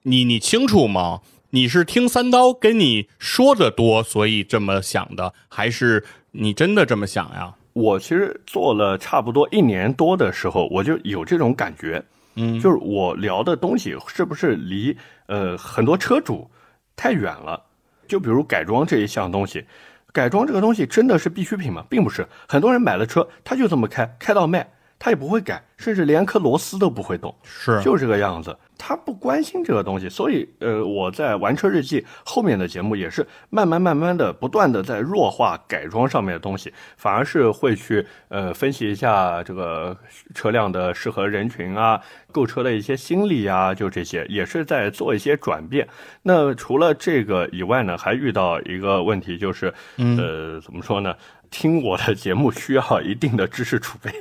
[0.03, 1.21] 你你清楚吗？
[1.51, 7.55] 你是听三刀跟你说的多，所以这么想的，还是你真的这么想呀？
[7.71, 12.03] 我其实做了差不多一年多的时候，我就有这种感觉，
[12.37, 14.95] 嗯就是我聊的东西是不是离
[15.25, 16.49] 呃很多车主
[16.95, 17.61] 太远了？
[18.07, 19.65] 就比如改装这一项东西，
[20.13, 21.83] 改装这个东西真的是必需品吗？
[21.89, 27.35] 并不是，很多人买了车他就这么开，开到卖，他也不会改，甚至连颗螺丝都不会动。
[27.43, 39.97] 是，就这个样子，他不关心这个东西，所以呃，我在玩车日记后面的节目也是慢慢慢慢的不断的在弱化改装上面的东西，反而是会去呃分析一下这个
[40.33, 41.99] 车辆的适合人群啊，
[42.31, 45.87] 购车的一些心理啊，就这些，也是在做一些转变。
[46.21, 51.15] 那除了这个以外呢，还遇到一个问题，就是呃，怎么说呢？
[51.49, 54.11] 听我的节目需要一定的知识储备，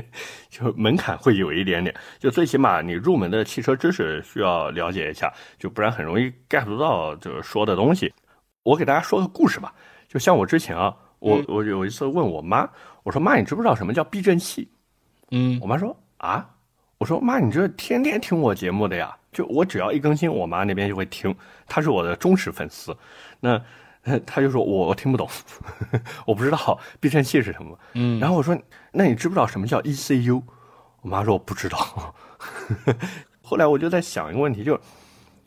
[0.50, 8.12] 就门槛会有一点点，就最起码你入门的汽车知识需要了解一下，就不然很容易 get 不到就是说的东西。
[8.62, 9.74] 我给大家说个故事吧，
[10.08, 12.68] 就像我之前啊，我我有一次问我妈，
[13.02, 14.68] 我说妈，你知不知道什么叫避震器？
[15.30, 16.48] 嗯我妈说啊，
[16.98, 19.16] 我说妈，你这天天听我节目的呀？
[19.32, 21.34] 就我只要一更新，我妈那边就会听，
[21.66, 22.96] 她是我的忠实粉丝。
[23.40, 23.60] 那
[24.06, 25.28] 呃她就说我我听不懂，
[26.26, 27.78] 我不知道避震器是什么。
[27.94, 28.56] 嗯，然后我说
[28.92, 30.42] 那你知不知道什么叫 ECU？
[31.02, 32.14] 我妈说我不知道。
[33.42, 34.80] 后来我就在想一个问题，就是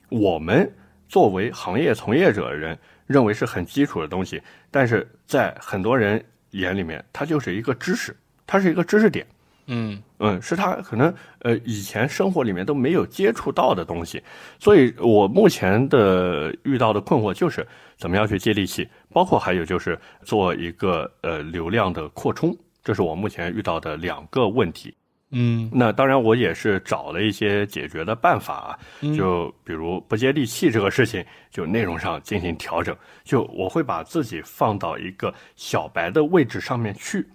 [0.10, 0.72] 我们
[1.08, 8.16] 作为行业从业者的人，认为是很基础的东西，但是在很多人眼里面，它就是一个知识，
[8.46, 9.26] 它是一个知识点。
[9.68, 10.02] 嗯。
[10.20, 14.22] 嗯，是他可能呃以前生活里面都没有接触到的东西，
[14.60, 17.66] 所以我目前的遇到的困惑就是
[17.98, 24.96] 怎么样去接地气，包括还有就是做一个呃流量的扩充，这是我目前遇到的两个问题。
[25.30, 25.70] 嗯。
[25.72, 28.80] 那当然，我也是找了一些解决的办法啊，
[29.16, 32.96] 就比如不接地气这个事情，就内容上进行调整。
[33.24, 37.28] 就我会把自己放到一个小白的位置上面去，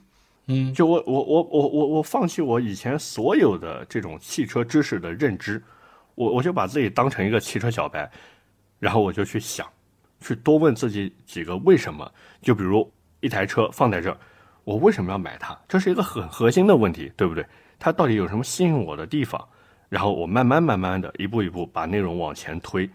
[0.52, 5.62] 嗯就我我我我我我放弃我以前所有的这种汽车知识的认知，
[6.14, 8.10] 我我就把自己当成一个汽车小白，
[8.78, 9.66] 然后我就去想，
[10.20, 12.10] 去多问自己几个为什么。
[12.40, 14.16] 就比如一台车放在这儿，
[14.64, 15.56] 我为什么要买它？
[15.68, 17.46] 这是一个很核心的问题，对不对？
[17.78, 19.42] 它到底有什么吸引我的地方？
[19.88, 22.88] 然后我慢慢慢慢的一步一步把内容往前推。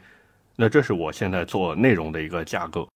[0.55, 2.89] 那这是我现在做内容的一个架构。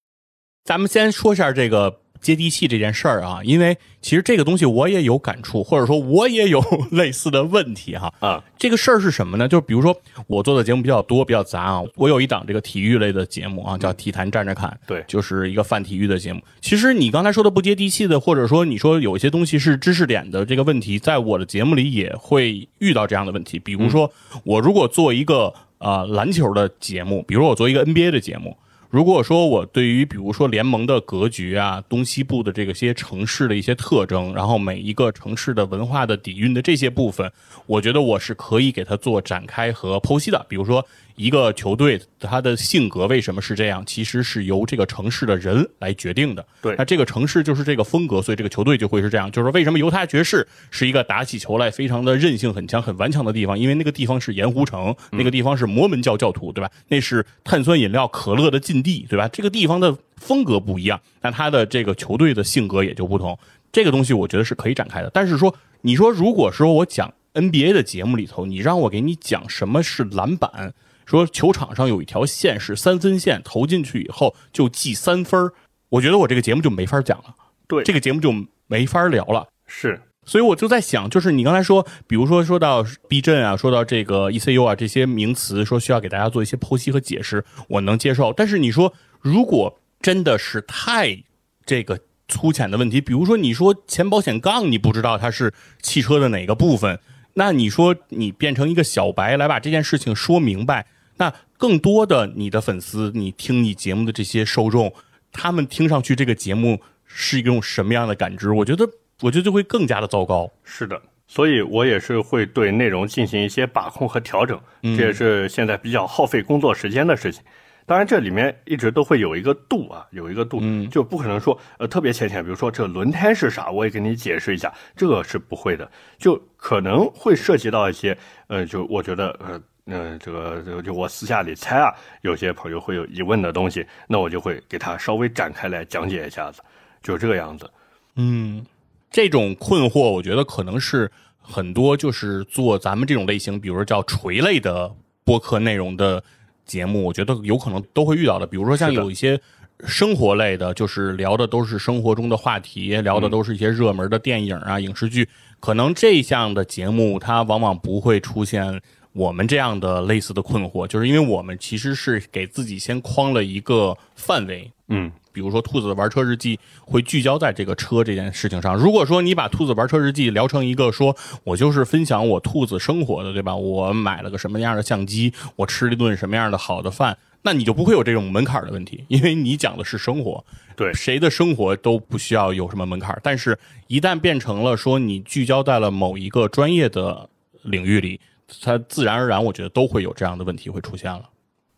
[0.63, 8.13] 咱们先说一下这个接地气这件事儿啊，因为其实这个东西我也有感触，或者说我也有 类似的问题哈。
[8.19, 9.47] 啊，这个事儿是什么呢？
[9.47, 9.95] 就是比如说
[10.27, 11.81] 我做的节目比较多，比较杂啊。
[11.95, 16.41] 我有一档这个体育类的节目啊，叫《体坛站着看》，对就是一个泛体育的节目。
[16.61, 23.57] 其实你刚才说的不接地气的，或者说你说有一些东西是知识点的这个问题，在我的节目里也会遇到这样的问题。
[23.57, 24.11] 比如说，
[24.43, 28.55] 我如果做一个呃篮球的节目，比如我做一个 NBA 的节目。
[28.91, 37.31] 如果说我对于比如说联盟的格局啊、东西部的这个些城市的一些特征，然后每一个城市的文化的底蕴的这些部分，
[37.67, 40.45] 我觉得我是可以给它做展开和剖析的。
[40.49, 40.85] 比如说
[41.15, 46.45] 一个球队它的性格为什么是这样，其实是由这个城市的人来决定的。
[46.61, 49.31] 对那这个城市就是这个风格，所以这个球队就会是这样。
[49.31, 53.57] 就是说为什么犹他爵士是一个打起球来非常的韧性很强、很顽强的地方？
[53.57, 56.69] 因为那个地方是盐湖城，那个地方是摩门教教徒，对吧？
[56.87, 59.27] 那是碳酸饮料可乐的禁地，对吧？
[59.27, 63.37] 这个地方的风格不一样，那他的这个球队的性格也就不同。
[63.71, 65.09] 这个东西我觉得是可以展开的。
[65.13, 70.73] 但是说，你说如果说我讲 NBA 的节目里头，你让我给你讲什么是篮板，
[71.11, 75.53] 说球场上有一条线是三分线，投进去以后就记三分儿
[75.89, 77.35] 我觉得我这个节目就没法讲了，
[77.67, 78.33] 对，这个节目就
[78.67, 79.47] 没法聊了。
[79.67, 88.31] 是所以我就在想，就是你刚才说，比如说说到避震啊，说到这个 ECU 啊这些名词，说需要给大家做一些剖析和解释，我能接受。
[88.31, 91.23] 但是你说，如果真的是太
[91.65, 95.51] 这个粗浅的问题，比如说你说前保险杠，你不知道它是
[95.81, 96.99] 汽车的哪个部分，
[97.33, 100.85] 那你说你变成一个小白来把这件事情说明白，
[101.21, 104.91] 那更多的你的粉丝，你听你节目的这些受众，
[105.31, 108.51] 他们听上去这个节目是一种什么样的感知？
[108.51, 108.89] 我觉得，
[109.21, 110.49] 我觉得就会更加的糟糕。
[110.63, 117.43] 是的，所以我也是会对内容进行一些把控和调整，这也是现在比较耗费工作时间的事情。
[117.85, 128.17] 当然，这里面一直都会有一个度啊，有一个度，就不可能说呃特别浅显，比如说这轮胎是啥，我也给你解释一下，这个是不会的，就可能会涉及到一些
[128.47, 129.61] 呃，就我觉得呃。
[129.87, 131.91] 嗯、这个这个就我私下里猜啊，
[132.21, 136.61] 有些朋友会有疑问的东西，那我就会给他稍微展开来讲解一下子，
[137.01, 137.69] 就这个样子。
[138.15, 138.63] 嗯，
[139.09, 144.89] 这种困惑，我觉得可能是很多就是做咱们这种类型，比如说叫垂类的
[145.25, 146.23] 播客内容的
[146.63, 148.45] 节目，我觉得有可能都会遇到的。
[148.45, 149.37] 比如说像有一些
[149.85, 155.27] 生活类的，就是聊的都是生活中的话题，聊的都是一些热门的电影啊、影视剧，
[155.59, 158.79] 可能这项的节目它往往不会出现。
[159.13, 168.75] 我们这样的类似的困惑，就是因为我们其实是给自己先框了一个范围，嗯，比如说兔子的玩车日记会聚焦在这个车这件事情上。
[168.75, 173.55] 如果说你把兔子玩车日记聊成一个说我就是分享我兔子生活的，对吧？
[173.55, 180.43] 我买了个什么样的相机，我吃了一顿什么样的好的饭，那你就不会有这种门槛的问题，因为你讲的是生活。
[180.77, 187.29] 对谁的生活都不需要有什么门槛，但是一旦变成了说你聚焦在了某一个专业的
[187.61, 188.19] 领域里，
[188.61, 191.29] 它自然而然，我觉得都会有这样的问题会出现了。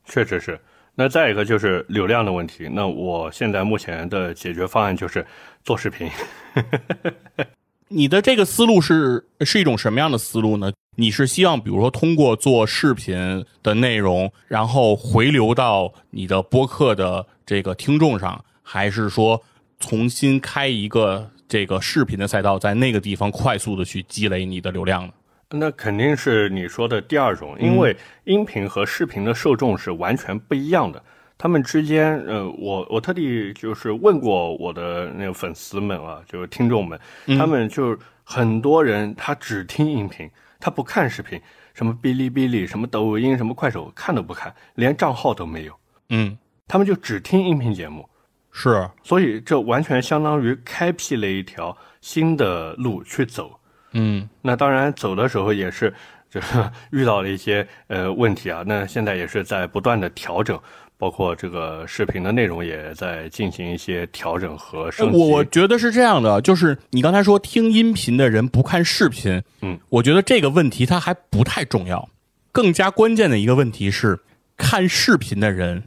[0.06, 0.60] 确实是。
[0.95, 2.70] 那再一个就是流量的问题。
[2.72, 5.26] 那我现在目前的解决方案就是
[5.64, 6.08] 做视频。
[7.90, 10.72] 你的这个思路是是一种什么样的思路呢？
[10.95, 19.41] 你是希望比如说通过做视频的内容，然后回流到你的播客的这个听众上，还是说
[19.80, 25.14] 重新开一个这个视频的赛道，在那个地方快速的去积累你的流量呢？
[25.56, 31.02] 那肯定是你说的第二种，因为音频和视频的受众是完全不一样的。
[31.38, 37.00] 他们之间，呃，我我特地就是问过我的那个粉丝们啊，就是听众们，
[37.38, 40.28] 他们就是很多人他只听音频，
[40.60, 41.40] 他不看视频，
[41.74, 45.74] 什么哔哩哔哩、什么抖音、什么快手看都不看，连账号都没有，
[46.10, 46.36] 嗯，
[46.68, 48.10] 他们就只听音频节目。
[48.52, 53.60] 是，所以这完全相当于开辟了一条新的路去走。
[53.94, 55.94] 嗯那当然走的时候也是，
[56.30, 56.48] 就 是
[56.91, 58.64] 遇到了一些呃问题啊。
[58.65, 60.60] 那现在也是在不断的调整，
[60.98, 65.18] 包括这个视频的内容也在进行一些调整和升级。
[65.18, 72.10] 我我觉得是这样的，就是你刚才说听音频的人不看视频，嗯，我觉得这个问题它还不太重要，
[72.52, 74.20] 更加关键的一个问题是，
[74.57, 75.84] 看视频的人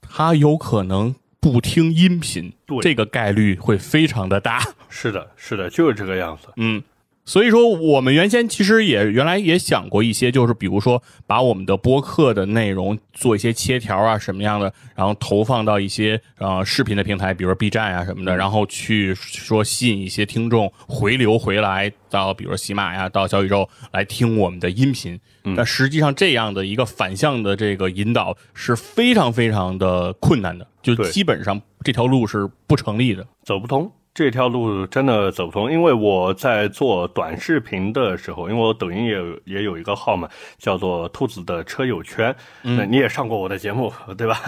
[0.00, 4.62] 他有可能不听音频，对这个概率会非常的大。
[4.88, 6.48] 是的，是的，就是这个样子。
[6.56, 6.82] 嗯，
[7.28, 25.20] 所以说我们原先其实也原来也想过一些，就是比如说把我们的播客的内容做一些切条啊什么样的，然后投放到一些呃视频的平台，比如说 B 站啊什么的，然后去说吸引一些听众回流回来到比如说喜马呀、到小宇宙来听我们的音频。
[25.54, 33.26] 但实际上这样的一个反向的这个引导是非常非常的困难的，就基本上这条路是不成立的。
[33.44, 33.92] 走不通。
[34.18, 40.28] 这条路真的走不通，因为我在做短视频的时候，因为我抖音也有也有一个号嘛，
[40.58, 44.40] 叫做“兔子的车友圈”，那你也上过我的节目， 对吧？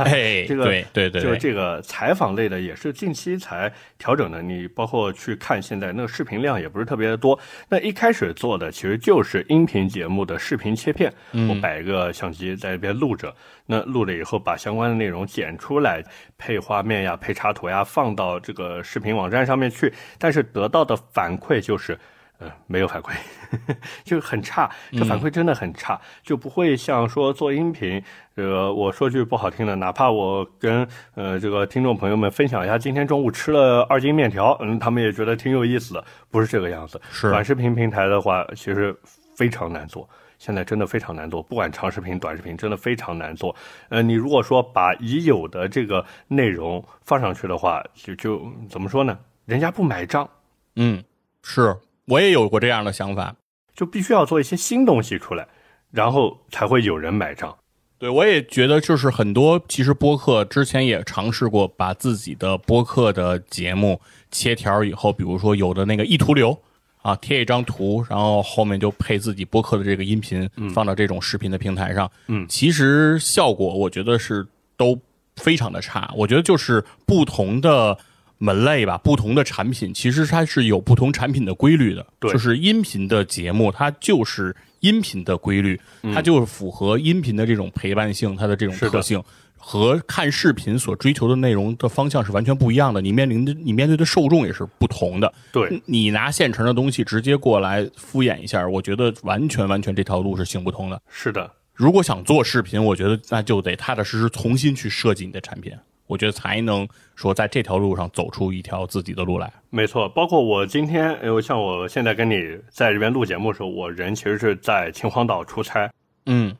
[0.48, 4.42] 这个对对对对就是这个采访类的也是近期才调整的。
[4.42, 7.38] 你包括去看现在那个视频量也不是特别的多。
[7.68, 13.32] 那一开始做的其实就是音频节目的视频切片，嗯我摆一个相机在那边录着，
[13.70, 16.02] 那录了以后把相关的内容剪出来，
[16.36, 19.92] 配画面呀、配插图呀，放到这个视频网站上面去。
[20.18, 21.96] 但是得到的反馈就是。
[22.42, 23.12] 呃，没有反馈，
[24.02, 28.02] 就很差，这反馈真的很差，就不会像说做音频，
[28.34, 36.98] 这个我说句不好听的，哪怕我跟呃这个听众朋友们分享一下今天中午吃了二斤面条，嗯，他们也觉得挺有意思的，不是这个样子。
[37.10, 38.96] 是短视频平台的话，其实
[39.36, 40.08] 非常难做。
[40.40, 43.54] 现在真的非常难做，不管长视频、短视频，真的非常难做。
[43.90, 49.18] 呃，你如果说把已有的这个内容放上去的话，就就怎么说呢？
[49.44, 50.28] 人家不买账，
[50.76, 51.04] 嗯，
[51.42, 51.76] 是
[52.06, 53.36] 我也有过这样的想法。
[53.74, 55.46] 就必须要做一些新东西出来，
[55.90, 57.54] 然后才会有人买账。
[57.98, 64.00] 对，我也觉得就是很多其实播客之前也尝试过把自己的播客的节目
[64.30, 66.58] 切条以后，比如说有的那个一图流
[67.02, 72.10] 啊，贴一张图，然后后面就配自己播客的这个音频，放到这种视频的平台上。
[72.28, 74.46] 嗯其实效果我觉得是
[74.76, 74.98] 都
[75.36, 76.12] 非常的差。
[76.16, 77.98] 我觉得就是不同的。
[78.42, 82.06] 门类吧，不同的产品其实它是有不同产品的规律的。
[82.18, 85.78] 对就是音频的节目，它就是音频的规律，
[86.14, 89.22] 它就是符合音频的这种陪伴性，它的这种特性。
[89.62, 95.32] 和看视频所追求的内容的方向是完全不一样的，你面临的你面对的受众也是不同的。
[95.52, 101.00] 对，你拿现成的东西直接过来敷衍一下，我觉得完全完全这条路是行不通的。
[101.08, 105.72] 是的，如果想做视频，我觉得那就得踏踏实实重新去设计你的产品，
[106.06, 109.52] 我觉得才能说在这条路上走出一条自己的路来。
[109.68, 110.08] 没错。
[110.08, 115.88] 包括我今天，呃，像我现在跟你在这边录节目的时候，我人其实是在秦皇岛出差。
[116.26, 116.56] 嗯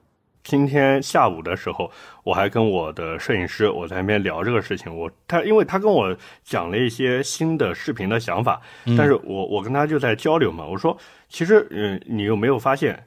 [0.51, 1.89] 今天下午的时候，
[2.24, 4.93] 我还跟我的摄影师我在那边聊这个事情。
[4.93, 8.60] 我他因为他跟我讲了一些新的视频的想法，
[8.98, 10.66] 但是我我跟他就在交流嘛。
[10.66, 10.98] 我说，
[11.28, 13.06] 其实嗯，你有没有发现，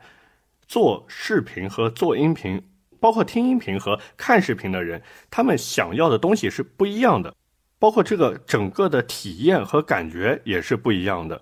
[0.67, 2.63] 做视频和做音频，
[3.01, 7.35] 包括听音频和看视频的人，他们想要的东西是不一样的，
[7.77, 11.41] 包括这个整个的体验和感觉也是不一样的。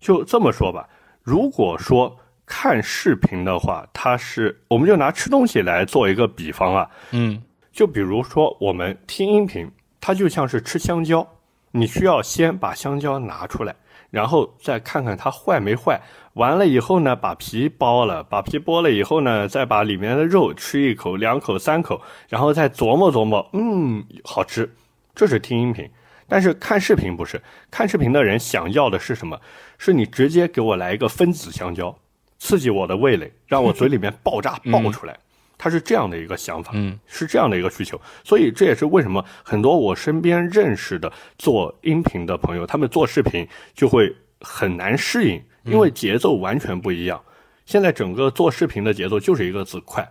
[0.00, 0.88] 就这么说吧，
[1.22, 7.42] 如果说看视频的话，它是我们就拿吃东西来做一个比方啊，嗯
[7.72, 9.70] 就比如说我们听音频，
[10.00, 11.26] 它就像是吃香蕉，
[11.70, 13.74] 你需要先把香蕉拿出来，
[14.10, 16.00] 然后再看看它坏没坏。
[16.34, 24.74] 完了以后呢，把皮剥了，把皮剥了以后呢，再把里面的肉吃一口、两口、三口，然后再琢磨琢磨，嗯，好吃。
[25.14, 25.88] 这是听音频，
[26.26, 27.40] 但是看视频不是。
[27.70, 29.38] 看视频的人想要的是什么？
[29.76, 31.94] 是你直接给我来一个分子香蕉，
[32.42, 35.16] 刺激我的味蕾， 让我嘴里面爆炸爆出来。
[35.56, 47.22] 他是这样的一个想法，嗯，是这样的一个需求，所以这也是为什么很多我身边认识的做音频的朋友，他们做视频就会很难适应，因为节奏完全不一样。
[47.64, 50.04] 现在整个做视频的节奏就是一个字快，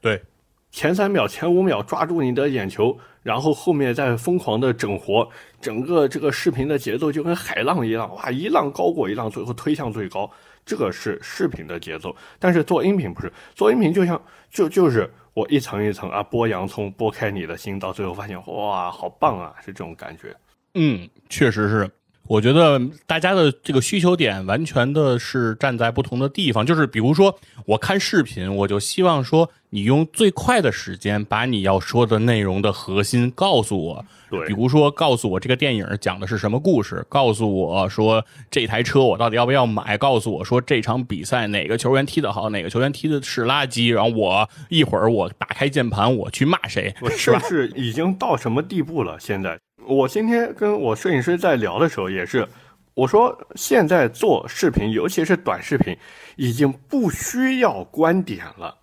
[0.00, 0.22] 对，
[0.70, 5.28] 前三秒、前五秒抓住你的眼球，然后后面再疯狂的整活，
[5.60, 10.30] 整个这个视频的节奏就跟海浪一样，哇，一浪高过一浪，最后推向最高。
[10.64, 14.20] 这个是视频的节奏，但是做音频不是，做音频就像
[14.50, 20.34] 就就是我一层一层啊剥洋葱，剥开你的心，到最后发现哇，好棒啊，是这种感觉。
[20.74, 21.90] 嗯，确实是。
[22.26, 34.04] 我觉得大家的这个需求点完全的是站在不同的地方，就是比如说我看视频，我就希望说你用最快的时间把你要说的内容的核心告诉我。
[34.30, 47.38] 对比如说告诉我这个电影讲的是什么故事，告诉我说这台车我到底要不要买，告诉我说这场比赛哪个球员踢得好，哪个球员踢的是垃圾，然后我一会儿我打开键盘我去骂谁，是吧？
[47.46, 49.16] 是已经到什么地步了？
[49.20, 52.48] 现在，我今天跟我摄影师在聊的时候，也是
[52.94, 55.96] 我说，现在做视频，尤其是短视频，
[56.36, 58.76] 已经不需要观点了，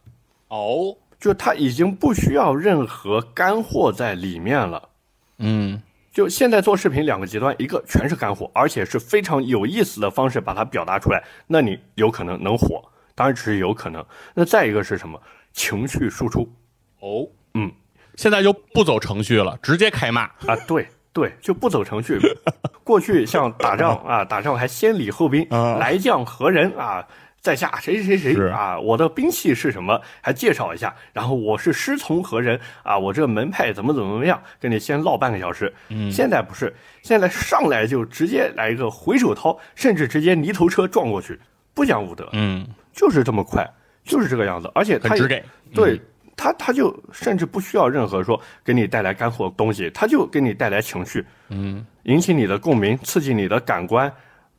[0.50, 4.90] 哦，就它已经不需要任何干货在里面了。
[5.38, 12.84] 嗯就现在做视频两个极端，一个全是干货，而且是非常有意思的方式把它表达出来，那你有可能能火，
[13.16, 14.06] 当然只是有可能。
[14.34, 15.20] 那再一个是什么？
[15.54, 16.50] 情绪输出
[17.00, 17.72] 哦，嗯，
[18.16, 20.24] 现在就不走程序了，直接开骂。
[20.46, 22.20] 啊，对对，就不走程序。
[22.84, 27.06] 过去像打仗 啊，打仗还先礼后兵，啊来将何人啊？
[27.42, 28.80] 在下谁谁谁谁啊？
[28.80, 30.00] 我的兵器是什么？
[30.22, 30.96] 还介绍一下。
[31.12, 32.96] 然后我是师从何人啊？
[32.96, 34.40] 我这门派怎么怎么样？
[34.60, 35.74] 跟你先唠半个小时。
[35.90, 36.72] 嗯，现在不是，
[37.02, 41.40] 现在上来就直接来一个回手掏，甚至直接泥头车撞过去，
[41.74, 43.68] 不讲武德，嗯，就是这么快，
[44.04, 44.70] 就是这个样子。
[44.76, 45.44] 而且他直给。
[45.74, 46.00] 对
[46.42, 54.12] 他，他就甚至不需要任何说给你带来干货东西，他就给你带来情绪，嗯引起你的共鸣，刺激你的感官，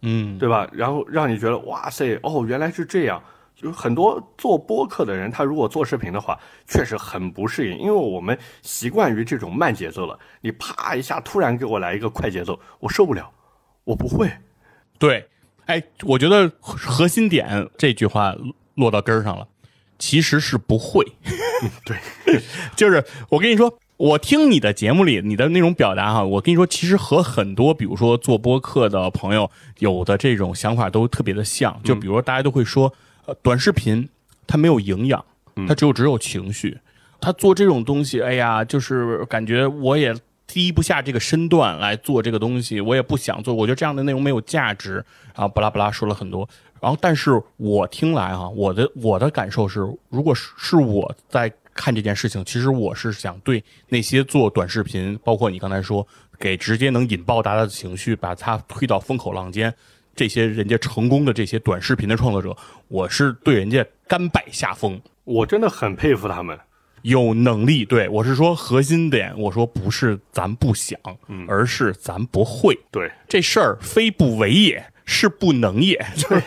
[0.03, 0.69] 嗯，对吧？
[0.73, 3.21] 然后让你觉得哇塞，哦，原来是这样。
[3.55, 10.19] 就是很多做播客的人，他如果做视频的话，确实很不适应，因为我们习惯于这种慢节奏了。
[10.41, 13.31] 你啪一下突然给我来一个快节奏，我受不了，
[13.85, 14.29] 我不会。
[14.99, 15.25] 对，
[15.67, 18.35] 哎，我觉得核心点这句话
[18.75, 19.47] 落到根儿上了，
[20.03, 21.07] 其实是不会。
[21.87, 21.97] 对，
[22.75, 29.49] 就是我跟你说，我听你的节目里你的那种表达哈，我跟你说，其实和很多比如说做播客的朋友
[29.79, 31.81] 有的这种想法都特别的像。
[31.85, 32.93] 就比如说大家都会说，
[33.27, 34.09] 呃，短视频
[34.45, 35.25] 它没有营养，
[35.69, 36.77] 它只有只有情绪。
[37.21, 40.13] 他做这种东西，哎呀，就是感觉我也
[40.49, 44.95] 低不下这个身段来做这个东西，我也不想做，我觉得这样的内容没有价值，
[45.27, 46.49] 然后巴拉巴拉说了很多，
[46.83, 56.05] 然后但是我听来哈、我的我的感受是，如果是是我在看这件事情，其实我是想对那些做短视频，包括你刚才说
[56.41, 59.73] 给直接能引爆大家的情绪，把它推到风口浪尖。
[60.17, 62.55] 这些人家成功的这些短视频的创作者，
[62.89, 65.01] 我是对人家甘拜下风。
[65.23, 66.59] 我真的很佩服他们。
[67.03, 70.99] 有能力，对我是说核心点，我说不是咱不想，
[71.49, 72.79] 而是咱不会。
[72.91, 76.05] 对，这事儿非不为也，是不能也。
[76.17, 76.43] 就是，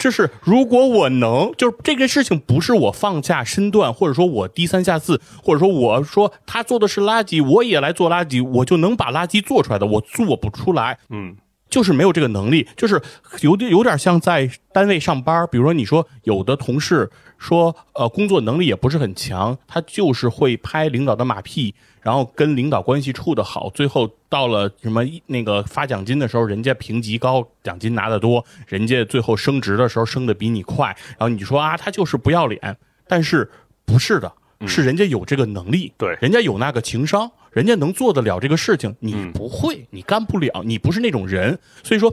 [0.00, 10.98] 就是如果我能，就是这个事情不是我放下身段，或者说我低三下四，或者说我说他做的是垃圾，我也来做垃圾，我就能把垃圾做出来的，我做不出来。
[11.10, 11.36] 嗯，
[11.68, 13.02] 就是没有这个能力，就是
[13.40, 15.46] 有点有点像在单位上班。
[15.50, 21.74] 比如说，你说有的同事说，呃，工作能力也不是很强，他就是会拍领导的马屁，
[22.04, 32.76] 然后跟领导关系处得好，最后到了什么那个发奖金的时候，人家评级高，奖金拿得多，人家最后升职的时候升的比你快，然后你说啊，他就是不要脸，
[33.08, 33.50] 但是
[33.84, 34.32] 不是的。
[34.66, 41.58] 是人家有这个能力，对人家有那个情商，人家能做得了这个事情，你不会，你干不了，你不是那种人。
[41.82, 42.10] 所以说，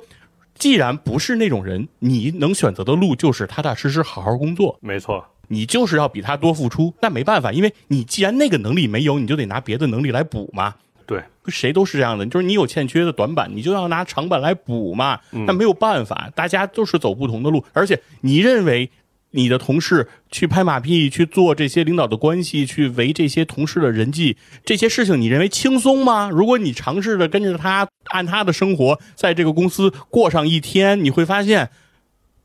[0.55, 5.25] 既然不是那种人，你能选择的路就是踏踏实实好好工作，没错。
[5.51, 6.93] 你就是要比他多付出。
[7.01, 10.73] 那没办法，因为你既然那个能力没有，你就得拿别的能力来补嘛。
[11.05, 15.19] 对，谁都是这样的，就是你有欠缺的短板，你就要拿长板来补嘛。
[15.31, 18.89] 那没有办法，大家都是走不同的路，而且你认为
[19.31, 26.29] 你的同事去拍马屁、去做这些领导的关系、去围这些同事的人际这些事情，你认为轻松吗？
[26.29, 31.69] 如果你尝试着跟着他按他的生活在这个公司过上一天，你会发现。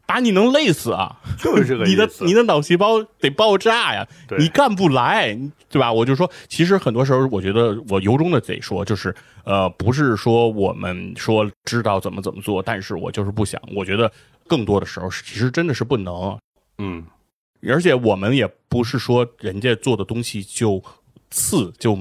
[0.06, 1.16] 把你能累死啊！
[1.36, 1.90] 就是这个 意思。
[1.90, 4.06] 你的你的脑细胞得爆炸呀，
[4.38, 5.36] 你干不来，
[5.68, 5.92] 对吧？
[5.92, 9.14] 我就说，其实很多时候，我觉得我由衷的得说，就是
[9.44, 13.60] 呃，不是说我们说知道怎么怎么做，但是我就是不想。
[13.74, 14.10] 我觉得
[14.46, 16.38] 更多的时候，其实真的是不能。
[16.78, 17.04] 嗯，
[17.68, 20.82] 而且我们也不是说人家做的东西就
[21.30, 21.98] 次就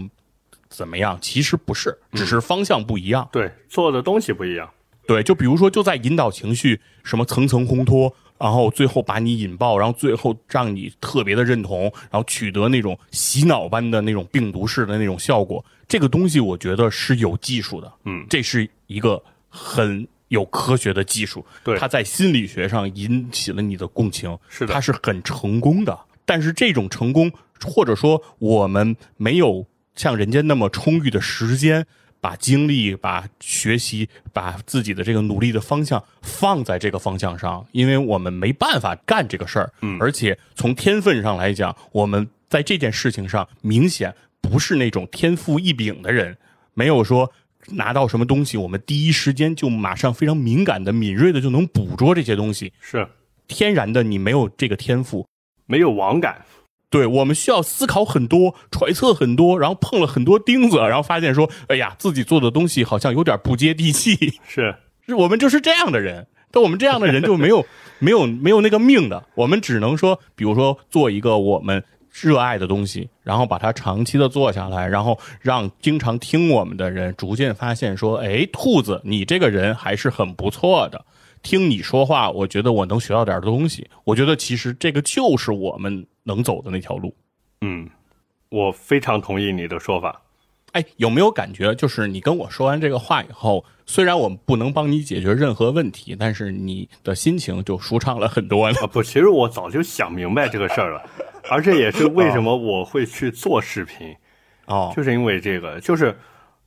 [0.70, 3.28] 怎么样，其实不是，只是方向不一样。
[3.32, 4.70] 对，做的东西不一样。
[5.08, 15.64] 对，就比如说，就在引导情绪，什么层层烘托，然后最后把你引爆，然后最后让你特别的认同，然后取得那种洗脑般的那种病毒式的那种效果。
[15.88, 25.98] 这个东西我觉得是有技术的，嗯，这是一个很有科学的技术，对它在心理学上引起了你的共情，是的它是很成功的。
[26.26, 27.32] 但是这种成功，
[27.64, 31.86] 或者说我们没有像人家那么充裕的时间。
[32.26, 44.12] 把精力、把学习、把自己的这个努力的方向放在这个方向上，因为我们没办法干这个事儿，嗯，而且从天分上来讲，我们在这件事情上明显
[44.42, 46.36] 不是那种天赋异禀的人，
[46.74, 47.32] 没有说
[47.68, 53.08] 拿到什么东西，我们第一时间就马上非常敏感的、敏锐的就能捕捉这些东西，是。
[53.48, 55.28] 天然的，你没有这个天赋，
[55.68, 56.44] 没有网感。
[56.90, 64.40] 对我们需要思考很多，揣测很多，然后碰了很多钉子，然后发现说，哎呀，自己做的东西好像有点不接地气。
[64.48, 64.76] 是，
[65.06, 67.66] 是我们就是这样的人，但我们这样的人就没有
[68.00, 81.06] 没有没有那个命的，我们只能说，比如说做一个我们热爱的东西，然后把它长期的做下来，然后让经常听我们的人逐渐发现说，哎，兔子，你这个人还是很不错的。
[81.44, 83.88] 听你说话，我觉得我能学到点东西。
[84.06, 87.16] 我觉得其实这个就是我们能走的那条路。
[87.62, 87.90] 嗯，
[88.50, 90.22] 我非常同意你的说法。
[90.74, 98.86] 哎，有没有感觉，就是你跟我说完这个话以后，虽然我们不能帮你解决任何问题，但是你的心情就舒畅了很多呢？
[98.92, 101.10] 不，其实我早就想明白这个事儿了，
[101.50, 104.14] 而这也是为什么我会去做视频。
[104.66, 106.14] 哦，就是因为这个，就是，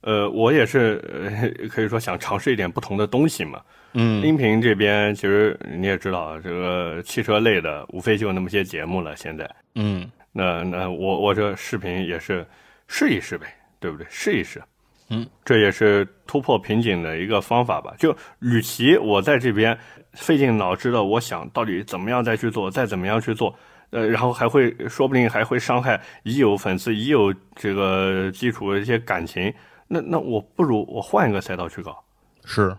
[0.00, 3.60] 呃，我也是，呃，可以说想尝试一点不同的东西嘛。
[3.94, 9.16] 嗯，音频这边其实你也知道，这个汽车类的无非就那么些节目了。
[9.16, 12.46] 现在，嗯，那那我我这视频也是
[12.86, 13.46] 试一试呗，
[13.80, 14.06] 对不对？
[14.10, 14.62] 试一试，
[15.08, 17.94] 嗯，这也是突破瓶颈的一个方法吧。
[17.98, 19.76] 就与其我在这边
[20.12, 23.58] 费尽脑汁的，我想到底怎么样再去做，再怎么样去做，
[23.90, 29.52] 呃，然后还会说不定还会伤害已有粉丝、已有这个基础的一些感情。
[29.88, 32.04] 那那我不如我换一个赛道去搞，
[32.44, 32.76] 是。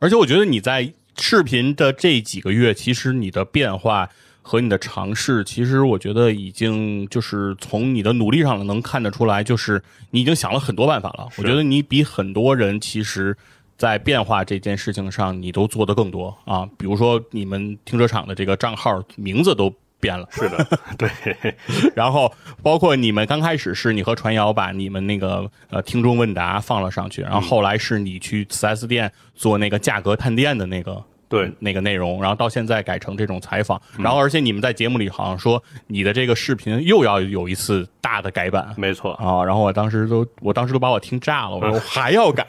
[0.00, 4.08] 而且我觉得你在视频的这几个月，其实你的变化
[4.40, 11.28] 和你的尝试，其实我觉得已经就是从你的努力上能看得出来，就是你已经想了很多办法了。
[11.36, 13.36] 我觉得你比很多人其实，
[13.76, 16.66] 在变化这件事情上，你都做得更多啊。
[16.78, 19.72] 比如说你们停车场的这个账号名字都。
[20.00, 20.66] 变了，是的，
[20.98, 21.10] 对。
[21.94, 22.32] 然后
[22.62, 31.52] 包括你们刚开始是你和传谣把你们那个呃听众问答放了上去，然后后来是你去四 S 店做那个价格探店的那个对。
[31.60, 39.12] 那个内容，然后到现在改成这种采访，然后而且你们在节目里好像说你的这个视频又要有一次大的改版，没错。
[39.12, 39.44] 啊。
[39.44, 42.44] 然后我当时都我当时都把我听炸了， 我说还要改，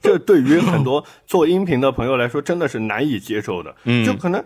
[0.00, 4.42] 这对于很多做音频的朋友来说真的是难以接受的，嗯，就可能。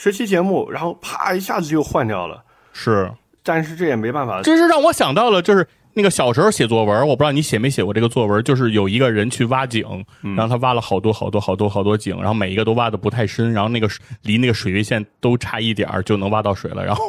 [0.00, 2.40] 十期节目，然后啪一下子就换掉了，
[2.72, 3.10] 是，
[3.42, 4.40] 但是这也没办法。
[4.42, 9.84] 这是让我想到了，就是那个小时候写作文，我不知道你写没写过这个作文，就是有一个人去挖井，
[10.36, 13.88] 然后他挖了好多好多好多好多井，然后每一个都挖的不太深，然后那个
[14.22, 17.02] 离那个水位线都差一点就能挖到水了，然后。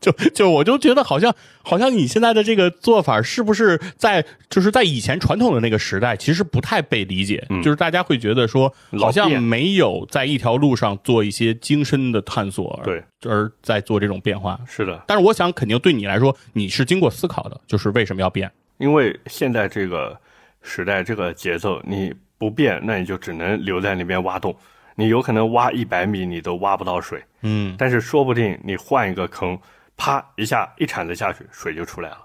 [0.00, 14.58] 就就我就觉得好像好像你现在的这个做法是不是在就是在以前传统的那个时代其实不太被理解，就是大家会觉得说好像没有在一条路上做一些精深的探索，对，而在做这种变化。
[14.66, 18.50] 是的，但是我想肯定对你来说你是经过思考的，就是为什么要变？
[18.78, 20.18] 因为现在这个
[20.62, 24.56] 时代这个节奏你不变，那你就只能留在那边挖洞，
[24.94, 29.58] 你有可能挖一百米你都挖不到水，嗯，但是说不定你换一个坑。
[30.00, 32.18] 啪一下，一铲子下去，水就出来了。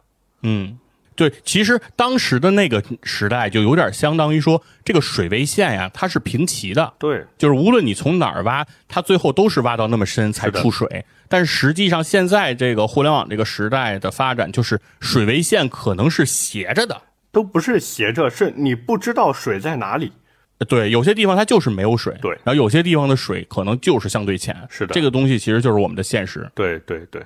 [0.44, 0.80] 嗯，
[1.14, 6.94] 对，其实当时的那个时代就有点相当于说，这个水位线呀，它是平齐的。
[6.98, 11.06] 对，就是无论你从哪儿挖，它最后都是挖到那么深才出水。
[11.28, 17.02] 但是实际上，现在这个互联网这个时代的发展，就是水位线可能是斜着的，
[17.34, 20.14] 都不是斜着，是你不知道水在哪里。
[20.70, 22.18] 对，有些地方它就是没有水。
[22.22, 24.56] 对，然后有些地方的水可能就是相对浅。
[24.70, 26.50] 是的，这个东西其实就是我们的现实。
[26.56, 27.22] 对对对。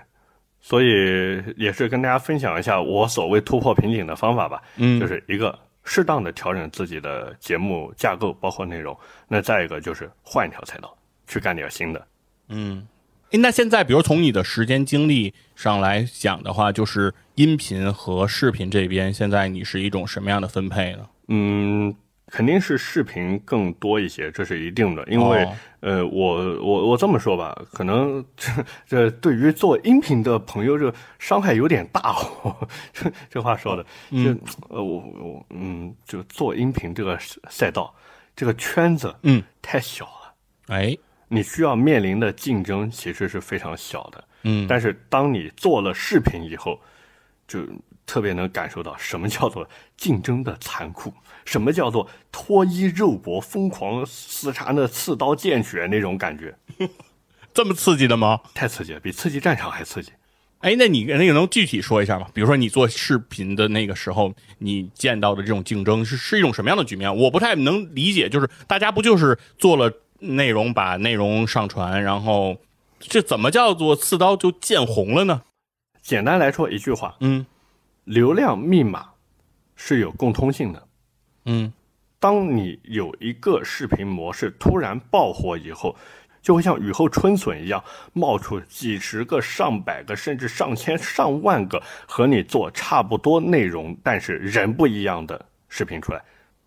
[0.70, 8.96] 所以也是跟大家分享一下我所谓突破瓶颈的方法吧，嗯，就是一个适当的调整自己的节目架构，包括内容。
[9.28, 12.08] 那再一个就是换一条赛道，去干点新的。
[12.50, 12.88] 嗯，
[13.32, 21.10] 那现在比如从你的时间精力上来讲的话，就是音频和视频这边，现在你是一种什么样的分配呢？
[21.30, 21.96] 嗯。
[22.30, 25.04] 肯定是视频更多一些，这是一定的。
[25.08, 25.48] 因为，
[25.80, 28.52] 呃，我我我这么说吧，可能这
[28.88, 32.56] 这对于做音频的朋友，这伤害有点大哦。
[32.94, 34.32] 这 这话说的，就
[34.70, 37.18] 呃，我我嗯，就做音频这个
[37.50, 37.94] 赛道，
[38.36, 40.34] 这个圈子，嗯，太小了。
[40.68, 40.96] 哎，
[41.28, 44.24] 你需要面临的竞争其实是非常小的。
[44.44, 46.80] 嗯，但是当你做了视频以后，
[47.48, 47.60] 就
[48.06, 51.12] 特别能感受到什么叫做竞争的残酷。
[51.50, 56.56] 什么叫做脱衣肉搏、疯狂厮杀、那刺刀见血那种感觉？
[57.52, 58.40] 这么刺激的吗？
[58.54, 60.12] 太刺激了，比刺激战场还刺激。
[60.60, 62.28] 哎，那你那个能具体说一下吗？
[62.36, 67.16] 比如说你做视频的那个时候，你见到的这种竞争是是一种什么样的局面？
[67.16, 72.58] 我不太能理解，就是大家不就是做了内容，把内容上传，然后
[73.00, 75.42] 这怎么叫做刺刀就见红了呢？
[76.04, 77.48] 简单来说一句话，嗯
[78.04, 79.08] 流量密码
[79.76, 80.89] 是有共通性的。
[81.52, 81.74] 嗯
[82.20, 85.96] 当你有一个视频模式突然爆火以后，
[86.42, 96.22] 就会像雨后春笋一样冒出几十个、上百个，甚至上千、上万个和你做差不多内容，但是人不一样的视频出来。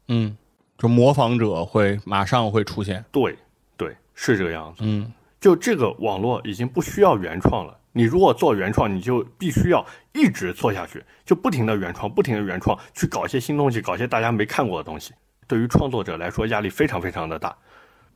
[0.08, 0.36] 嗯，
[0.78, 3.04] 就模仿者会马上会出现。
[3.12, 3.36] 对，
[3.76, 4.82] 对，是这个样子。
[4.84, 7.78] 嗯就这个网络已经不需要原创了。
[7.92, 15.12] 你如果做原创，你就必须要一直做下去，就不停的原创，不停的原创，去搞些新东西，搞些大家没看过的东西。
[15.46, 17.54] 对于创作者来说，压力非常非常的大。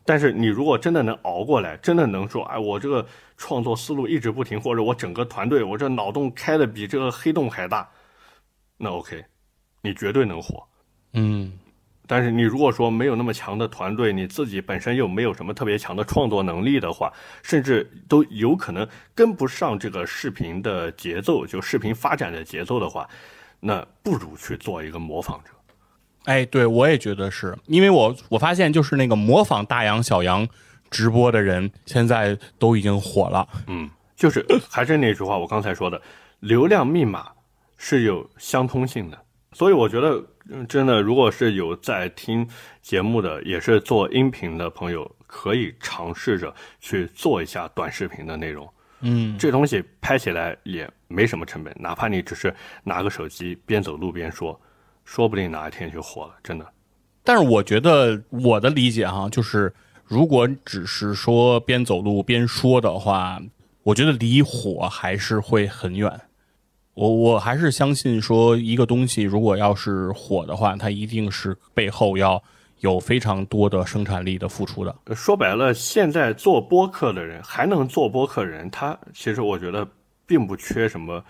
[0.04, 3.04] 但是你如果真的能熬过来，真的能说，哎，我这个
[3.36, 7.90] 创作思路一直不停，或者我整个团队，我这脑洞开的比这个黑洞还大，
[8.78, 9.24] 那 OK，
[9.82, 10.64] 你绝对能火。
[11.12, 11.52] 嗯
[12.06, 17.12] 但是你如果说没有那么强的团队，你自己本身又没有什么特别强的创作能力的话，
[17.42, 23.08] 甚至都有可能跟不上这个视频的节奏，就视频发展的节奏的话，
[23.60, 25.50] 那不如去做一个模仿者。
[26.24, 30.48] 哎，对我也觉得是因为我我发现就是那个模仿大杨小杨
[30.90, 33.48] 直播的人，现在都已经火了。
[33.68, 36.00] 嗯，就是还是那句话，我刚才说的，
[36.40, 37.28] 流量密码
[37.76, 39.18] 是有相通性的，
[39.56, 42.46] 所以我觉得，嗯真的，如果是有在听
[42.82, 48.68] 节目的，也是做音频的朋友，可以尝试着去做一下短视频的内容。
[49.00, 52.54] 嗯这东西拍起来也没什么成本，哪怕你只是
[52.84, 54.60] 拿个手机边走路边说，
[55.06, 56.66] 说不定哪一天就火了，真的。
[57.24, 59.72] 但是我觉得我的理解哈，就是
[60.04, 63.40] 如果只是说边走路边说的话，
[63.84, 66.20] 我觉得离火还是会很远。
[66.96, 72.42] 我我还是相信说，一个东西如果要是火的话，它一定是背后要
[72.80, 74.96] 有非常多的生产力的付出的。
[75.04, 79.86] 呃说白了，现在做播客的人还能做播客人，他其实我觉得
[80.24, 81.22] 并不缺什么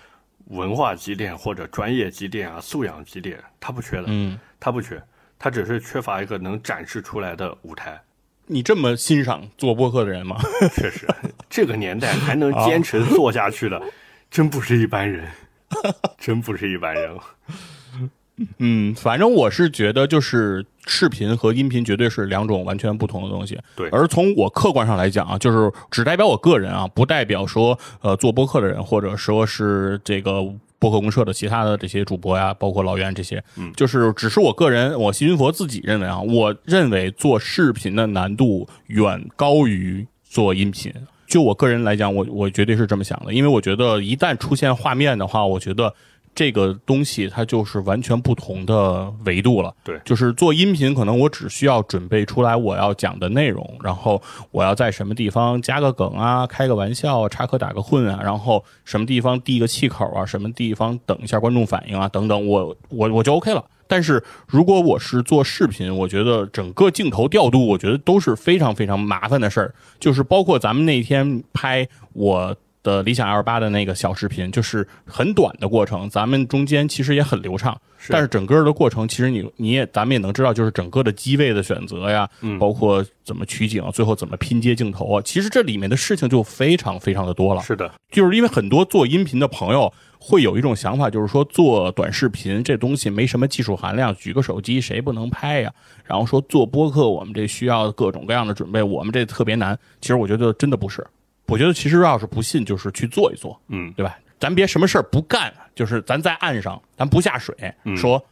[0.50, 5.02] 文化积淀或者专业积淀啊、素养积淀，他不缺的，嗯，他不缺，
[5.36, 8.00] 他只是缺乏一个能展示出来的舞台。
[8.46, 10.36] 你这么欣赏做播客的人吗？
[10.72, 11.08] 确实，
[11.50, 13.82] 这个年代还能坚持做下去的，
[14.30, 15.28] 真不是一般人，
[16.18, 17.16] 真不是一般人。
[18.58, 23.58] 嗯，反正我是觉得，就是视频和音频绝对是两种完全不同的东西。
[23.74, 30.42] 对而从我客观上来讲啊，就是只代表我个人啊，不代表说呃做播客的人，或者说是这个
[30.78, 40.92] 播客公社的其他的这些主播呀，包括老袁这些，嗯，就是只是我个人，我西云佛自己认为啊，我认为做视频的难度远高于做音频。
[41.26, 45.92] 就我个人来讲，我我绝对是这么想的，因为我觉得一旦出现画面的话，我觉得
[46.34, 49.74] 这个东西它就是完全不同的维度了。
[49.82, 63.64] 对就是做音频，可能我只需要准备出来我要讲的内容，然后我要在什么地方加个梗啊，开个玩笑啊，插科打个混啊，然后什么地方递个气口啊，什么地方等一下观众反应啊，等等，我我我就 OK 了。
[63.88, 69.74] 但是如果我是做视频，我觉得整个镜头调度，我觉得都是非常非常麻烦的事儿。
[69.98, 77.76] 就是包括咱们那天拍我的理想 L 八的那个小视频，就是很短的过程，咱们中间其实也很流畅，
[78.08, 82.28] 但是整个的过程其实你你也咱们也能知道，就是整个的机位的选择呀，
[82.60, 87.62] 包括怎么取景，最后怎么拼接镜头啊，其实这里面的事情就非常非常的多了。
[87.62, 95.72] 是的，就是因为很多做音频的朋友会有一种想法，就是说做短视频这东西没什么技术含量，举个手机谁不能拍呀？
[96.04, 99.78] 然后说做播客，我们这需要各种各样的准备，我们这特别难。
[100.00, 101.06] 其实我觉得真的不是，
[101.46, 104.18] 我觉得其实要是不信，就是去做一做，嗯，对吧？
[104.38, 107.54] 咱别什么事儿不干，就是咱在岸上，咱不下水，
[107.96, 108.22] 说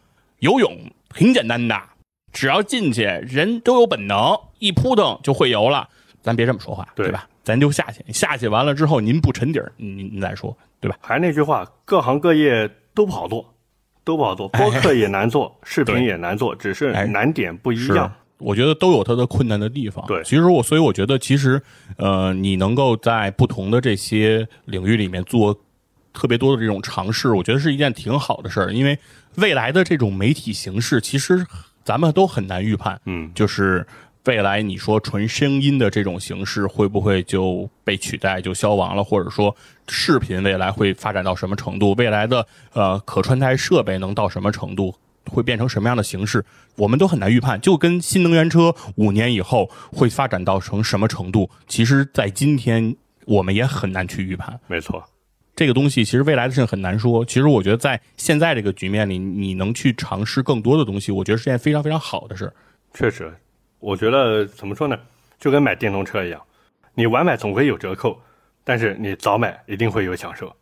[0.40, 0.78] 游泳
[1.15, 1.81] 挺简单的，
[2.32, 5.89] 只要进去，人都有本能，一扑腾就会游了。
[6.20, 7.27] 咱别这么说话，对对吧？
[7.45, 10.97] 咱就下去，下去完了之后，您不沉底儿，您您再说，对吧？
[11.01, 13.55] 还是那句话，各行各业都不好做，
[14.03, 18.11] 都不好做，播客也难做，视频也难做，只是哎难点不一是样。
[18.39, 20.05] 我觉得都有它的困难的地方。
[20.07, 21.62] 对其实我所以我觉得，其实
[21.97, 25.57] 呃，你能够在不同的这些领域里面做
[26.12, 28.73] 特别多的这种尝试，我觉得是一件挺好的事儿。
[28.73, 28.99] 因为
[29.37, 31.47] 未来的这种媒体形式，其实
[31.85, 33.01] 咱们都很难预判。
[33.07, 33.87] 嗯，就是
[34.25, 39.55] 未来你说纯声音的这种形式会不会就被取代、就消亡了，或者说
[39.89, 41.93] 视频未来会发展到什么程度？
[41.95, 44.95] 未来的呃可穿戴设备能到什么程度？
[45.27, 46.45] 会变成什么样的形式，
[46.77, 47.59] 我们都很难预判。
[47.59, 52.95] 就跟新能源车五年以后会发展到成什么程度，其实，在今天
[53.25, 54.61] 我们也很难去预判。
[54.67, 55.03] 没错。
[55.57, 57.25] 这个东西其实未来的事情很难说。
[57.25, 62.53] 其实我觉得在现在这个局面里，你能去尝试更多的东西，我觉得是件非常非常好的事儿。
[62.93, 63.33] 确实，
[63.85, 64.98] 我觉得怎么说呢，
[65.39, 66.40] 就跟买电动车一样，
[66.94, 68.19] 你晚买总归有折扣，
[68.65, 70.56] 但是你早买一定会有享受。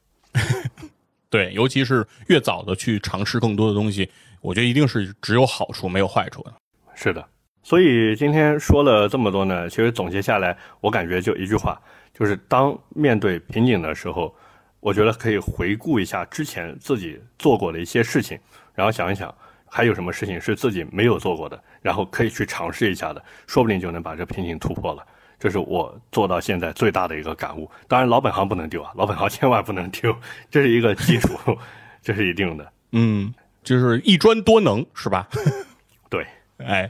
[1.30, 6.52] 对，尤其是越早的去尝试更多的东西，我觉得一定是只有好处没有坏处的。
[6.96, 7.24] 是的，
[7.62, 11.80] 所以今天说了这么多呢，其实总结下来，我感觉就一句话，
[12.12, 14.34] 就是当面对瓶颈的时候，
[14.80, 18.36] 我觉得可以回顾一下之前自己做过的一些事情，
[18.74, 19.32] 然后想一想
[19.64, 25.04] 还有什么事情是自己没有做过的，然后可以去尝试一下的，说不定就能把这瓶颈突破了。
[25.38, 27.68] 这是我做到现在最大的一个感悟。
[27.88, 30.16] 当然，老本行不能丢啊，老本行千万不能丢，
[30.48, 31.36] 这是一个基础，
[32.00, 32.72] 这是一定的。
[32.92, 33.34] 嗯，
[33.64, 35.28] 就是一专多能，是吧？
[36.08, 36.24] 对，
[36.58, 36.88] 哎，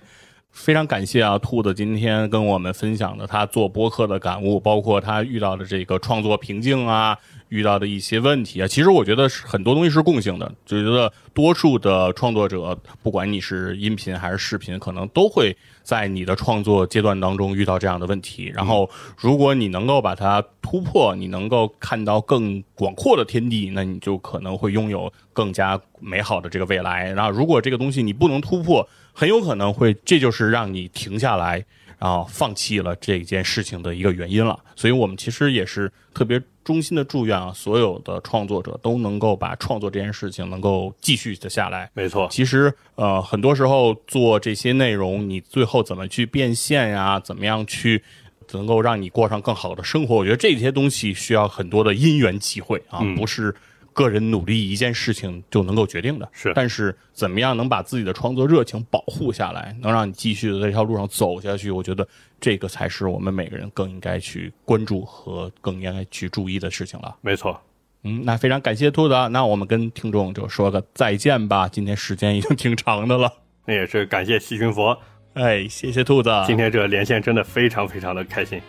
[0.52, 7.18] 非常感谢啊，兔子今天跟我们分享的他做播客的感悟，包括他遇到的这个创作瓶颈啊。
[7.48, 18.50] 遇到的一些问题啊，其实我觉得是很多东西是共性的，就觉得多数的创作者，不管你是音频还是视频，可能都会在你的创作阶段当中遇到这样的问题。
[18.54, 18.88] 然后，
[19.18, 27.12] 如果你能够把它突破，你能够看到更广阔的天地，那你就可能会拥有更加美好的这个未来。
[27.12, 31.64] 然后，如果这个东西你不能突破，很有可能会，这就是让你停下来。
[31.98, 41.88] 然后放弃了这件事情的一个原因了，所以我们其实也是特别衷心的祝愿啊，所有的创作者都能够把创作这件事情能够继续的下来。
[41.94, 47.20] 没错，其实呃，很多时候做这些内容，你最后怎么去变现呀？
[47.20, 48.02] 怎么样去
[48.50, 50.16] 能够让你过上更好的生活？
[50.16, 53.54] 我觉得这些东西需要很多的因缘际会啊，不是。
[53.92, 56.52] 个人努力一件事情就能够决定的，是。
[56.54, 61.70] 但是怎么样能把自己的创作热情保护下来，能让你继续的在这条路上走下去？
[61.70, 62.06] 我觉得
[62.40, 67.14] 这个才是我们每个人更应该去关注和更应该去注意的事情了。
[67.20, 67.60] 没错，
[68.04, 71.68] 嗯，那非常感谢兔子，那我们跟听众就说个再见吧。
[71.68, 73.32] 今天时间已经挺长的了，
[73.66, 74.98] 那也是感谢西群佛，
[75.34, 78.60] 哎，谢谢兔子，今天这个连线真的非常非常的开心。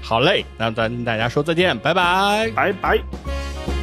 [0.00, 3.77] 好嘞，那咱大家说再见，拜拜，拜拜。